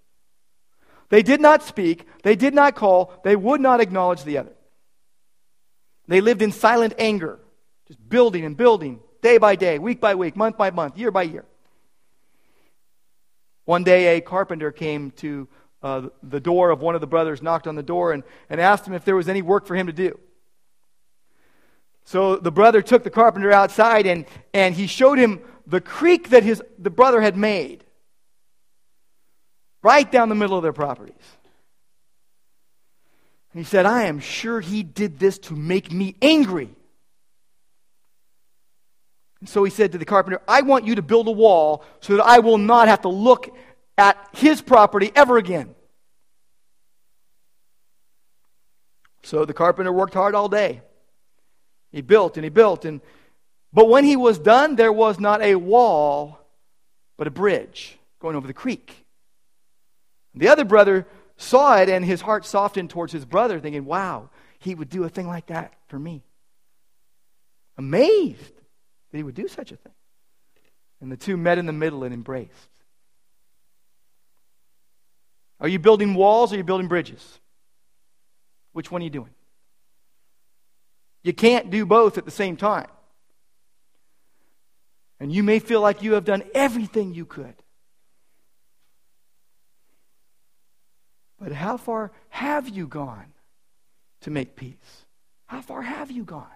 They 1.10 1.22
did 1.22 1.40
not 1.40 1.64
speak, 1.64 2.06
they 2.24 2.36
did 2.36 2.54
not 2.54 2.76
call, 2.76 3.14
they 3.24 3.36
would 3.36 3.62
not 3.62 3.80
acknowledge 3.80 4.24
the 4.24 4.40
other. 4.40 4.52
They 6.08 6.22
lived 6.22 6.42
in 6.42 6.52
silent 6.52 6.94
anger, 6.98 7.40
just 7.88 8.08
building 8.08 8.46
and 8.46 8.56
building, 8.56 9.00
day 9.22 9.38
by 9.38 9.56
day, 9.56 9.78
week 9.80 10.00
by 10.00 10.16
week, 10.16 10.36
month 10.36 10.58
by 10.58 10.72
month, 10.72 10.98
year 10.98 11.12
by 11.12 11.24
year. 11.24 11.46
One 13.66 13.84
day, 13.84 14.18
a 14.18 14.22
carpenter 14.22 14.72
came 14.72 15.12
to 15.12 15.48
uh, 15.84 16.10
the 16.24 16.40
door 16.40 16.70
of 16.70 16.82
one 16.82 16.96
of 16.96 17.02
the 17.02 17.08
brothers, 17.08 17.42
knocked 17.42 17.68
on 17.68 17.76
the 17.76 17.84
door, 17.84 18.14
and, 18.14 18.24
and 18.50 18.62
asked 18.62 18.88
him 18.88 18.94
if 18.94 19.04
there 19.04 19.16
was 19.16 19.28
any 19.28 19.42
work 19.42 19.66
for 19.66 19.76
him 19.76 19.88
to 19.88 19.94
do. 19.94 20.18
So 22.06 22.38
the 22.38 22.52
brother 22.52 22.82
took 22.82 23.04
the 23.04 23.10
carpenter 23.10 23.52
outside 23.52 24.08
and, 24.08 24.26
and 24.54 24.74
he 24.74 24.88
showed 24.88 25.18
him 25.18 25.42
the 25.66 25.82
creek 25.82 26.30
that 26.30 26.44
his, 26.44 26.64
the 26.80 26.90
brother 26.90 27.20
had 27.20 27.36
made 27.36 27.84
right 29.84 30.10
down 30.10 30.30
the 30.30 30.36
middle 30.36 30.56
of 30.56 30.64
their 30.64 30.72
properties. 30.72 31.16
And 33.54 33.60
he 33.60 33.64
said, 33.64 33.86
I 33.86 34.04
am 34.04 34.20
sure 34.20 34.60
he 34.60 34.84
did 34.84 35.20
this 35.20 35.40
to 35.40 35.56
make 35.56 35.92
me 35.92 36.16
angry. 36.22 36.70
And 39.40 39.48
so 39.48 39.64
he 39.64 39.72
said 39.72 39.92
to 39.92 39.98
the 39.98 40.06
carpenter, 40.06 40.42
I 40.48 40.62
want 40.62 40.86
you 40.86 40.96
to 40.96 41.02
build 41.02 41.28
a 41.28 41.32
wall 41.32 41.84
so 42.02 42.18
that 42.18 42.26
I 42.26 42.40
will 42.40 42.58
not 42.58 42.88
have 42.88 43.02
to 43.02 43.10
look 43.10 43.56
at 43.98 44.18
his 44.34 44.62
property 44.62 45.12
ever 45.16 45.38
again. 45.38 45.74
So 49.24 49.46
the 49.46 49.54
carpenter 49.54 49.92
worked 49.92 50.14
hard 50.14 50.36
all 50.36 50.50
day. 50.50 50.82
He 51.92 52.02
built 52.02 52.38
and 52.38 52.44
he 52.44 52.50
built 52.50 52.86
and 52.86 53.02
but 53.74 53.90
when 53.90 54.06
he 54.06 54.16
was 54.16 54.40
done 54.40 54.76
there 54.76 54.94
was 54.94 55.20
not 55.20 55.42
a 55.42 55.56
wall 55.56 56.40
but 57.18 57.28
a 57.28 57.32
bridge 57.32 57.98
going 58.20 58.36
over 58.36 58.48
the 58.48 58.54
creek. 58.54 59.06
The 60.36 60.50
other 60.50 60.66
brother 60.66 61.08
saw 61.38 61.78
it 61.78 61.90
and 61.90 62.04
his 62.04 62.22
heart 62.22 62.46
softened 62.46 62.90
towards 62.90 63.14
his 63.14 63.26
brother 63.26 63.60
thinking, 63.60 63.86
"Wow, 63.86 64.30
he 64.60 64.76
would 64.76 64.90
do 64.90 65.04
a 65.04 65.10
thing 65.10 65.28
like 65.28 65.48
that 65.48 65.74
for 65.88 65.98
me." 65.98 66.24
Amazed 67.78 68.56
that 69.12 69.18
he 69.18 69.24
would 69.24 69.36
do 69.36 69.48
such 69.48 69.72
a 69.72 69.78
thing. 69.78 69.94
And 71.00 71.12
the 71.12 71.18
two 71.18 71.38
met 71.38 71.58
in 71.58 71.68
the 71.68 71.74
middle 71.74 72.04
and 72.04 72.14
embraced. 72.14 72.70
Are 75.60 75.68
you 75.68 75.80
building 75.80 76.14
walls 76.16 76.52
or 76.52 76.56
are 76.56 76.58
you 76.58 76.64
building 76.64 76.88
bridges? 76.88 77.40
Which 78.74 78.92
one 78.92 79.02
are 79.02 79.06
you 79.06 79.10
doing? 79.10 79.34
You 81.24 81.34
can't 81.34 81.70
do 81.70 81.86
both 81.86 82.18
at 82.18 82.26
the 82.26 82.32
same 82.32 82.58
time. 82.58 82.88
And 85.20 85.32
you 85.32 85.44
may 85.44 85.60
feel 85.60 85.82
like 85.82 86.04
you 86.04 86.14
have 86.14 86.26
done 86.26 86.44
everything 86.54 87.14
you 87.14 87.26
could. 87.26 87.56
But 91.40 91.52
how 91.52 91.78
far 91.78 92.12
have 92.30 92.68
you 92.68 92.88
gone 92.88 93.34
to 94.22 94.32
make 94.32 94.56
peace? 94.56 95.06
How 95.46 95.62
far 95.62 95.84
have 95.84 96.12
you 96.12 96.24
gone? 96.24 96.48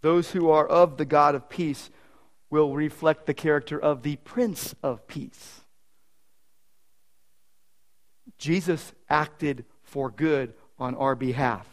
Those 0.00 0.30
who 0.32 0.50
are 0.50 0.66
of 0.66 0.96
the 0.96 1.04
God 1.04 1.34
of 1.34 1.48
peace 1.48 1.90
will 2.50 2.74
reflect 2.74 3.26
the 3.26 3.34
character 3.34 3.78
of 3.78 4.02
the 4.02 4.16
Prince 4.16 4.74
of 4.82 5.06
Peace. 5.06 5.60
Jesus 8.36 8.92
acted 9.08 9.64
for 9.82 10.10
good 10.10 10.54
on 10.78 10.94
our 10.96 11.14
behalf 11.14 11.66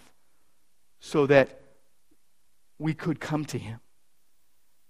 so 0.99 1.25
that 1.25 1.59
we 2.77 2.93
could 2.93 3.19
come 3.19 3.45
to 3.45 3.57
him. 3.57 3.79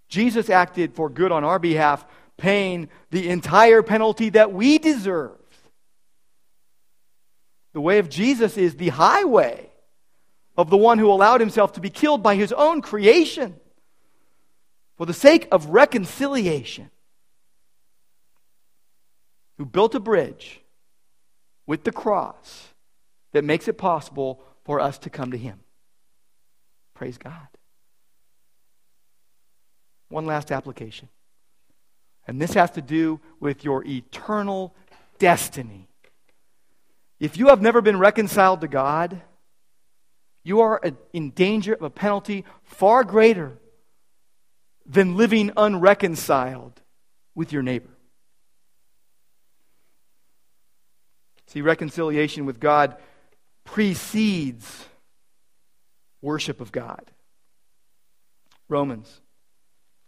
Jesus 0.09 0.49
acted 0.49 0.93
for 0.93 1.09
good 1.09 1.31
on 1.31 1.43
our 1.43 1.59
behalf, 1.59 2.05
paying 2.39 2.89
the 3.11 3.29
entire 3.29 3.83
penalty 3.83 4.29
that 4.29 4.51
we 4.51 4.77
deserve. 4.77 5.37
The 7.73 7.81
way 7.81 7.99
of 7.99 8.09
Jesus 8.09 8.57
is 8.57 8.75
the 8.75 8.89
highway 8.89 9.69
of 10.57 10.69
the 10.69 10.77
one 10.77 10.97
who 10.97 11.11
allowed 11.11 11.39
himself 11.39 11.73
to 11.73 11.79
be 11.79 11.89
killed 11.89 12.23
by 12.23 12.35
his 12.35 12.51
own 12.51 12.81
creation 12.81 13.55
for 14.97 15.05
the 15.05 15.13
sake 15.13 15.47
of 15.49 15.67
reconciliation, 15.67 16.89
who 19.57 19.65
built 19.65 19.95
a 19.95 19.99
bridge 19.99 20.59
with 21.65 21.85
the 21.85 21.91
cross 21.91 22.69
that 23.31 23.45
makes 23.45 23.67
it 23.69 23.77
possible 23.77 24.41
for 24.65 24.79
us 24.81 24.97
to 24.99 25.09
come 25.09 25.31
to 25.31 25.37
Him. 25.37 25.59
Praise 26.93 27.17
God. 27.17 27.47
One 30.09 30.25
last 30.25 30.51
application. 30.51 31.07
And 32.29 32.39
this 32.39 32.53
has 32.53 32.69
to 32.71 32.81
do 32.83 33.19
with 33.39 33.63
your 33.63 33.83
eternal 33.83 34.75
destiny. 35.17 35.87
If 37.19 37.37
you 37.37 37.47
have 37.47 37.59
never 37.59 37.81
been 37.81 37.97
reconciled 37.97 38.61
to 38.61 38.67
God, 38.67 39.19
you 40.43 40.61
are 40.61 40.79
in 41.11 41.31
danger 41.31 41.73
of 41.73 41.81
a 41.81 41.89
penalty 41.89 42.45
far 42.61 43.03
greater 43.03 43.57
than 44.85 45.17
living 45.17 45.51
unreconciled 45.57 46.79
with 47.33 47.51
your 47.51 47.63
neighbor. 47.63 47.89
See, 51.47 51.61
reconciliation 51.61 52.45
with 52.45 52.59
God 52.59 52.95
precedes 53.63 54.85
worship 56.21 56.61
of 56.61 56.71
God. 56.71 57.09
Romans 58.67 59.19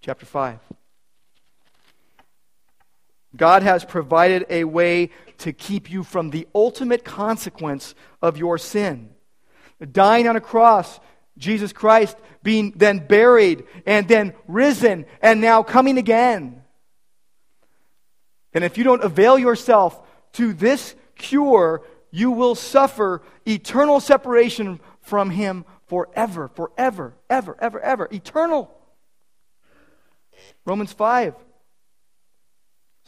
chapter 0.01 0.27
5. 0.27 0.59
God 3.35 3.63
has 3.63 3.85
provided 3.85 4.45
a 4.49 4.63
way 4.65 5.09
to 5.39 5.53
keep 5.53 5.89
you 5.89 6.03
from 6.03 6.29
the 6.29 6.47
ultimate 6.53 7.05
consequence 7.05 7.95
of 8.21 8.37
your 8.37 8.57
sin. 8.57 9.09
Dying 9.91 10.27
on 10.27 10.35
a 10.35 10.41
cross, 10.41 10.99
Jesus 11.37 11.73
Christ 11.73 12.17
being 12.43 12.73
then 12.75 12.99
buried 12.99 13.63
and 13.85 14.07
then 14.07 14.33
risen 14.47 15.05
and 15.21 15.41
now 15.41 15.63
coming 15.63 15.97
again. 15.97 16.61
And 18.53 18.63
if 18.63 18.77
you 18.77 18.83
don't 18.83 19.03
avail 19.03 19.39
yourself 19.39 20.01
to 20.33 20.53
this 20.53 20.95
cure, 21.15 21.83
you 22.11 22.31
will 22.31 22.55
suffer 22.55 23.21
eternal 23.47 23.99
separation 23.99 24.79
from 25.01 25.29
Him 25.29 25.65
forever, 25.87 26.49
forever, 26.49 27.15
ever, 27.29 27.55
ever, 27.59 27.79
ever. 27.79 28.07
Eternal. 28.11 28.69
Romans 30.65 30.91
5. 30.93 31.35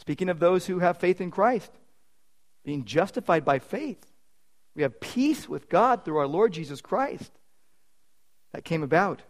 Speaking 0.04 0.28
of 0.28 0.38
those 0.38 0.66
who 0.66 0.80
have 0.80 0.98
faith 0.98 1.20
in 1.20 1.30
Christ, 1.30 1.72
being 2.62 2.84
justified 2.84 3.44
by 3.44 3.58
faith, 3.58 4.04
we 4.76 4.82
have 4.82 5.00
peace 5.00 5.48
with 5.48 5.68
God 5.68 6.04
through 6.04 6.18
our 6.18 6.26
Lord 6.26 6.52
Jesus 6.52 6.80
Christ. 6.80 7.32
That 8.52 8.64
came 8.64 8.82
about 8.82 9.22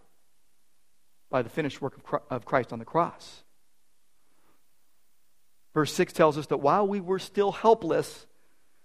by 1.30 1.42
the 1.42 1.48
finished 1.48 1.80
work 1.80 1.98
of 2.28 2.44
Christ 2.44 2.72
on 2.72 2.78
the 2.78 2.84
cross. 2.84 3.42
Verse 5.74 5.92
6 5.92 6.12
tells 6.12 6.38
us 6.38 6.46
that 6.46 6.58
while 6.58 6.86
we 6.86 7.00
were 7.00 7.18
still 7.18 7.52
helpless, 7.52 8.26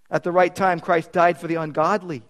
at 0.09 0.23
the 0.23 0.31
right 0.31 0.55
time, 0.55 0.79
Christ 0.79 1.11
died 1.11 1.39
for 1.39 1.47
the 1.47 1.55
ungodly. 1.55 2.23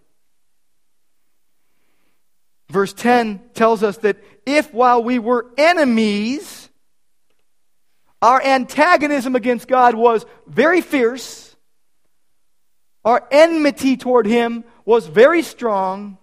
Verse 2.70 2.94
10 2.94 3.42
tells 3.54 3.84
us 3.84 3.98
that 3.98 4.18
if 4.46 4.74
while 4.74 5.02
we 5.02 5.18
were 5.18 5.48
enemies, 5.58 6.59
our 8.22 8.42
antagonism 8.42 9.36
against 9.36 9.68
God 9.68 9.96
was 9.96 10.26
very 10.48 10.82
fierce, 10.82 11.56
our 13.06 13.28
enmity 13.32 13.96
toward 13.96 14.26
Him 14.26 14.64
was 14.86 15.08
very 15.08 15.42
strong, 15.42 16.18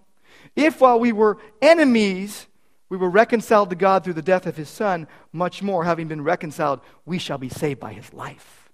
if 0.55 0.81
while 0.81 0.99
we 0.99 1.11
were 1.11 1.37
enemies, 1.61 2.47
we 2.89 2.97
were 2.97 3.09
reconciled 3.09 3.69
to 3.71 3.75
God 3.75 4.03
through 4.03 4.13
the 4.13 4.21
death 4.21 4.45
of 4.45 4.57
His 4.57 4.69
Son, 4.69 5.07
much 5.31 5.61
more, 5.61 5.83
having 5.83 6.07
been 6.07 6.23
reconciled, 6.23 6.81
we 7.05 7.17
shall 7.19 7.37
be 7.37 7.49
saved 7.49 7.79
by 7.79 7.93
His 7.93 8.13
life. 8.13 8.71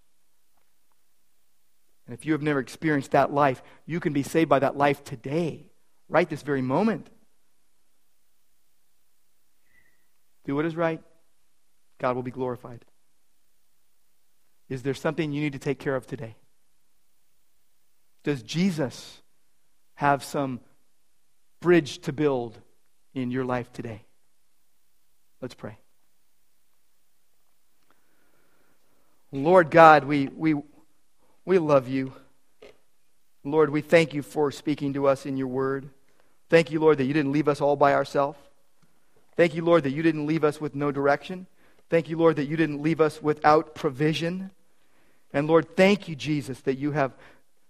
And 2.05 2.13
if 2.13 2.25
you 2.25 2.33
have 2.33 2.41
never 2.41 2.59
experienced 2.59 3.11
that 3.11 3.33
life, 3.33 3.63
you 3.85 3.99
can 3.99 4.13
be 4.13 4.23
saved 4.23 4.49
by 4.49 4.59
that 4.59 4.77
life 4.77 5.03
today, 5.03 5.71
right 6.09 6.29
this 6.29 6.41
very 6.41 6.61
moment. 6.61 7.09
Do 10.45 10.55
what 10.55 10.65
is 10.65 10.75
right, 10.75 11.01
God 11.99 12.15
will 12.15 12.23
be 12.23 12.31
glorified. 12.31 12.83
Is 14.73 14.81
there 14.81 14.95
something 14.95 15.31
you 15.31 15.39
need 15.39 15.53
to 15.53 15.59
take 15.59 15.77
care 15.77 15.95
of 15.95 16.07
today? 16.07 16.35
Does 18.23 18.41
Jesus 18.41 19.21
have 19.93 20.23
some 20.23 20.61
bridge 21.61 21.99
to 21.99 22.11
build 22.11 22.57
in 23.13 23.29
your 23.29 23.45
life 23.45 23.71
today? 23.71 24.01
Let's 25.43 25.53
pray. 25.53 25.77
Lord 29.31 29.69
God, 29.69 30.05
we, 30.05 30.25
we, 30.35 30.55
we 31.45 31.59
love 31.59 31.87
you. 31.87 32.11
Lord, 33.43 33.69
we 33.69 33.81
thank 33.81 34.15
you 34.15 34.23
for 34.23 34.51
speaking 34.51 34.93
to 34.93 35.05
us 35.05 35.27
in 35.27 35.37
your 35.37 35.49
word. 35.49 35.87
Thank 36.49 36.71
you, 36.71 36.79
Lord, 36.79 36.97
that 36.97 37.05
you 37.05 37.13
didn't 37.13 37.31
leave 37.31 37.47
us 37.47 37.61
all 37.61 37.75
by 37.75 37.93
ourselves. 37.93 38.39
Thank 39.35 39.53
you, 39.53 39.63
Lord, 39.63 39.83
that 39.83 39.91
you 39.91 40.01
didn't 40.01 40.25
leave 40.25 40.43
us 40.43 40.59
with 40.59 40.73
no 40.73 40.91
direction. 40.91 41.45
Thank 41.91 42.09
you, 42.09 42.17
Lord, 42.17 42.37
that 42.37 42.45
you 42.45 42.57
didn't 42.57 42.81
leave 42.81 42.99
us 42.99 43.21
without 43.21 43.75
provision. 43.75 44.49
And 45.33 45.47
Lord, 45.47 45.75
thank 45.75 46.07
you, 46.07 46.15
Jesus, 46.15 46.61
that 46.61 46.77
you 46.77 46.91
have 46.91 47.13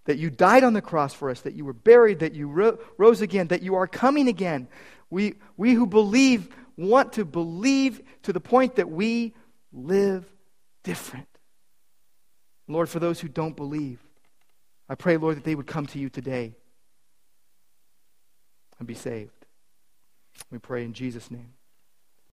that 0.04 0.18
you 0.18 0.28
died 0.30 0.64
on 0.64 0.74
the 0.74 0.82
cross 0.82 1.14
for 1.14 1.30
us, 1.30 1.40
that 1.40 1.54
you 1.54 1.64
were 1.64 1.72
buried, 1.72 2.18
that 2.18 2.34
you 2.34 2.46
ro- 2.46 2.78
rose 2.98 3.22
again, 3.22 3.48
that 3.48 3.62
you 3.62 3.74
are 3.74 3.86
coming 3.86 4.28
again. 4.28 4.68
We, 5.08 5.36
we 5.56 5.72
who 5.72 5.86
believe 5.86 6.54
want 6.76 7.14
to 7.14 7.24
believe 7.24 8.02
to 8.24 8.32
the 8.32 8.40
point 8.40 8.76
that 8.76 8.90
we 8.90 9.34
live 9.72 10.26
different. 10.82 11.28
Lord, 12.68 12.88
for 12.88 12.98
those 12.98 13.20
who 13.20 13.28
don't 13.28 13.56
believe, 13.56 13.98
I 14.88 14.94
pray, 14.94 15.16
Lord, 15.16 15.36
that 15.36 15.44
they 15.44 15.54
would 15.54 15.66
come 15.66 15.86
to 15.86 15.98
you 15.98 16.10
today 16.10 16.54
and 18.78 18.86
be 18.86 18.94
saved. 18.94 19.46
We 20.50 20.58
pray 20.58 20.84
in 20.84 20.92
Jesus' 20.92 21.30
name. 21.30 21.54